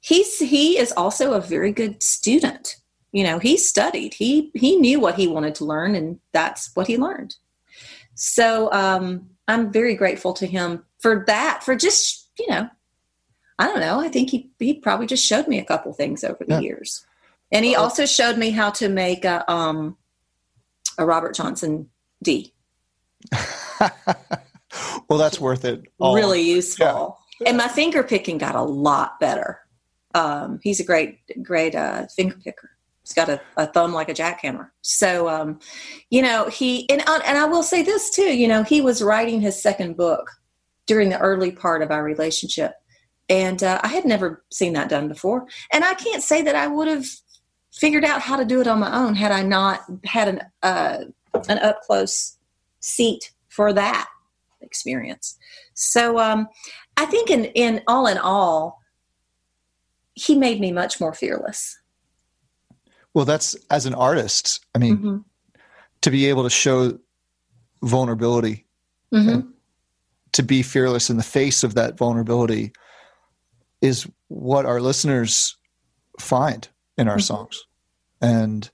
he's 0.00 0.38
he 0.38 0.78
is 0.78 0.92
also 0.92 1.32
a 1.34 1.40
very 1.40 1.72
good 1.72 2.02
student. 2.02 2.76
You 3.12 3.24
know, 3.24 3.38
he 3.38 3.56
studied. 3.56 4.14
He 4.14 4.50
he 4.54 4.76
knew 4.76 5.00
what 5.00 5.16
he 5.16 5.26
wanted 5.26 5.54
to 5.56 5.64
learn, 5.64 5.94
and 5.94 6.20
that's 6.32 6.70
what 6.74 6.86
he 6.86 6.96
learned. 6.96 7.34
So 8.14 8.70
um, 8.72 9.30
I'm 9.48 9.72
very 9.72 9.94
grateful 9.94 10.32
to 10.34 10.46
him 10.46 10.84
for 11.00 11.24
that. 11.26 11.62
For 11.64 11.74
just 11.74 12.30
you 12.38 12.46
know, 12.48 12.68
I 13.58 13.66
don't 13.66 13.80
know. 13.80 14.00
I 14.00 14.08
think 14.08 14.30
he 14.30 14.50
he 14.58 14.74
probably 14.74 15.06
just 15.06 15.24
showed 15.26 15.48
me 15.48 15.58
a 15.58 15.64
couple 15.64 15.92
things 15.92 16.22
over 16.24 16.44
the 16.46 16.54
Yeah. 16.54 16.60
years, 16.60 17.04
and 17.50 17.64
he 17.64 17.74
also 17.74 18.06
showed 18.06 18.38
me 18.38 18.50
how 18.50 18.70
to 18.70 18.88
make 18.88 19.24
a 19.24 19.50
um, 19.50 19.96
a 20.98 21.04
Robert 21.04 21.34
Johnson 21.34 21.90
D. 22.22 22.54
well, 25.08 25.18
that's 25.18 25.40
worth 25.40 25.64
it. 25.64 25.82
all. 25.98 26.14
Really 26.14 26.42
useful. 26.42 27.18
And 27.46 27.56
my 27.56 27.68
finger 27.68 28.02
picking 28.02 28.38
got 28.38 28.54
a 28.54 28.62
lot 28.62 29.18
better. 29.18 29.60
Um, 30.14 30.60
he's 30.62 30.80
a 30.80 30.84
great, 30.84 31.18
great 31.42 31.74
uh, 31.74 32.06
finger 32.08 32.36
picker. 32.44 32.69
He's 33.10 33.26
got 33.26 33.28
a, 33.28 33.40
a 33.56 33.66
thumb 33.66 33.92
like 33.92 34.08
a 34.08 34.14
jackhammer. 34.14 34.70
So, 34.82 35.28
um, 35.28 35.58
you 36.10 36.22
know, 36.22 36.48
he 36.48 36.88
and 36.88 37.02
uh, 37.08 37.20
and 37.26 37.36
I 37.36 37.44
will 37.44 37.64
say 37.64 37.82
this 37.82 38.08
too. 38.10 38.36
You 38.36 38.46
know, 38.46 38.62
he 38.62 38.80
was 38.80 39.02
writing 39.02 39.40
his 39.40 39.60
second 39.60 39.96
book 39.96 40.30
during 40.86 41.08
the 41.08 41.18
early 41.18 41.50
part 41.50 41.82
of 41.82 41.90
our 41.90 42.04
relationship, 42.04 42.74
and 43.28 43.64
uh, 43.64 43.80
I 43.82 43.88
had 43.88 44.04
never 44.04 44.44
seen 44.52 44.74
that 44.74 44.88
done 44.88 45.08
before. 45.08 45.48
And 45.72 45.82
I 45.82 45.94
can't 45.94 46.22
say 46.22 46.40
that 46.42 46.54
I 46.54 46.68
would 46.68 46.86
have 46.86 47.04
figured 47.72 48.04
out 48.04 48.20
how 48.20 48.36
to 48.36 48.44
do 48.44 48.60
it 48.60 48.68
on 48.68 48.78
my 48.78 48.96
own 48.96 49.16
had 49.16 49.32
I 49.32 49.42
not 49.42 49.80
had 50.04 50.28
an 50.28 50.40
uh, 50.62 50.98
an 51.48 51.58
up 51.58 51.82
close 51.82 52.38
seat 52.78 53.32
for 53.48 53.72
that 53.72 54.08
experience. 54.60 55.36
So 55.74 56.20
um, 56.20 56.46
I 56.96 57.06
think 57.06 57.28
in 57.28 57.46
in 57.46 57.82
all 57.88 58.06
in 58.06 58.18
all, 58.18 58.78
he 60.14 60.36
made 60.36 60.60
me 60.60 60.70
much 60.70 61.00
more 61.00 61.12
fearless. 61.12 61.76
Well, 63.14 63.24
that's 63.24 63.54
as 63.70 63.86
an 63.86 63.94
artist. 63.94 64.60
I 64.74 64.78
mean, 64.78 64.98
Mhm. 64.98 65.24
to 66.02 66.10
be 66.10 66.26
able 66.26 66.44
to 66.44 66.50
show 66.50 66.98
vulnerability, 67.82 68.66
Mhm. 69.12 69.52
to 70.32 70.42
be 70.42 70.62
fearless 70.62 71.10
in 71.10 71.16
the 71.16 71.22
face 71.22 71.64
of 71.64 71.74
that 71.74 71.96
vulnerability, 71.98 72.72
is 73.80 74.06
what 74.28 74.66
our 74.66 74.80
listeners 74.80 75.56
find 76.20 76.68
in 76.98 77.08
our 77.08 77.16
Mhm. 77.16 77.22
songs. 77.22 77.64
And 78.20 78.70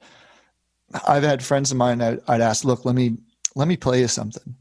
I've 1.07 1.23
had 1.23 1.43
friends 1.45 1.71
of 1.71 1.77
mine. 1.77 2.01
I'd, 2.03 2.21
I'd 2.29 2.41
ask, 2.41 2.65
"Look, 2.65 2.85
let 2.85 2.95
me 2.95 3.17
let 3.55 3.69
me 3.69 3.77
play 3.77 4.01
you 4.01 4.09
something." 4.09 4.55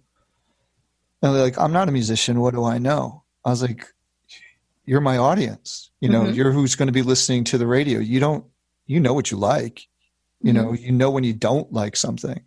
And 1.22 1.36
they're 1.36 1.42
like, 1.42 1.58
"I'm 1.58 1.74
not 1.74 1.90
a 1.90 1.92
musician. 1.92 2.40
What 2.40 2.54
do 2.54 2.64
I 2.64 2.78
know?" 2.78 3.24
I 3.44 3.50
was 3.50 3.62
like, 3.62 3.86
"You're 4.86 5.02
my 5.02 5.18
audience. 5.18 5.90
You 6.00 6.10
know, 6.10 6.24
Mhm. 6.24 6.36
you're 6.36 6.52
who's 6.52 6.76
going 6.76 6.88
to 6.88 6.94
be 6.94 7.02
listening 7.02 7.44
to 7.46 7.58
the 7.58 7.68
radio. 7.68 8.00
You 8.00 8.20
don't. 8.20 8.46
You 8.86 9.00
know 9.00 9.14
what 9.14 9.32
you 9.32 9.38
like. 9.38 9.88
You 10.42 10.54
know, 10.54 10.74
you 10.74 10.92
know 10.92 11.10
when 11.10 11.24
you 11.24 11.34
don't 11.34 11.72
like 11.74 11.96
something." 11.96 12.42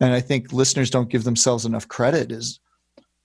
And 0.00 0.12
I 0.12 0.20
think 0.20 0.52
listeners 0.52 0.90
don't 0.90 1.08
give 1.08 1.24
themselves 1.24 1.64
enough 1.64 1.88
credit. 1.88 2.30
Is 2.32 2.60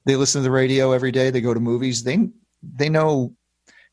they 0.05 0.15
listen 0.15 0.39
to 0.39 0.43
the 0.43 0.51
radio 0.51 0.91
every 0.91 1.11
day, 1.11 1.29
they 1.29 1.41
go 1.41 1.53
to 1.53 1.59
movies, 1.59 2.03
they 2.03 2.29
they 2.63 2.89
know 2.89 3.35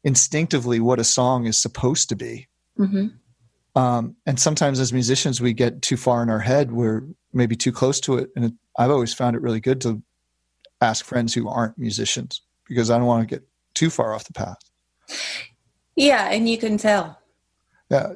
instinctively 0.05 0.81
what 0.81 1.01
a 1.01 1.05
song 1.05 1.47
is 1.47 1.59
supposed 1.59 2.09
to 2.09 2.17
be. 2.17 2.47
Mhm. 2.79 3.15
Um, 3.75 4.17
and 4.25 4.39
sometimes 4.41 4.81
as 4.81 4.93
musicians, 4.93 5.41
we 5.41 5.53
get 5.53 5.83
too 5.83 5.97
far 5.97 6.23
in 6.23 6.31
our 6.31 6.41
head. 6.41 6.73
We're 6.73 7.03
maybe 7.33 7.57
too 7.57 7.73
close 7.73 8.01
to 8.01 8.17
it. 8.17 8.31
And 8.35 8.47
it, 8.47 8.53
I've 8.79 8.91
always 8.91 9.13
found 9.13 9.37
it 9.37 9.43
really 9.43 9.61
good 9.61 9.81
to 9.83 10.03
ask 10.81 11.05
friends 11.05 11.35
who 11.35 11.49
aren't 11.49 11.77
musicians 11.77 12.43
because 12.67 12.91
I 12.91 12.99
don't 12.99 13.07
want 13.07 13.29
to 13.29 13.35
get 13.35 13.47
too 13.75 13.91
far 13.91 14.15
off 14.15 14.25
the 14.25 14.33
path. 14.33 14.59
Yeah, 15.95 16.31
and 16.31 16.49
you 16.49 16.59
can 16.59 16.79
tell. 16.79 17.19
Yeah. 17.91 18.15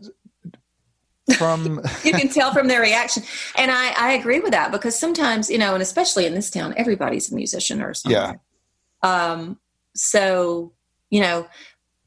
From 1.36 1.80
You 2.04 2.12
can 2.12 2.28
tell 2.28 2.52
from 2.52 2.68
their 2.68 2.80
reaction, 2.80 3.22
and 3.56 3.70
I 3.70 3.92
I 3.96 4.12
agree 4.12 4.40
with 4.40 4.52
that 4.52 4.72
because 4.72 4.98
sometimes 4.98 5.50
you 5.50 5.58
know, 5.58 5.74
and 5.74 5.82
especially 5.82 6.26
in 6.26 6.34
this 6.34 6.50
town, 6.50 6.74
everybody's 6.76 7.30
a 7.30 7.34
musician 7.34 7.82
or 7.82 7.94
something. 7.94 8.20
Yeah. 8.20 8.34
Um. 9.02 9.58
So 9.94 10.72
you 11.10 11.20
know, 11.20 11.46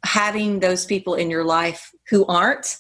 having 0.03 0.59
those 0.59 0.86
people 0.86 1.15
in 1.15 1.30
your 1.30 1.43
life 1.43 1.91
who 2.09 2.26
aren't 2.26 2.78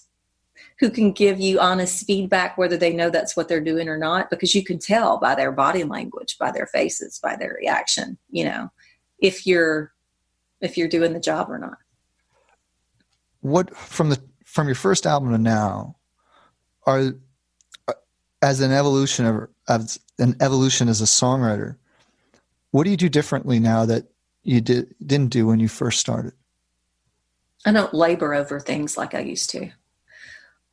who 0.79 0.89
can 0.89 1.11
give 1.13 1.39
you 1.39 1.59
honest 1.59 2.05
feedback 2.05 2.57
whether 2.57 2.75
they 2.75 2.91
know 2.93 3.09
that's 3.09 3.37
what 3.37 3.47
they're 3.47 3.61
doing 3.61 3.87
or 3.87 3.97
not 3.97 4.29
because 4.29 4.53
you 4.53 4.63
can 4.63 4.77
tell 4.77 5.17
by 5.17 5.33
their 5.35 5.51
body 5.51 5.83
language 5.83 6.37
by 6.37 6.51
their 6.51 6.67
faces 6.67 7.19
by 7.23 7.35
their 7.35 7.55
reaction 7.59 8.17
you 8.29 8.43
know 8.43 8.69
if 9.19 9.45
you're 9.47 9.93
if 10.59 10.77
you're 10.77 10.89
doing 10.89 11.13
the 11.13 11.19
job 11.19 11.49
or 11.49 11.57
not 11.57 11.77
what 13.39 13.75
from 13.75 14.09
the 14.09 14.21
from 14.45 14.67
your 14.67 14.75
first 14.75 15.05
album 15.05 15.31
to 15.31 15.37
now 15.37 15.95
are 16.85 17.13
as 18.41 18.59
an 18.59 18.71
evolution 18.71 19.25
of 19.25 19.47
as 19.67 19.99
an 20.19 20.35
evolution 20.41 20.89
as 20.89 21.01
a 21.01 21.05
songwriter 21.05 21.77
what 22.73 22.85
do 22.85 22.89
you 22.89 22.97
do 22.97 23.07
differently 23.07 23.59
now 23.59 23.85
that 23.85 24.07
you 24.41 24.59
did 24.59 24.95
didn't 25.05 25.29
do 25.29 25.45
when 25.45 25.59
you 25.59 25.67
first 25.67 25.99
started? 25.99 26.33
I 27.67 27.71
don't 27.71 27.93
labor 27.93 28.33
over 28.33 28.59
things 28.59 28.97
like 28.97 29.13
i 29.13 29.19
used 29.19 29.51
to. 29.51 29.69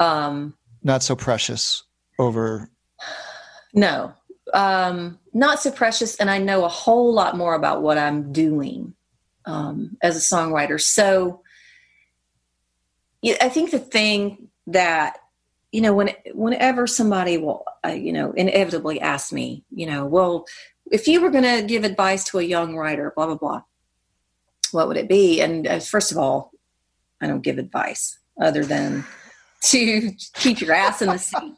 Um 0.00 0.54
not 0.82 1.02
so 1.02 1.14
precious 1.14 1.84
over 2.18 2.70
no. 3.74 4.14
Um 4.54 5.18
not 5.34 5.60
so 5.60 5.70
precious 5.70 6.16
and 6.16 6.30
i 6.30 6.38
know 6.38 6.64
a 6.64 6.68
whole 6.68 7.12
lot 7.12 7.36
more 7.36 7.54
about 7.54 7.82
what 7.82 7.98
i'm 7.98 8.32
doing 8.32 8.94
um 9.44 9.98
as 10.02 10.16
a 10.16 10.34
songwriter. 10.34 10.80
So 10.80 11.42
i 13.42 13.50
think 13.50 13.72
the 13.72 13.78
thing 13.78 14.48
that 14.68 15.18
you 15.72 15.80
know 15.80 15.94
when 15.94 16.10
whenever 16.34 16.86
somebody 16.86 17.38
will 17.38 17.64
uh, 17.86 17.90
you 17.90 18.12
know 18.12 18.32
inevitably 18.32 19.00
ask 19.00 19.32
me 19.32 19.64
you 19.70 19.86
know 19.86 20.04
well 20.06 20.46
if 20.90 21.06
you 21.06 21.20
were 21.20 21.30
going 21.30 21.44
to 21.44 21.66
give 21.66 21.84
advice 21.84 22.24
to 22.24 22.38
a 22.38 22.42
young 22.42 22.76
writer 22.76 23.12
blah 23.14 23.26
blah 23.26 23.36
blah 23.36 23.62
what 24.72 24.88
would 24.88 24.96
it 24.96 25.08
be 25.08 25.40
and 25.40 25.66
uh, 25.66 25.78
first 25.78 26.12
of 26.12 26.18
all 26.18 26.50
i 27.20 27.26
don't 27.26 27.42
give 27.42 27.58
advice 27.58 28.18
other 28.40 28.64
than 28.64 29.04
to 29.62 30.12
keep 30.34 30.60
your 30.60 30.74
ass 30.74 31.02
in 31.02 31.10
the 31.10 31.18
seat 31.18 31.54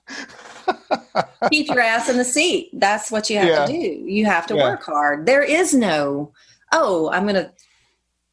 keep 1.50 1.68
your 1.68 1.80
ass 1.80 2.08
in 2.08 2.16
the 2.16 2.24
seat. 2.24 2.70
That's 2.72 3.10
what 3.10 3.28
you 3.28 3.38
have 3.38 3.48
Yeah. 3.48 3.66
to 3.66 3.72
do. 3.72 3.78
You 3.78 4.24
have 4.26 4.46
to 4.46 4.56
Yeah. 4.56 4.62
work 4.62 4.82
hard. 4.84 5.26
There 5.26 5.42
is 5.42 5.74
no, 5.74 6.32
oh, 6.72 7.10
I'm 7.10 7.24
going 7.24 7.34
to, 7.34 7.52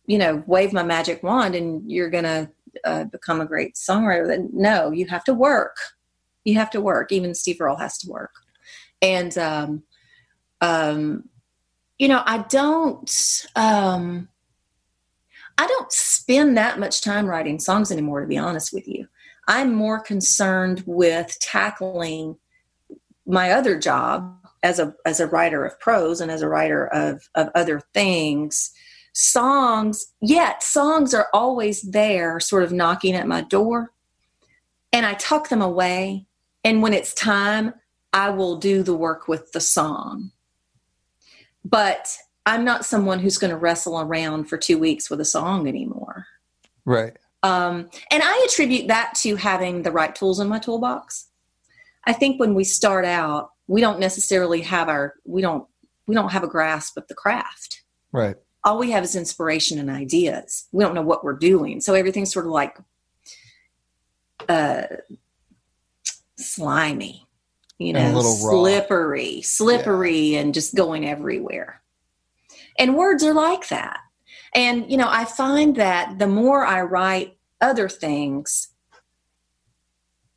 you 0.05 0.17
know, 0.17 0.43
wave 0.47 0.73
my 0.73 0.83
magic 0.83 1.21
wand 1.21 1.55
and 1.55 1.89
you're 1.91 2.09
going 2.09 2.23
to 2.23 2.49
uh, 2.83 3.05
become 3.05 3.41
a 3.41 3.45
great 3.45 3.75
songwriter. 3.75 4.49
No, 4.51 4.91
you 4.91 5.07
have 5.07 5.23
to 5.25 5.33
work. 5.33 5.77
You 6.43 6.55
have 6.55 6.69
to 6.71 6.81
work. 6.81 7.11
Even 7.11 7.35
Steve 7.35 7.59
Earle 7.59 7.77
has 7.77 7.97
to 7.99 8.09
work. 8.09 8.31
And, 9.01 9.37
um, 9.37 9.83
um, 10.61 11.29
you 11.97 12.07
know, 12.07 12.23
I 12.25 12.39
don't, 12.49 13.45
um, 13.55 14.29
I 15.57 15.67
don't 15.67 15.91
spend 15.91 16.57
that 16.57 16.79
much 16.79 17.01
time 17.01 17.25
writing 17.25 17.59
songs 17.59 17.91
anymore, 17.91 18.21
to 18.21 18.27
be 18.27 18.37
honest 18.37 18.71
with 18.71 18.87
you. 18.87 19.07
I'm 19.47 19.73
more 19.73 19.99
concerned 19.99 20.83
with 20.85 21.37
tackling 21.39 22.37
my 23.25 23.51
other 23.51 23.77
job 23.77 24.35
as 24.63 24.79
a 24.79 24.93
as 25.05 25.19
a 25.19 25.27
writer 25.27 25.65
of 25.65 25.79
prose 25.79 26.21
and 26.21 26.29
as 26.31 26.41
a 26.41 26.47
writer 26.47 26.87
of 26.87 27.27
of 27.35 27.49
other 27.55 27.81
things 27.93 28.71
songs 29.19 30.13
yet 30.21 30.63
songs 30.63 31.13
are 31.13 31.27
always 31.33 31.81
there 31.81 32.39
sort 32.39 32.63
of 32.63 32.71
knocking 32.71 33.15
at 33.15 33.27
my 33.27 33.41
door 33.41 33.91
and 34.93 35.05
i 35.05 35.13
tuck 35.15 35.49
them 35.49 35.61
away 35.61 36.25
and 36.63 36.81
when 36.81 36.93
it's 36.93 37.13
time 37.13 37.73
i 38.13 38.29
will 38.29 38.55
do 38.55 38.81
the 38.81 38.95
work 38.95 39.27
with 39.27 39.51
the 39.51 39.59
song 39.59 40.31
but 41.65 42.15
i'm 42.45 42.63
not 42.63 42.85
someone 42.85 43.19
who's 43.19 43.37
going 43.37 43.51
to 43.51 43.57
wrestle 43.57 43.99
around 43.99 44.45
for 44.45 44.57
two 44.57 44.77
weeks 44.77 45.09
with 45.09 45.19
a 45.19 45.25
song 45.25 45.67
anymore 45.67 46.25
Right. 46.85 47.17
um, 47.43 47.89
and 48.09 48.23
I 48.23 48.47
attribute 48.49 48.87
that 48.87 49.13
to 49.17 49.35
having 49.35 49.83
the 49.83 49.91
right 49.91 50.15
tools 50.15 50.39
in 50.39 50.47
my 50.47 50.57
toolbox. 50.59 51.27
I 52.07 52.13
think 52.13 52.39
when 52.39 52.55
we 52.55 52.63
start 52.63 53.05
out, 53.05 53.51
we 53.67 53.81
don't 53.81 53.99
necessarily 53.99 54.61
have 54.61 54.89
our 54.89 55.13
we 55.25 55.41
don't 55.41 55.67
we 56.07 56.15
don't 56.15 56.31
have 56.31 56.43
a 56.43 56.47
grasp 56.47 56.97
of 56.97 57.07
the 57.07 57.13
craft. 57.13 57.83
Right. 58.11 58.37
All 58.63 58.77
we 58.77 58.91
have 58.91 59.03
is 59.03 59.15
inspiration 59.15 59.79
and 59.79 59.89
ideas. 59.89 60.67
We 60.71 60.83
don't 60.83 60.95
know 60.95 61.01
what 61.01 61.23
we're 61.23 61.37
doing, 61.37 61.79
so 61.81 61.93
everything's 61.93 62.33
sort 62.33 62.45
of 62.45 62.51
like 62.51 62.77
uh, 64.47 64.83
slimy, 66.37 67.27
you 67.77 67.93
know, 67.93 67.99
And 67.99 68.13
a 68.13 68.17
little 68.17 68.45
raw. 68.45 68.51
slippery, 68.51 69.41
slippery, 69.41 70.35
and 70.35 70.53
just 70.53 70.75
going 70.75 71.07
everywhere. 71.07 71.81
And 72.77 72.95
words 72.95 73.23
are 73.23 73.33
like 73.33 73.67
that. 73.69 73.99
And, 74.55 74.89
you 74.89 74.97
know, 74.97 75.09
I 75.09 75.25
find 75.25 75.75
that 75.75 76.17
the 76.17 76.27
more 76.27 76.65
I 76.65 76.81
write 76.81 77.37
other 77.61 77.89
things 77.89 78.69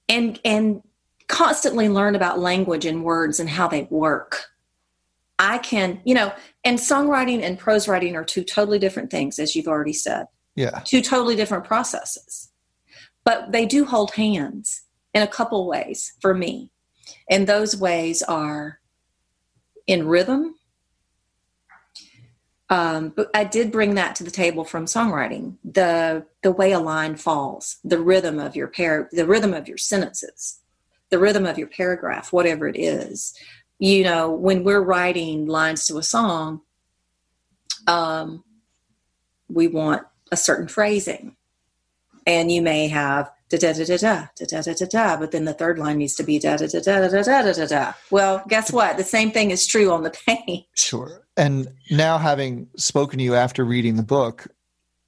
and, 0.09 0.39
and 0.45 0.83
constantly 1.29 1.89
learn 1.89 2.14
about 2.14 2.39
language 2.39 2.85
and 2.85 3.05
words 3.05 3.41
and 3.41 3.49
how 3.49 3.68
they 3.68 3.87
work, 3.91 4.45
I 5.43 5.59
can, 5.59 6.01
you 6.05 6.14
know, 6.14 6.32
and 6.64 6.78
songwriting 6.78 7.43
and 7.43 7.59
prose 7.59 7.88
writing 7.88 8.14
are 8.14 8.22
two 8.24 8.45
totally 8.45 8.78
different 8.78 9.11
things, 9.11 9.40
as 9.40 9.57
you've 9.57 9.66
already 9.66 9.93
said, 9.93 10.26
Yeah. 10.55 10.80
two 10.84 11.03
totally 11.03 11.34
different 11.34 11.64
processes. 11.64 12.53
But 13.24 13.51
they 13.51 13.66
do 13.66 13.84
hold 13.84 14.12
hands 14.12 14.82
in 15.12 15.22
a 15.22 15.26
couple 15.26 15.66
ways 15.66 16.12
for 16.20 16.32
me. 16.32 16.70
And 17.28 17.47
those 17.49 17.76
ways 17.76 18.22
are 18.22 18.78
in 19.88 20.07
rhythm. 20.07 20.55
Um, 22.70 23.11
but 23.11 23.28
I 23.34 23.43
did 23.43 23.72
bring 23.72 23.97
that 23.97 24.14
to 24.16 24.24
the 24.24 24.30
table 24.30 24.64
from 24.64 24.86
songwriting. 24.86 25.57
The 25.64 26.24
the 26.43 26.53
way 26.53 26.72
a 26.72 26.78
line 26.78 27.16
falls, 27.16 27.78
the 27.84 27.99
rhythm 27.99 28.38
of 28.38 28.55
your 28.57 28.68
par- 28.68 29.09
the 29.12 29.26
rhythm 29.26 29.53
of 29.53 29.68
your 29.68 29.76
sentences, 29.76 30.61
the 31.11 31.18
rhythm 31.18 31.45
of 31.47 31.59
your 31.59 31.66
paragraph, 31.66 32.32
whatever 32.32 32.68
it 32.68 32.76
is. 32.78 33.34
You 33.83 34.05
know, 34.05 34.30
when 34.30 34.62
we're 34.62 34.80
writing 34.80 35.47
lines 35.47 35.89
to 35.89 35.99
a 35.99 36.05
song, 36.05 36.61
um, 37.89 38.45
we 39.49 39.66
want 39.66 40.05
a 40.30 40.37
certain 40.37 40.68
phrasing, 40.68 41.35
and 42.24 42.53
you 42.53 42.62
may 42.62 42.87
have 42.87 43.28
da 43.49 43.59
da 43.59 43.72
da 43.72 43.85
da 43.85 43.97
da 43.97 44.26
da 44.37 44.45
da 44.47 44.62
da 44.62 44.72
da 44.72 44.87
da, 44.87 45.16
but 45.16 45.33
then 45.33 45.47
the 45.47 45.53
third 45.53 45.80
line 45.80 45.99
needs 45.99 46.14
to 46.14 46.22
be 46.22 46.39
da 46.39 46.59
da 46.59 46.68
da 46.68 46.78
da 46.78 47.09
da 47.09 47.22
da 47.22 47.43
da 47.43 47.53
da 47.53 47.66
da. 47.66 47.93
Well, 48.12 48.45
guess 48.47 48.72
what? 48.72 48.99
The 48.99 49.03
same 49.03 49.33
thing 49.33 49.51
is 49.51 49.66
true 49.66 49.91
on 49.91 50.05
the 50.05 50.11
page. 50.11 50.64
Sure. 50.76 51.26
And 51.37 51.66
now 51.91 52.18
having 52.18 52.68
spoken 52.76 53.18
to 53.18 53.24
you 53.24 53.35
after 53.35 53.64
reading 53.64 53.97
the 53.97 54.05
book, 54.05 54.47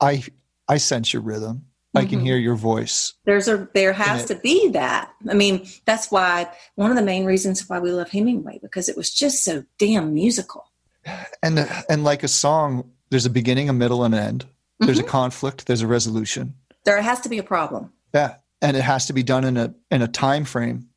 I 0.01 0.25
I 0.67 0.79
sense 0.79 1.13
your 1.13 1.23
rhythm. 1.23 1.67
I 1.97 2.05
can 2.05 2.21
hear 2.21 2.37
your 2.37 2.57
voice. 2.57 3.15
there's 3.25 3.49
a 3.49 3.69
there 3.75 3.93
has 3.93 4.25
to 4.27 4.35
be 4.35 4.69
that 4.71 5.11
i 5.29 5.35
mean 5.35 5.67
that's 5.85 6.11
why 6.11 6.49
one 6.75 6.91
of 6.91 6.97
the 6.97 7.03
main 7.03 7.25
reasons 7.25 7.69
why 7.69 7.79
we 7.79 7.91
love 7.93 8.11
hemingway 8.11 8.59
because 8.63 8.89
it 8.89 8.97
was 8.97 9.11
just 9.13 9.45
so 9.45 9.65
damn 9.79 10.13
musical 10.15 10.71
And 11.43 11.59
and 11.89 12.03
like 12.05 12.23
a 12.23 12.29
song, 12.29 12.91
there's 13.11 13.27
a 13.27 13.31
beginning, 13.31 13.69
a 13.69 13.73
middle, 13.75 14.05
and 14.05 14.15
an 14.15 14.21
end. 14.21 14.47
There's 14.81 14.99
Mm-hmm. 14.99 15.07
a 15.07 15.11
conflict, 15.11 15.67
there's 15.67 15.83
a 15.83 15.87
resolution. 15.87 16.55
there 16.85 17.01
has 17.03 17.21
to 17.21 17.29
be 17.29 17.39
a 17.39 17.43
problem 17.43 17.93
Yeah. 18.15 18.37
And 18.63 18.77
it 18.77 18.83
has 18.83 19.05
to 19.07 19.13
be 19.13 19.23
done 19.23 19.45
in 19.45 19.57
a 19.57 19.75
in 19.91 20.01
a 20.03 20.09
time 20.09 20.45
frame 20.45 20.89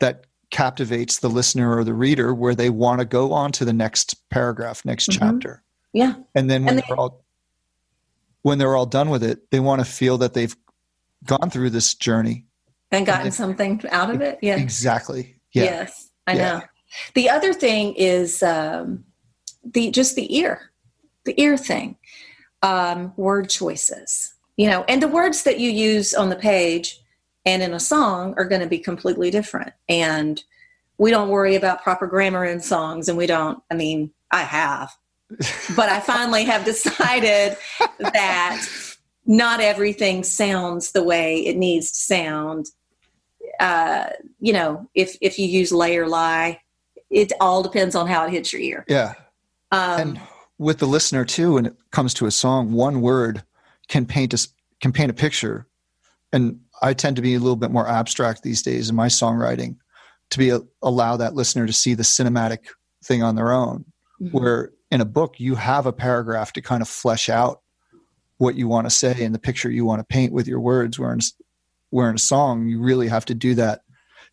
that 0.00 0.26
captivates 0.50 1.18
the 1.18 1.28
listener 1.28 1.76
or 1.76 1.84
the 1.84 1.92
reader 1.94 2.32
where 2.32 2.54
they 2.54 2.70
want 2.70 3.00
to 3.00 3.04
go 3.04 3.32
on 3.32 3.52
to 3.52 3.64
the 3.64 3.72
next 3.72 4.14
paragraph, 4.30 4.84
next 4.84 5.08
Mhm. 5.10 5.18
chapter. 5.18 5.62
yeah 5.92 6.14
And 6.34 6.48
then 6.48 6.64
when 6.64 6.74
And 6.74 6.78
they, 6.78 6.92
are 6.92 6.96
all 6.96 7.24
when 8.42 8.58
they're 8.58 8.76
all 8.76 8.86
done 8.86 9.10
with 9.10 9.22
it, 9.22 9.50
they 9.50 9.60
want 9.60 9.80
to 9.80 9.84
feel 9.84 10.18
that 10.18 10.34
they've 10.34 10.56
gone 11.24 11.50
through 11.50 11.70
this 11.70 11.94
journey. 11.94 12.44
and 12.90 13.04
gotten 13.06 13.24
then- 13.24 13.32
something 13.32 13.82
out 13.90 14.08
of 14.10 14.20
it 14.22 14.38
yeah 14.40 14.56
Exactly. 14.56 15.36
Yeah. 15.52 15.64
yes 15.64 16.10
i 16.26 16.32
Yeah. 16.34 16.42
know 16.58 16.62
the 17.14 17.28
other 17.28 17.52
thing 17.52 17.94
is 17.96 18.42
um 18.42 19.04
the 19.64 19.90
just 19.90 20.14
the 20.16 20.34
ear 20.38 20.70
the 21.24 21.38
ear 21.40 21.56
thing 21.58 21.96
um 22.62 23.12
word 23.16 23.50
choices 23.50 24.32
you 24.56 24.66
know 24.66 24.84
and 24.88 25.02
the 25.02 25.08
words 25.08 25.42
that 25.42 25.58
you 25.60 25.70
use 25.70 26.14
on 26.14 26.30
the 26.30 26.36
page 26.36 27.00
and 27.44 27.62
in 27.62 27.74
a 27.74 27.80
song 27.80 28.34
are 28.38 28.44
going 28.46 28.60
to 28.62 28.66
be 28.68 28.78
completely 28.78 29.30
different 29.30 29.72
and 29.88 30.44
we 30.98 31.10
don't 31.10 31.28
worry 31.28 31.54
about 31.56 31.82
proper 31.82 32.06
grammar 32.06 32.44
in 32.44 32.60
songs 32.60 33.08
and 33.08 33.18
we 33.18 33.26
don't 33.26 33.62
i 33.70 33.74
mean 33.74 34.10
i 34.30 34.42
have 34.42 34.90
but 35.76 35.88
i 35.88 36.00
finally 36.00 36.44
have 36.44 36.64
decided 36.64 37.56
that 37.98 38.66
not 39.26 39.60
everything 39.60 40.24
sounds 40.24 40.92
the 40.92 41.02
way 41.02 41.46
it 41.46 41.56
needs 41.56 41.92
to 41.92 41.98
sound 41.98 42.66
uh, 43.60 44.10
you 44.40 44.52
know 44.52 44.88
if 44.94 45.16
if 45.20 45.38
you 45.38 45.46
use 45.46 45.72
layer 45.72 46.06
lie 46.06 46.60
it 47.10 47.32
all 47.40 47.62
depends 47.62 47.94
on 47.94 48.06
how 48.06 48.26
it 48.26 48.30
hits 48.30 48.52
your 48.52 48.62
ear 48.62 48.84
Yeah. 48.88 49.14
um, 49.72 50.00
and 50.00 50.20
with 50.58 50.78
the 50.78 50.86
listener 50.86 51.24
too 51.24 51.54
when 51.54 51.66
it 51.66 51.76
comes 51.90 52.14
to 52.14 52.26
a 52.26 52.30
song 52.30 52.72
one 52.72 53.00
word 53.00 53.42
can 53.88 54.06
paint 54.06 54.32
us 54.34 54.48
can 54.80 54.92
paint 54.92 55.10
a 55.10 55.14
picture 55.14 55.66
and 56.32 56.60
i 56.82 56.94
tend 56.94 57.16
to 57.16 57.22
be 57.22 57.34
a 57.34 57.38
little 57.38 57.56
bit 57.56 57.70
more 57.70 57.88
abstract 57.88 58.42
these 58.42 58.62
days 58.62 58.88
in 58.88 58.96
my 58.96 59.08
songwriting 59.08 59.76
to 60.30 60.38
be 60.38 60.50
a, 60.50 60.60
allow 60.82 61.16
that 61.16 61.34
listener 61.34 61.66
to 61.66 61.72
see 61.72 61.94
the 61.94 62.02
cinematic 62.02 62.66
thing 63.04 63.22
on 63.22 63.34
their 63.34 63.52
own 63.52 63.84
mhm. 64.20 64.32
where 64.32 64.70
in 64.90 65.00
a 65.00 65.04
book 65.04 65.34
you 65.38 65.54
have 65.54 65.86
a 65.86 65.92
paragraph 65.92 66.52
to 66.54 66.60
kind 66.60 66.82
of 66.82 66.88
flesh 66.88 67.28
out 67.28 67.60
what 68.38 68.54
you 68.54 68.68
want 68.68 68.86
to 68.86 68.90
say 68.90 69.24
and 69.24 69.34
the 69.34 69.38
picture 69.38 69.70
you 69.70 69.84
want 69.84 70.00
to 70.00 70.04
paint 70.04 70.32
with 70.32 70.46
your 70.46 70.60
words. 70.60 70.98
Where 70.98 71.12
in, 71.12 71.20
where 71.90 72.08
in 72.08 72.16
a 72.16 72.20
song 72.20 72.68
you 72.68 72.80
really 72.80 73.08
have 73.08 73.24
to 73.26 73.34
do 73.34 73.54
that 73.56 73.82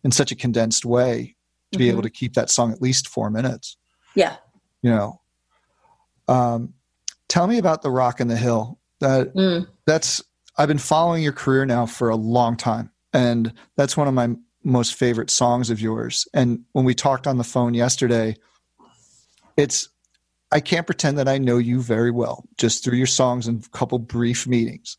in 0.04 0.12
such 0.12 0.30
a 0.32 0.36
condensed 0.36 0.84
way 0.84 1.34
to 1.72 1.78
be 1.78 1.86
Mhm. 1.86 1.90
able 1.92 2.02
to 2.02 2.10
keep 2.10 2.34
that 2.34 2.48
song 2.50 2.72
at 2.72 2.80
least 2.80 3.08
four 3.08 3.28
minutes. 3.30 3.76
Yeah. 4.14 4.36
You 4.82 4.90
know? 4.90 5.20
Um, 6.28 6.74
tell 7.28 7.46
me 7.46 7.58
about 7.58 7.82
the 7.82 7.90
rock 7.90 8.20
and 8.20 8.30
the 8.30 8.36
hill. 8.36 8.78
That 9.00 9.34
Mm. 9.34 9.68
that's 9.84 10.22
i've 10.58 10.68
been 10.68 10.78
following 10.78 11.22
your 11.22 11.34
career 11.34 11.66
now 11.66 11.84
for 11.84 12.08
a 12.08 12.16
long 12.16 12.56
time 12.56 12.90
and 13.12 13.52
that's 13.76 13.94
one 13.94 14.08
of 14.08 14.14
my 14.14 14.34
most 14.64 14.94
favorite 14.94 15.28
songs 15.30 15.68
of 15.68 15.80
yours. 15.82 16.26
And 16.32 16.64
when 16.72 16.86
we 16.86 16.94
talked 16.94 17.26
on 17.26 17.36
the 17.36 17.44
phone 17.44 17.74
yesterday 17.74 18.36
it's 19.56 19.88
i 20.56 20.60
can't 20.60 20.86
pretend 20.86 21.18
that 21.18 21.28
i 21.28 21.38
know 21.38 21.58
you 21.58 21.80
very 21.80 22.10
well 22.10 22.44
just 22.56 22.82
through 22.82 22.96
your 22.96 23.06
songs 23.06 23.46
and 23.46 23.64
a 23.64 23.68
couple 23.78 23.98
brief 23.98 24.46
meetings. 24.46 24.96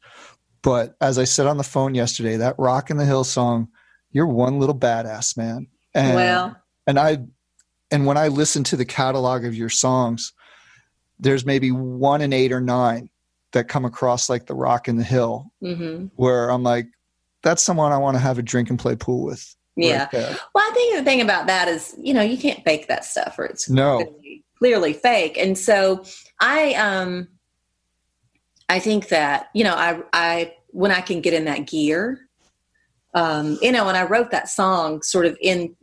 But 0.61 0.95
as 1.01 1.17
i 1.17 1.23
said 1.23 1.47
on 1.47 1.57
the 1.57 1.63
phone 1.75 1.95
yesterday 1.95 2.37
that 2.37 2.55
rock 2.57 2.89
in 2.91 2.97
the 2.97 3.05
hill 3.05 3.23
song 3.23 3.67
you're 4.11 4.27
one 4.27 4.59
little 4.59 4.77
badass 4.77 5.35
man. 5.37 5.67
And 5.93 6.15
well. 6.15 6.55
and 6.87 6.97
I 6.99 7.19
and 7.91 8.05
when 8.05 8.17
I 8.17 8.27
listen 8.27 8.63
to 8.65 8.75
the 8.75 8.85
catalog 8.85 9.45
of 9.45 9.55
your 9.55 9.69
songs, 9.69 10.33
there's 11.19 11.45
maybe 11.45 11.71
one 11.71 12.21
in 12.21 12.33
eight 12.33 12.51
or 12.51 12.61
nine 12.61 13.09
that 13.53 13.67
come 13.67 13.85
across 13.85 14.29
like 14.29 14.45
the 14.45 14.55
rock 14.55 14.87
in 14.87 14.97
the 14.97 15.03
hill, 15.03 15.51
hmm 15.61 16.05
where 16.15 16.49
I'm 16.49 16.63
like, 16.63 16.87
that's 17.43 17.63
someone 17.63 17.91
I 17.91 17.97
want 17.97 18.15
to 18.15 18.19
have 18.19 18.37
a 18.37 18.43
drink 18.43 18.69
and 18.69 18.79
play 18.79 18.95
pool 18.95 19.23
with. 19.23 19.55
yeah. 19.75 20.07
right 20.13 20.37
well 20.53 20.65
i 20.69 20.71
think 20.73 20.95
the 20.97 21.03
thing 21.03 21.21
about 21.21 21.47
that 21.47 21.67
is 21.67 21.95
you 22.01 22.13
know 22.13 22.21
you 22.31 22.37
can't 22.37 22.63
fake 22.63 22.87
that 22.87 23.05
stuff 23.05 23.37
or 23.37 23.45
it's 23.45 23.69
No. 23.69 24.15
Clearly 24.57 24.93
fake 24.93 25.37
and 25.37 25.57
so 25.57 26.03
i 26.39 26.73
um 26.73 27.27
i 28.69 28.79
think 28.79 29.09
that 29.09 29.49
you 29.53 29.63
know 29.63 29.75
i 29.75 29.99
i 30.13 30.53
when 30.67 30.91
i 30.91 31.01
can 31.01 31.21
get 31.21 31.33
in 31.33 31.45
that 31.45 31.67
gear 31.67 32.19
um 33.13 33.57
you 33.61 33.71
know 33.71 33.87
and 33.87 33.97
i 33.97 34.03
wrote 34.03 34.31
that 34.31 34.49
song 34.49 35.01
sort 35.01 35.25
of 35.25 35.37
in 35.41 35.75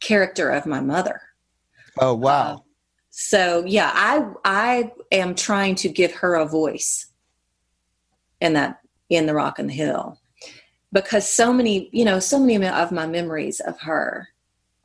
character 0.00 0.50
of 0.50 0.66
my 0.66 0.80
mother. 0.80 1.20
Oh 2.00 2.14
wow. 2.14 2.54
Uh, 2.54 2.58
so 3.10 3.64
yeah, 3.66 3.90
I 3.94 4.26
I 4.44 4.92
am 5.12 5.34
trying 5.34 5.74
to 5.76 5.88
give 5.88 6.12
her 6.14 6.34
a 6.34 6.46
voice 6.46 7.06
in 8.40 8.54
that 8.54 8.80
in 9.10 9.26
the 9.26 9.34
rock 9.34 9.58
and 9.58 9.68
the 9.68 9.74
hill 9.74 10.18
because 10.92 11.28
so 11.28 11.52
many 11.52 11.90
you 11.92 12.04
know 12.04 12.18
so 12.18 12.38
many 12.38 12.66
of 12.66 12.92
my 12.92 13.06
memories 13.06 13.60
of 13.60 13.78
her 13.80 14.28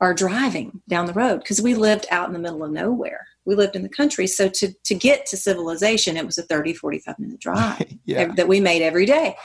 are 0.00 0.14
driving 0.14 0.82
down 0.88 1.06
the 1.06 1.12
road 1.12 1.38
because 1.38 1.62
we 1.62 1.74
lived 1.74 2.06
out 2.10 2.28
in 2.28 2.32
the 2.32 2.38
middle 2.38 2.62
of 2.62 2.70
nowhere. 2.70 3.26
We 3.44 3.54
lived 3.54 3.76
in 3.76 3.82
the 3.82 3.88
country. 3.88 4.26
So 4.26 4.48
to 4.48 4.72
to 4.84 4.94
get 4.94 5.26
to 5.26 5.36
civilization 5.36 6.16
it 6.16 6.26
was 6.26 6.38
a 6.38 6.42
30 6.42 6.74
45 6.74 7.18
minute 7.18 7.40
drive 7.40 7.94
yeah. 8.04 8.32
that 8.34 8.48
we 8.48 8.60
made 8.60 8.82
every 8.82 9.06
day. 9.06 9.36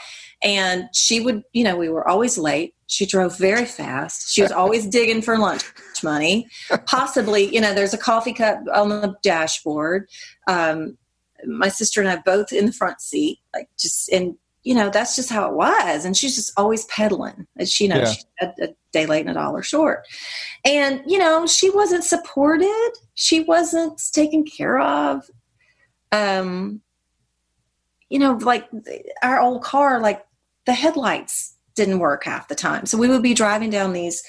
And 0.42 0.88
she 0.92 1.20
would 1.20 1.42
you 1.52 1.64
know 1.64 1.76
we 1.76 1.88
were 1.88 2.06
always 2.06 2.36
late. 2.36 2.74
She 2.86 3.06
drove 3.06 3.38
very 3.38 3.64
fast. 3.64 4.32
She 4.32 4.42
was 4.42 4.52
always 4.62 4.86
digging 4.86 5.22
for 5.22 5.38
lunch 5.38 5.64
money. 6.02 6.48
Possibly 6.86 7.52
you 7.54 7.60
know 7.60 7.74
there's 7.74 7.94
a 7.94 7.98
coffee 7.98 8.34
cup 8.34 8.60
on 8.74 8.90
the 8.90 9.14
dashboard. 9.22 10.08
Um, 10.46 10.98
my 11.44 11.68
sister 11.68 12.00
and 12.00 12.08
i 12.08 12.16
both 12.24 12.52
in 12.52 12.66
the 12.66 12.72
front 12.72 13.00
seat 13.00 13.40
like 13.52 13.68
just 13.76 14.08
and 14.10 14.36
you 14.62 14.76
know 14.76 14.90
that's 14.90 15.16
just 15.16 15.30
how 15.30 15.48
it 15.48 15.54
was. 15.54 16.04
And 16.04 16.16
she's 16.16 16.36
just 16.36 16.52
always 16.56 16.84
pedaling 16.86 17.46
as 17.58 17.72
she 17.72 17.88
knows. 17.88 18.08
Yeah. 18.08 18.12
she's 18.12 18.26
a, 18.40 18.64
a 18.64 18.68
day 18.92 19.06
late 19.06 19.20
and 19.20 19.30
a 19.30 19.34
dollar 19.34 19.62
short. 19.62 20.06
And 20.64 21.02
you 21.06 21.18
know 21.18 21.46
she 21.46 21.70
wasn't 21.70 22.04
supported. 22.04 22.92
She 23.14 23.40
wasn't 23.44 24.00
taken 24.12 24.44
care 24.44 24.80
of. 24.80 25.28
Um 26.10 26.80
you 28.08 28.18
know 28.18 28.32
like 28.32 28.68
our 29.22 29.40
old 29.40 29.62
car 29.62 30.00
like 30.00 30.24
the 30.66 30.74
headlights 30.74 31.56
didn't 31.74 31.98
work 31.98 32.24
half 32.24 32.48
the 32.48 32.54
time. 32.54 32.86
So 32.86 32.98
we 32.98 33.08
would 33.08 33.22
be 33.22 33.34
driving 33.34 33.70
down 33.70 33.92
these 33.92 34.22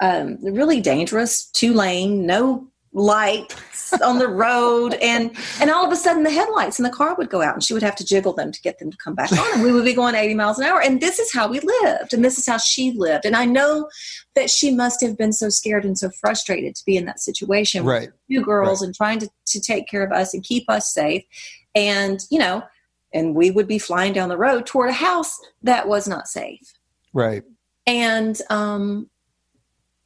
um, 0.00 0.38
really 0.42 0.80
dangerous 0.80 1.46
two 1.46 1.72
lane 1.72 2.26
no 2.26 2.68
lights 2.92 3.92
on 4.02 4.18
the 4.18 4.28
road 4.28 4.94
and 5.02 5.30
and 5.60 5.70
all 5.70 5.84
of 5.84 5.92
a 5.92 5.96
sudden 5.96 6.22
the 6.22 6.30
headlights 6.30 6.78
in 6.78 6.82
the 6.84 6.90
car 6.90 7.14
would 7.16 7.28
go 7.28 7.42
out 7.42 7.52
and 7.54 7.62
she 7.62 7.74
would 7.74 7.82
have 7.82 7.94
to 7.94 8.04
jiggle 8.04 8.32
them 8.32 8.50
to 8.50 8.60
get 8.62 8.78
them 8.78 8.90
to 8.90 8.96
come 8.96 9.14
back 9.14 9.30
on 9.32 9.54
and 9.54 9.62
we 9.62 9.70
would 9.72 9.84
be 9.84 9.92
going 9.92 10.14
80 10.14 10.34
miles 10.34 10.58
an 10.58 10.64
hour 10.64 10.80
and 10.80 11.00
this 11.00 11.18
is 11.18 11.32
how 11.32 11.46
we 11.48 11.60
lived 11.60 12.14
and 12.14 12.24
this 12.24 12.38
is 12.38 12.46
how 12.46 12.56
she 12.56 12.92
lived 12.92 13.26
and 13.26 13.36
i 13.36 13.44
know 13.44 13.88
that 14.34 14.48
she 14.48 14.70
must 14.70 15.02
have 15.02 15.18
been 15.18 15.32
so 15.34 15.50
scared 15.50 15.84
and 15.84 15.98
so 15.98 16.08
frustrated 16.18 16.74
to 16.76 16.84
be 16.86 16.96
in 16.96 17.04
that 17.04 17.20
situation 17.20 17.84
Right. 17.84 18.08
two 18.30 18.42
girls 18.42 18.80
and 18.82 18.94
trying 18.94 19.18
to, 19.20 19.28
to 19.48 19.60
take 19.60 19.86
care 19.86 20.02
of 20.02 20.10
us 20.12 20.32
and 20.32 20.42
keep 20.42 20.68
us 20.70 20.92
safe 20.92 21.24
and 21.74 22.20
you 22.30 22.38
know 22.38 22.62
and 23.12 23.34
we 23.34 23.50
would 23.50 23.68
be 23.68 23.78
flying 23.78 24.12
down 24.14 24.28
the 24.30 24.38
road 24.38 24.64
toward 24.66 24.88
a 24.90 24.94
house 24.94 25.38
that 25.62 25.86
was 25.88 26.08
not 26.08 26.26
safe 26.26 26.72
Right. 27.12 27.42
and 27.86 28.40
um 28.48 29.10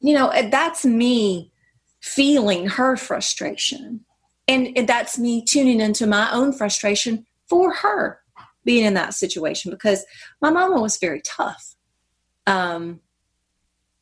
you 0.01 0.13
know 0.13 0.31
that's 0.51 0.83
me 0.83 1.49
feeling 2.03 2.67
her 2.67 2.97
frustration. 2.97 4.01
And, 4.49 4.77
and 4.77 4.89
that's 4.89 5.17
me 5.17 5.41
tuning 5.41 5.79
into 5.79 6.05
my 6.05 6.29
own 6.33 6.51
frustration 6.51 7.25
for 7.47 7.73
her 7.75 8.19
being 8.65 8.83
in 8.83 8.93
that 8.95 9.13
situation 9.13 9.71
because 9.71 10.05
my 10.41 10.51
mama 10.51 10.81
was 10.81 10.97
very 10.97 11.21
tough. 11.21 11.75
Um 12.45 12.99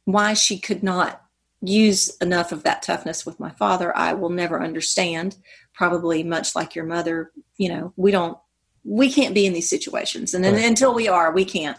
why 0.06 0.34
she 0.34 0.58
could 0.58 0.82
not 0.82 1.22
use 1.62 2.18
enough 2.18 2.52
of 2.52 2.64
that 2.64 2.82
toughness 2.82 3.24
with 3.24 3.40
my 3.40 3.52
father 3.52 3.96
i 3.96 4.14
will 4.14 4.32
never 4.32 4.64
understand. 4.64 5.38
Probably 5.76 6.24
much 6.24 6.56
like 6.56 6.74
your 6.74 6.86
mother 6.86 7.32
you 7.58 7.70
know 7.70 7.94
we 7.98 8.10
don't 8.10 8.36
we 8.84 9.12
can't 9.12 9.36
be 9.36 9.46
in 9.46 9.54
these 9.54 9.70
situations. 9.70 10.34
And 10.34 10.44
then 10.44 10.56
until 10.56 10.96
we 10.96 11.08
are 11.08 11.32
we 11.32 11.46
can't. 11.46 11.78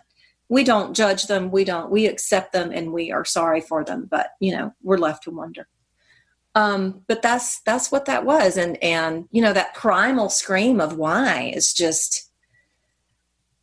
We 0.48 0.62
don't 0.62 0.94
judge 0.94 1.26
them 1.26 1.50
we 1.50 1.64
don't 1.64 1.90
we 1.90 2.06
accept 2.06 2.52
them 2.52 2.70
and 2.70 2.92
we 2.92 3.10
are 3.10 3.24
sorry 3.24 3.60
for 3.60 3.82
them 3.82 4.06
but 4.08 4.28
you 4.38 4.52
know 4.56 4.72
we're 4.84 4.98
left 4.98 5.24
to 5.24 5.32
wonder 5.32 5.66
um 6.54 7.02
but 7.06 7.22
that's 7.22 7.60
that's 7.60 7.90
what 7.90 8.04
that 8.04 8.24
was 8.24 8.56
and 8.56 8.82
and 8.82 9.26
you 9.30 9.40
know 9.40 9.52
that 9.52 9.74
primal 9.74 10.28
scream 10.28 10.80
of 10.80 10.96
why 10.96 11.52
is 11.54 11.72
just 11.72 12.30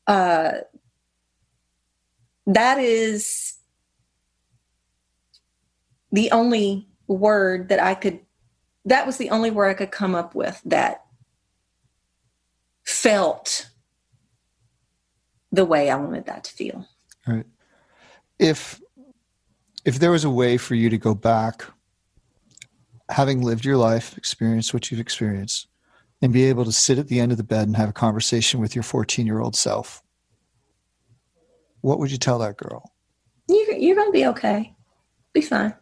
uh 0.08 0.52
that 2.48 2.80
is 2.80 3.56
the 6.12 6.32
only 6.32 6.88
word 7.08 7.70
that 7.70 7.80
i 7.80 7.94
could 7.94 8.20
that 8.86 9.06
was 9.06 9.18
the 9.18 9.30
only 9.30 9.52
word 9.52 9.70
i 9.70 9.74
could 9.74 9.92
come 9.92 10.16
up 10.16 10.34
with 10.34 10.60
that 10.66 11.06
felt 12.84 13.70
the 15.52 15.66
way 15.66 15.90
i 15.90 15.96
wanted 15.96 16.26
that 16.26 16.44
to 16.44 16.52
feel 16.52 16.88
Right. 17.30 17.46
If 18.40 18.82
if 19.86 20.00
there 20.00 20.12
was 20.12 20.24
a 20.24 20.30
way 20.30 20.58
for 20.58 20.76
you 20.76 20.90
to 20.90 20.98
go 20.98 21.14
back, 21.14 21.64
having 23.10 23.42
lived 23.42 23.66
your 23.66 23.78
life, 23.78 24.18
experienced 24.18 24.74
what 24.74 24.90
you've 24.90 25.00
experienced, 25.00 25.68
and 26.22 26.34
be 26.34 26.46
able 26.46 26.66
to 26.66 26.72
sit 26.72 26.98
at 26.98 27.08
the 27.08 27.20
end 27.20 27.32
of 27.32 27.38
the 27.38 27.44
bed 27.44 27.68
and 27.68 27.76
have 27.76 27.90
a 27.90 27.94
conversation 27.94 28.60
with 28.60 28.76
your 28.76 28.84
14 28.84 29.26
year 29.26 29.40
old 29.40 29.56
self, 29.56 30.04
what 31.82 32.00
would 32.00 32.12
you 32.12 32.18
tell 32.18 32.40
that 32.40 32.58
girl? 32.58 32.92
you're, 33.50 33.72
you're 33.78 33.96
going 33.96 34.08
to 34.08 34.14
be 34.14 34.28
okay. 34.28 34.74
Be 35.34 35.42
fine. 35.42 35.74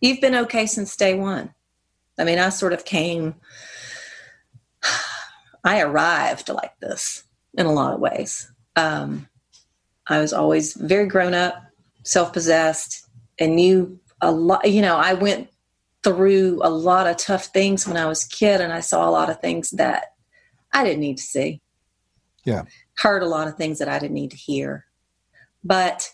You've 0.00 0.20
been 0.20 0.34
okay 0.34 0.66
since 0.66 0.96
day 0.96 1.14
one. 1.14 1.52
I 2.18 2.24
mean, 2.24 2.38
I 2.38 2.48
sort 2.48 2.72
of 2.72 2.84
came, 2.84 3.34
I 5.64 5.80
arrived 5.80 6.48
like 6.48 6.78
this 6.80 7.24
in 7.54 7.66
a 7.66 7.72
lot 7.72 7.94
of 7.94 8.00
ways. 8.00 8.50
Um, 8.76 9.28
I 10.08 10.18
was 10.18 10.32
always 10.32 10.74
very 10.74 11.06
grown 11.06 11.34
up, 11.34 11.62
self 12.02 12.32
possessed, 12.32 13.06
and 13.38 13.56
knew 13.56 13.98
a 14.20 14.30
lot. 14.30 14.70
You 14.70 14.82
know, 14.82 14.96
I 14.96 15.14
went 15.14 15.48
through 16.04 16.60
a 16.62 16.70
lot 16.70 17.06
of 17.06 17.16
tough 17.16 17.46
things 17.46 17.86
when 17.86 17.96
I 17.96 18.06
was 18.06 18.24
a 18.24 18.28
kid, 18.28 18.60
and 18.60 18.72
I 18.72 18.80
saw 18.80 19.08
a 19.08 19.10
lot 19.10 19.30
of 19.30 19.40
things 19.40 19.70
that 19.70 20.06
I 20.72 20.84
didn't 20.84 21.00
need 21.00 21.18
to 21.18 21.22
see. 21.22 21.60
Yeah. 22.44 22.62
Heard 22.96 23.22
a 23.22 23.28
lot 23.28 23.48
of 23.48 23.56
things 23.56 23.78
that 23.78 23.88
I 23.88 23.98
didn't 23.98 24.14
need 24.14 24.32
to 24.32 24.36
hear. 24.36 24.86
But 25.62 26.10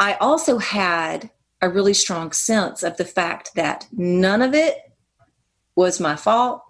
I 0.00 0.14
also 0.14 0.58
had 0.58 1.30
a 1.60 1.68
really 1.68 1.94
strong 1.94 2.32
sense 2.32 2.82
of 2.82 2.96
the 2.96 3.04
fact 3.04 3.52
that 3.54 3.86
none 3.92 4.42
of 4.42 4.54
it 4.54 4.76
was 5.76 6.00
my 6.00 6.16
fault 6.16 6.62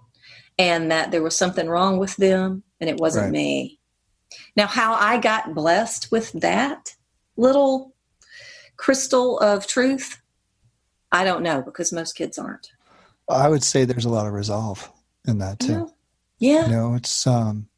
and 0.59 0.91
that 0.91 1.11
there 1.11 1.23
was 1.23 1.37
something 1.37 1.69
wrong 1.69 1.99
with 1.99 2.17
them 2.17 2.63
and 2.81 2.91
it 2.91 2.99
wasn't 2.99 3.25
Right. 3.25 3.33
me. 3.33 3.81
Now, 4.57 4.67
how 4.67 4.95
I 4.95 5.19
got 5.19 5.55
blessed 5.55 6.11
with 6.11 6.33
that 6.33 6.95
little 7.37 7.95
crystal 8.77 9.39
of 9.39 9.67
truth, 9.67 10.21
I 11.13 11.25
don't 11.25 11.43
know 11.43 11.63
because 11.63 11.93
most 11.93 12.15
kids 12.15 12.39
aren't. 12.39 12.73
I 13.29 13.49
would 13.49 13.63
say 13.63 13.85
there's 13.85 14.05
a 14.05 14.11
lot 14.11 14.27
of 14.27 14.33
resolve 14.33 14.91
in 15.27 15.39
that 15.39 15.59
too. 15.61 15.91
Yeah. 16.39 16.67
You 16.67 16.73
know, 16.73 16.95
it's 16.95 17.27
um 17.27 17.69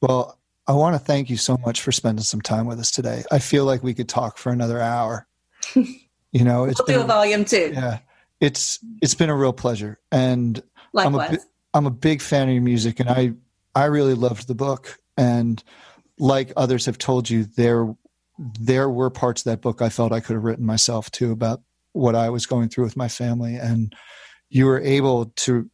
well, 0.00 0.38
I 0.66 0.72
want 0.72 0.94
to 0.94 0.98
thank 0.98 1.28
you 1.28 1.36
so 1.36 1.58
much 1.58 1.80
for 1.80 1.92
spending 1.92 2.22
some 2.22 2.40
time 2.40 2.66
with 2.66 2.78
us 2.78 2.90
today. 2.90 3.24
I 3.30 3.38
feel 3.38 3.64
like 3.64 3.82
we 3.82 3.94
could 3.94 4.08
talk 4.08 4.38
for 4.38 4.52
another 4.52 4.80
hour. 4.80 5.26
you 5.74 6.44
know, 6.44 6.64
it's 6.64 6.80
We'll 6.86 6.98
do 6.98 7.04
a 7.04 7.06
volume 7.06 7.44
two. 7.44 7.70
yeah, 7.74 7.98
it's 8.40 8.78
it's 9.02 9.14
been 9.14 9.30
a 9.30 9.36
real 9.36 9.52
pleasure, 9.52 9.98
and 10.10 10.62
I'm 10.96 11.14
a 11.14 11.18
Likewise. 11.18 11.46
I'm 11.74 11.86
a 11.86 11.90
big 11.90 12.22
fan 12.22 12.48
of 12.48 12.54
your 12.54 12.62
music, 12.62 13.00
and 13.00 13.08
I 13.08 13.32
I 13.74 13.86
really 13.86 14.14
loved 14.14 14.48
the 14.48 14.54
book. 14.54 14.98
And 15.16 15.62
like 16.18 16.52
others 16.56 16.86
have 16.86 16.98
told 16.98 17.28
you, 17.28 17.44
there 17.44 17.94
there 18.38 18.88
were 18.88 19.10
parts 19.10 19.42
of 19.42 19.50
that 19.50 19.60
book 19.60 19.82
I 19.82 19.88
felt 19.88 20.12
I 20.12 20.20
could 20.20 20.34
have 20.34 20.44
written 20.44 20.64
myself 20.64 21.10
too 21.10 21.30
about 21.32 21.62
what 21.92 22.14
I 22.14 22.30
was 22.30 22.46
going 22.46 22.68
through 22.68 22.84
with 22.84 22.96
my 22.96 23.08
family, 23.08 23.56
and 23.56 23.94
you 24.48 24.66
were 24.66 24.80
able 24.80 25.26
to 25.36 25.70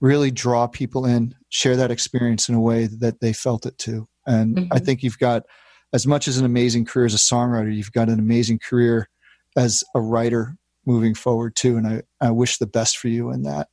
really 0.00 0.30
draw 0.30 0.66
people 0.66 1.06
in, 1.06 1.34
share 1.48 1.76
that 1.76 1.90
experience 1.90 2.48
in 2.48 2.54
a 2.54 2.60
way 2.60 2.86
that 2.86 3.20
they 3.20 3.32
felt 3.32 3.64
it 3.66 3.78
too. 3.78 4.06
And 4.26 4.58
I 4.70 4.78
Mhm. 4.78 4.84
think 4.84 5.02
you've 5.02 5.18
got 5.18 5.44
as 5.92 6.06
much 6.06 6.28
as 6.28 6.36
an 6.36 6.44
amazing 6.44 6.84
career 6.84 7.06
as 7.06 7.14
a 7.14 7.18
songwriter, 7.18 7.74
you've 7.74 7.92
got 7.92 8.08
an 8.08 8.18
amazing 8.18 8.58
career 8.58 9.08
as 9.56 9.82
a 9.94 10.00
writer 10.00 10.56
moving 10.84 11.14
forward 11.14 11.56
too. 11.56 11.76
And 11.76 11.86
I, 11.86 12.02
I 12.20 12.30
wish 12.30 12.58
the 12.58 12.66
best 12.66 12.98
for 12.98 13.08
you 13.08 13.30
in 13.30 13.42
that. 13.42 13.68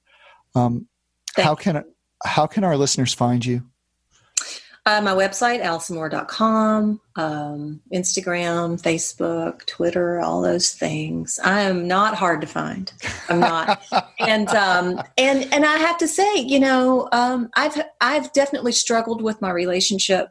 Um, 0.55 0.87
how 1.35 1.55
can 1.55 1.83
how 2.23 2.47
can 2.47 2.63
our 2.63 2.77
listeners 2.77 3.13
find 3.13 3.45
you? 3.45 3.63
Uh, 4.85 4.99
my 4.99 5.13
website, 5.13 5.63
allisonmoorer.com, 5.63 6.99
um, 7.15 7.79
Instagram, 7.93 8.81
Facebook, 8.81 9.65
Twitter, 9.65 10.19
all 10.19 10.41
those 10.41 10.71
things. 10.71 11.39
I 11.41 11.61
am 11.61 11.87
not 11.87 12.15
hard 12.15 12.41
to 12.41 12.47
find. 12.47 12.91
I'm 13.29 13.39
not. 13.39 13.81
and 14.19 14.49
um, 14.49 15.01
and 15.17 15.47
and 15.53 15.65
I 15.65 15.77
have 15.77 15.97
to 15.99 16.07
say, 16.07 16.35
you 16.35 16.59
know, 16.59 17.07
um, 17.13 17.49
I've 17.55 17.81
I've 18.01 18.33
definitely 18.33 18.73
struggled 18.73 19.21
with 19.21 19.41
my 19.41 19.51
relationship 19.51 20.27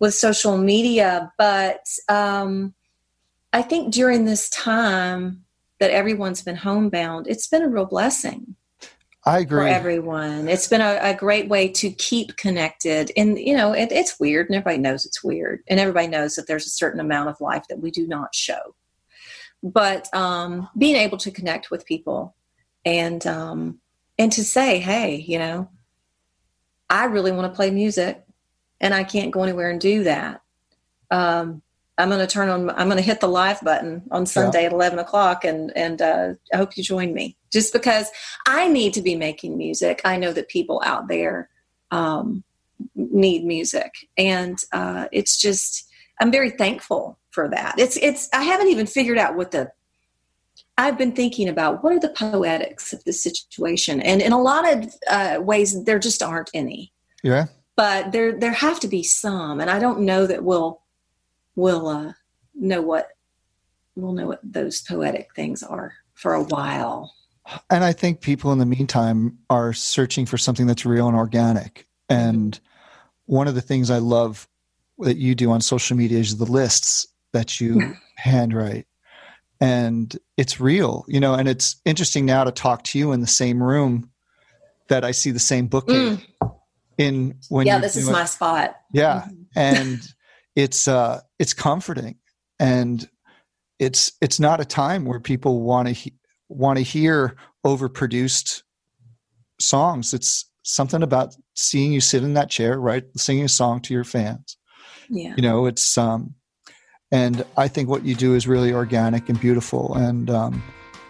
with 0.00 0.12
social 0.12 0.58
media, 0.58 1.32
but 1.38 1.86
um, 2.08 2.74
I 3.52 3.62
think 3.62 3.94
during 3.94 4.24
this 4.24 4.48
time 4.50 5.44
that 5.78 5.92
everyone's 5.92 6.42
been 6.42 6.56
homebound, 6.56 7.28
it's 7.28 7.46
been 7.46 7.62
a 7.62 7.68
real 7.68 7.86
blessing 7.86 8.56
I 9.26 9.40
agree. 9.40 9.62
for 9.62 9.66
everyone. 9.66 10.48
It's 10.48 10.68
been 10.68 10.80
a, 10.80 10.98
a 11.02 11.14
great 11.14 11.48
way 11.48 11.68
to 11.68 11.90
keep 11.90 12.36
connected. 12.36 13.12
And, 13.16 13.38
you 13.38 13.56
know, 13.56 13.72
it, 13.72 13.92
it's 13.92 14.18
weird 14.18 14.46
and 14.46 14.56
everybody 14.56 14.78
knows 14.78 15.04
it's 15.04 15.22
weird. 15.22 15.60
And 15.68 15.78
everybody 15.78 16.06
knows 16.06 16.36
that 16.36 16.46
there's 16.46 16.66
a 16.66 16.70
certain 16.70 17.00
amount 17.00 17.28
of 17.28 17.40
life 17.40 17.64
that 17.68 17.80
we 17.80 17.90
do 17.90 18.06
not 18.06 18.34
show. 18.34 18.74
but 19.62 20.12
um, 20.14 20.68
being 20.76 20.96
able 20.96 21.18
to 21.18 21.30
connect 21.30 21.70
with 21.70 21.86
people 21.86 22.34
and 22.84 23.26
um, 23.26 23.80
and 24.18 24.32
to 24.32 24.44
say, 24.44 24.78
hey, 24.78 25.16
you 25.16 25.38
know, 25.38 25.70
I 26.90 27.06
really 27.06 27.32
want 27.32 27.52
to 27.52 27.56
play 27.56 27.70
music, 27.70 28.24
and 28.80 28.94
I 28.94 29.04
can't 29.04 29.32
go 29.32 29.42
anywhere 29.42 29.70
and 29.70 29.80
do 29.80 30.04
that. 30.04 30.42
Um, 31.10 31.62
I'm 31.96 32.08
going 32.08 32.20
to 32.20 32.26
turn 32.26 32.48
on. 32.48 32.70
I'm 32.70 32.88
going 32.88 32.96
to 32.98 33.02
hit 33.02 33.20
the 33.20 33.28
live 33.28 33.60
button 33.62 34.02
on 34.10 34.26
Sunday 34.26 34.62
yeah. 34.62 34.66
at 34.68 34.72
11 34.72 34.98
o'clock, 34.98 35.44
and 35.44 35.76
and 35.76 36.00
uh, 36.02 36.34
I 36.52 36.56
hope 36.56 36.76
you 36.76 36.82
join 36.82 37.12
me. 37.12 37.36
Just 37.52 37.72
because 37.72 38.10
I 38.46 38.68
need 38.68 38.94
to 38.94 39.02
be 39.02 39.16
making 39.16 39.56
music, 39.56 40.00
I 40.04 40.16
know 40.16 40.32
that 40.32 40.48
people 40.48 40.82
out 40.84 41.08
there 41.08 41.48
um, 41.90 42.44
need 42.94 43.44
music, 43.44 43.92
and 44.16 44.58
uh, 44.72 45.06
it's 45.12 45.38
just 45.38 45.88
I'm 46.20 46.30
very 46.30 46.50
thankful 46.50 47.18
for 47.30 47.48
that. 47.48 47.78
It's 47.78 47.96
it's 47.98 48.28
I 48.32 48.42
haven't 48.42 48.68
even 48.68 48.86
figured 48.86 49.18
out 49.18 49.36
what 49.36 49.50
the 49.50 49.70
I've 50.76 50.98
been 50.98 51.12
thinking 51.12 51.48
about 51.48 51.82
what 51.82 51.92
are 51.92 52.00
the 52.00 52.10
poetics 52.10 52.92
of 52.92 53.02
this 53.04 53.22
situation, 53.22 54.00
and 54.00 54.22
in 54.22 54.32
a 54.32 54.40
lot 54.40 54.70
of 54.72 54.94
uh, 55.10 55.38
ways, 55.40 55.84
there 55.84 55.98
just 55.98 56.22
aren't 56.22 56.50
any. 56.54 56.92
Yeah. 57.22 57.46
But 57.76 58.12
there 58.12 58.38
there 58.38 58.52
have 58.52 58.80
to 58.80 58.88
be 58.88 59.02
some, 59.02 59.60
and 59.60 59.70
I 59.70 59.78
don't 59.78 60.00
know 60.00 60.26
that 60.26 60.44
we'll 60.44 60.80
we'll 61.56 61.88
uh, 61.88 62.12
know 62.54 62.82
what 62.82 63.08
we'll 63.96 64.12
know 64.12 64.26
what 64.26 64.40
those 64.42 64.80
poetic 64.82 65.34
things 65.34 65.62
are 65.62 65.94
for 66.14 66.34
a 66.34 66.42
while. 66.42 67.12
And 67.70 67.84
I 67.84 67.92
think 67.92 68.20
people 68.20 68.52
in 68.52 68.58
the 68.58 68.66
meantime 68.66 69.38
are 69.48 69.72
searching 69.72 70.26
for 70.26 70.38
something 70.38 70.66
that's 70.66 70.84
real 70.84 71.08
and 71.08 71.16
organic. 71.16 71.86
And 72.08 72.58
one 73.26 73.48
of 73.48 73.54
the 73.54 73.60
things 73.60 73.90
I 73.90 73.98
love 73.98 74.48
that 74.98 75.16
you 75.16 75.34
do 75.34 75.50
on 75.50 75.60
social 75.60 75.96
media 75.96 76.18
is 76.18 76.36
the 76.36 76.44
lists 76.44 77.06
that 77.32 77.60
you 77.60 77.94
handwrite 78.16 78.86
and 79.60 80.16
it's 80.36 80.60
real 80.60 81.04
you 81.08 81.18
know 81.18 81.34
and 81.34 81.48
it's 81.48 81.80
interesting 81.84 82.24
now 82.24 82.44
to 82.44 82.52
talk 82.52 82.84
to 82.84 82.98
you 82.98 83.12
in 83.12 83.20
the 83.20 83.26
same 83.26 83.62
room 83.62 84.10
that 84.88 85.04
i 85.04 85.10
see 85.10 85.30
the 85.30 85.38
same 85.38 85.66
bookcase 85.66 86.18
mm. 86.42 86.54
in 86.96 87.36
when 87.48 87.66
yeah 87.66 87.78
this 87.78 87.96
is 87.96 88.08
my 88.08 88.24
spot 88.24 88.76
yeah 88.92 89.22
mm-hmm. 89.22 89.42
and 89.56 90.00
it's 90.54 90.86
uh 90.88 91.20
it's 91.38 91.54
comforting 91.54 92.16
and 92.60 93.08
it's 93.78 94.12
it's 94.20 94.38
not 94.38 94.60
a 94.60 94.64
time 94.64 95.04
where 95.04 95.20
people 95.20 95.62
want 95.62 95.88
to 95.88 95.94
he- 95.94 96.14
want 96.48 96.78
to 96.78 96.82
hear 96.82 97.36
overproduced 97.64 98.62
songs. 99.60 100.14
It's 100.14 100.46
something 100.62 101.02
about 101.02 101.34
seeing 101.54 101.92
you 101.92 102.00
sit 102.00 102.22
in 102.22 102.34
that 102.34 102.50
chair 102.50 102.78
right 102.78 103.04
singing 103.16 103.44
a 103.44 103.48
song 103.48 103.80
to 103.80 103.94
your 103.94 104.04
fans. 104.04 104.56
Yeah. 105.08 105.34
You 105.36 105.42
know 105.42 105.66
it's 105.66 105.96
um 105.96 106.34
and 107.10 107.42
i 107.56 107.66
think 107.66 107.88
what 107.88 108.04
you 108.04 108.14
do 108.14 108.34
is 108.34 108.46
really 108.46 108.70
organic 108.70 109.30
and 109.30 109.40
beautiful 109.40 109.94
and 109.94 110.28
um 110.28 110.62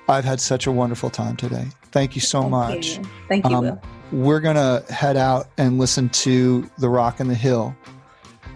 i've 0.09 0.24
had 0.24 0.41
such 0.41 0.68
a 0.68 0.72
wonderful 0.72 1.11
time 1.11 1.36
today. 1.36 1.66
Thank 1.91 2.14
you 2.14 2.20
so 2.20 2.43
thank 2.43 2.51
much. 2.51 2.99
you. 2.99 3.05
thank 3.28 3.49
you 3.49 3.57
um, 3.57 3.80
we're 4.12 4.41
gonna 4.41 4.82
head 4.91 5.16
out 5.16 5.49
and 5.59 5.78
listen 5.78 6.09
to 6.11 6.68
the 6.78 6.89
rock 6.89 7.20
and 7.20 7.28
the 7.28 7.34
hill. 7.34 7.76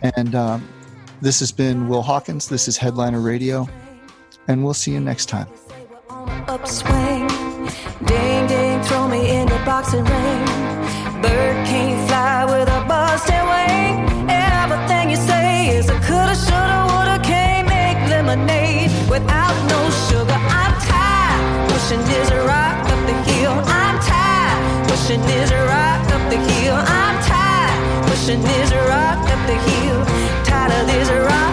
And 0.03 0.35
um, 0.35 0.67
this 1.21 1.41
has 1.41 1.53
been 1.53 1.89
will 1.89 2.03
hawkins. 2.03 2.49
This 2.49 2.69
is 2.69 2.77
headliner 2.77 3.21
radio. 3.21 3.69
And 4.49 4.65
we'll 4.65 4.75
see 4.75 4.93
you 4.93 5.01
next 5.01 5.27
time 5.27 5.47
upswing. 6.49 7.29
Ding 8.05 8.47
ding 8.47 8.83
throw 8.83 9.09
me 9.09 9.31
in 9.31 9.47
the 9.47 9.61
boxing 9.65 10.05
ring. 10.05 10.45
Bird 11.23 11.57
can't 11.67 12.09
fly 12.09 12.45
with 12.45 12.69
a 12.69 12.85
busted 12.87 13.45
wing. 13.53 14.31
Everything 14.31 15.11
you 15.11 15.17
say 15.17 15.77
is 15.77 15.89
a 15.89 15.99
coulda 16.07 16.35
shoulda 16.35 16.79
woulda 16.89 17.19
can't 17.25 17.69
make 17.69 17.99
lemonade. 18.11 18.91
Without 19.09 19.57
no 19.73 19.81
sugar 20.07 20.39
i'm 20.61 20.75
tired. 20.89 21.71
Pushing 21.71 22.03
this 22.11 22.31
rock 22.49 22.77
up 22.93 23.01
the 23.07 23.17
hill. 23.31 23.55
I'm 23.81 23.97
tired. 24.01 24.89
Pushing 24.89 25.23
this 25.23 25.51
rock 25.71 26.01
up 26.15 26.25
the 26.31 26.39
hill. 26.51 26.77
I'm 26.77 27.17
tired. 27.23 28.07
Pushing 28.09 28.43
this 28.43 28.71
rock 28.91 29.19
up 29.33 29.43
the 29.47 29.59
hill. 29.69 30.01
Tired 30.45 30.73
of 30.79 30.87
this 30.87 31.09
rock 31.29 31.53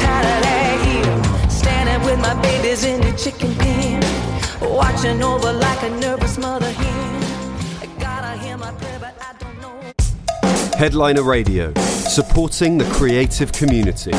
tired 0.00 0.26
of 0.34 0.38
that 0.46 0.76
hill. 0.86 1.50
Standing 1.50 2.00
with 2.06 2.20
my 2.20 2.34
babies 2.42 2.84
in 2.84 3.00
the 3.00 3.12
chicken 3.12 3.65
watching 4.76 5.22
over 5.22 5.52
like 5.52 5.82
a 5.82 5.90
nervous 6.00 6.38
mother 6.38 6.70
hen 6.70 7.16
prayer 8.78 9.14
Headliner 10.76 11.22
Radio, 11.22 11.72
supporting 11.74 12.76
the 12.76 12.84
creative 12.92 13.50
community. 13.52 14.12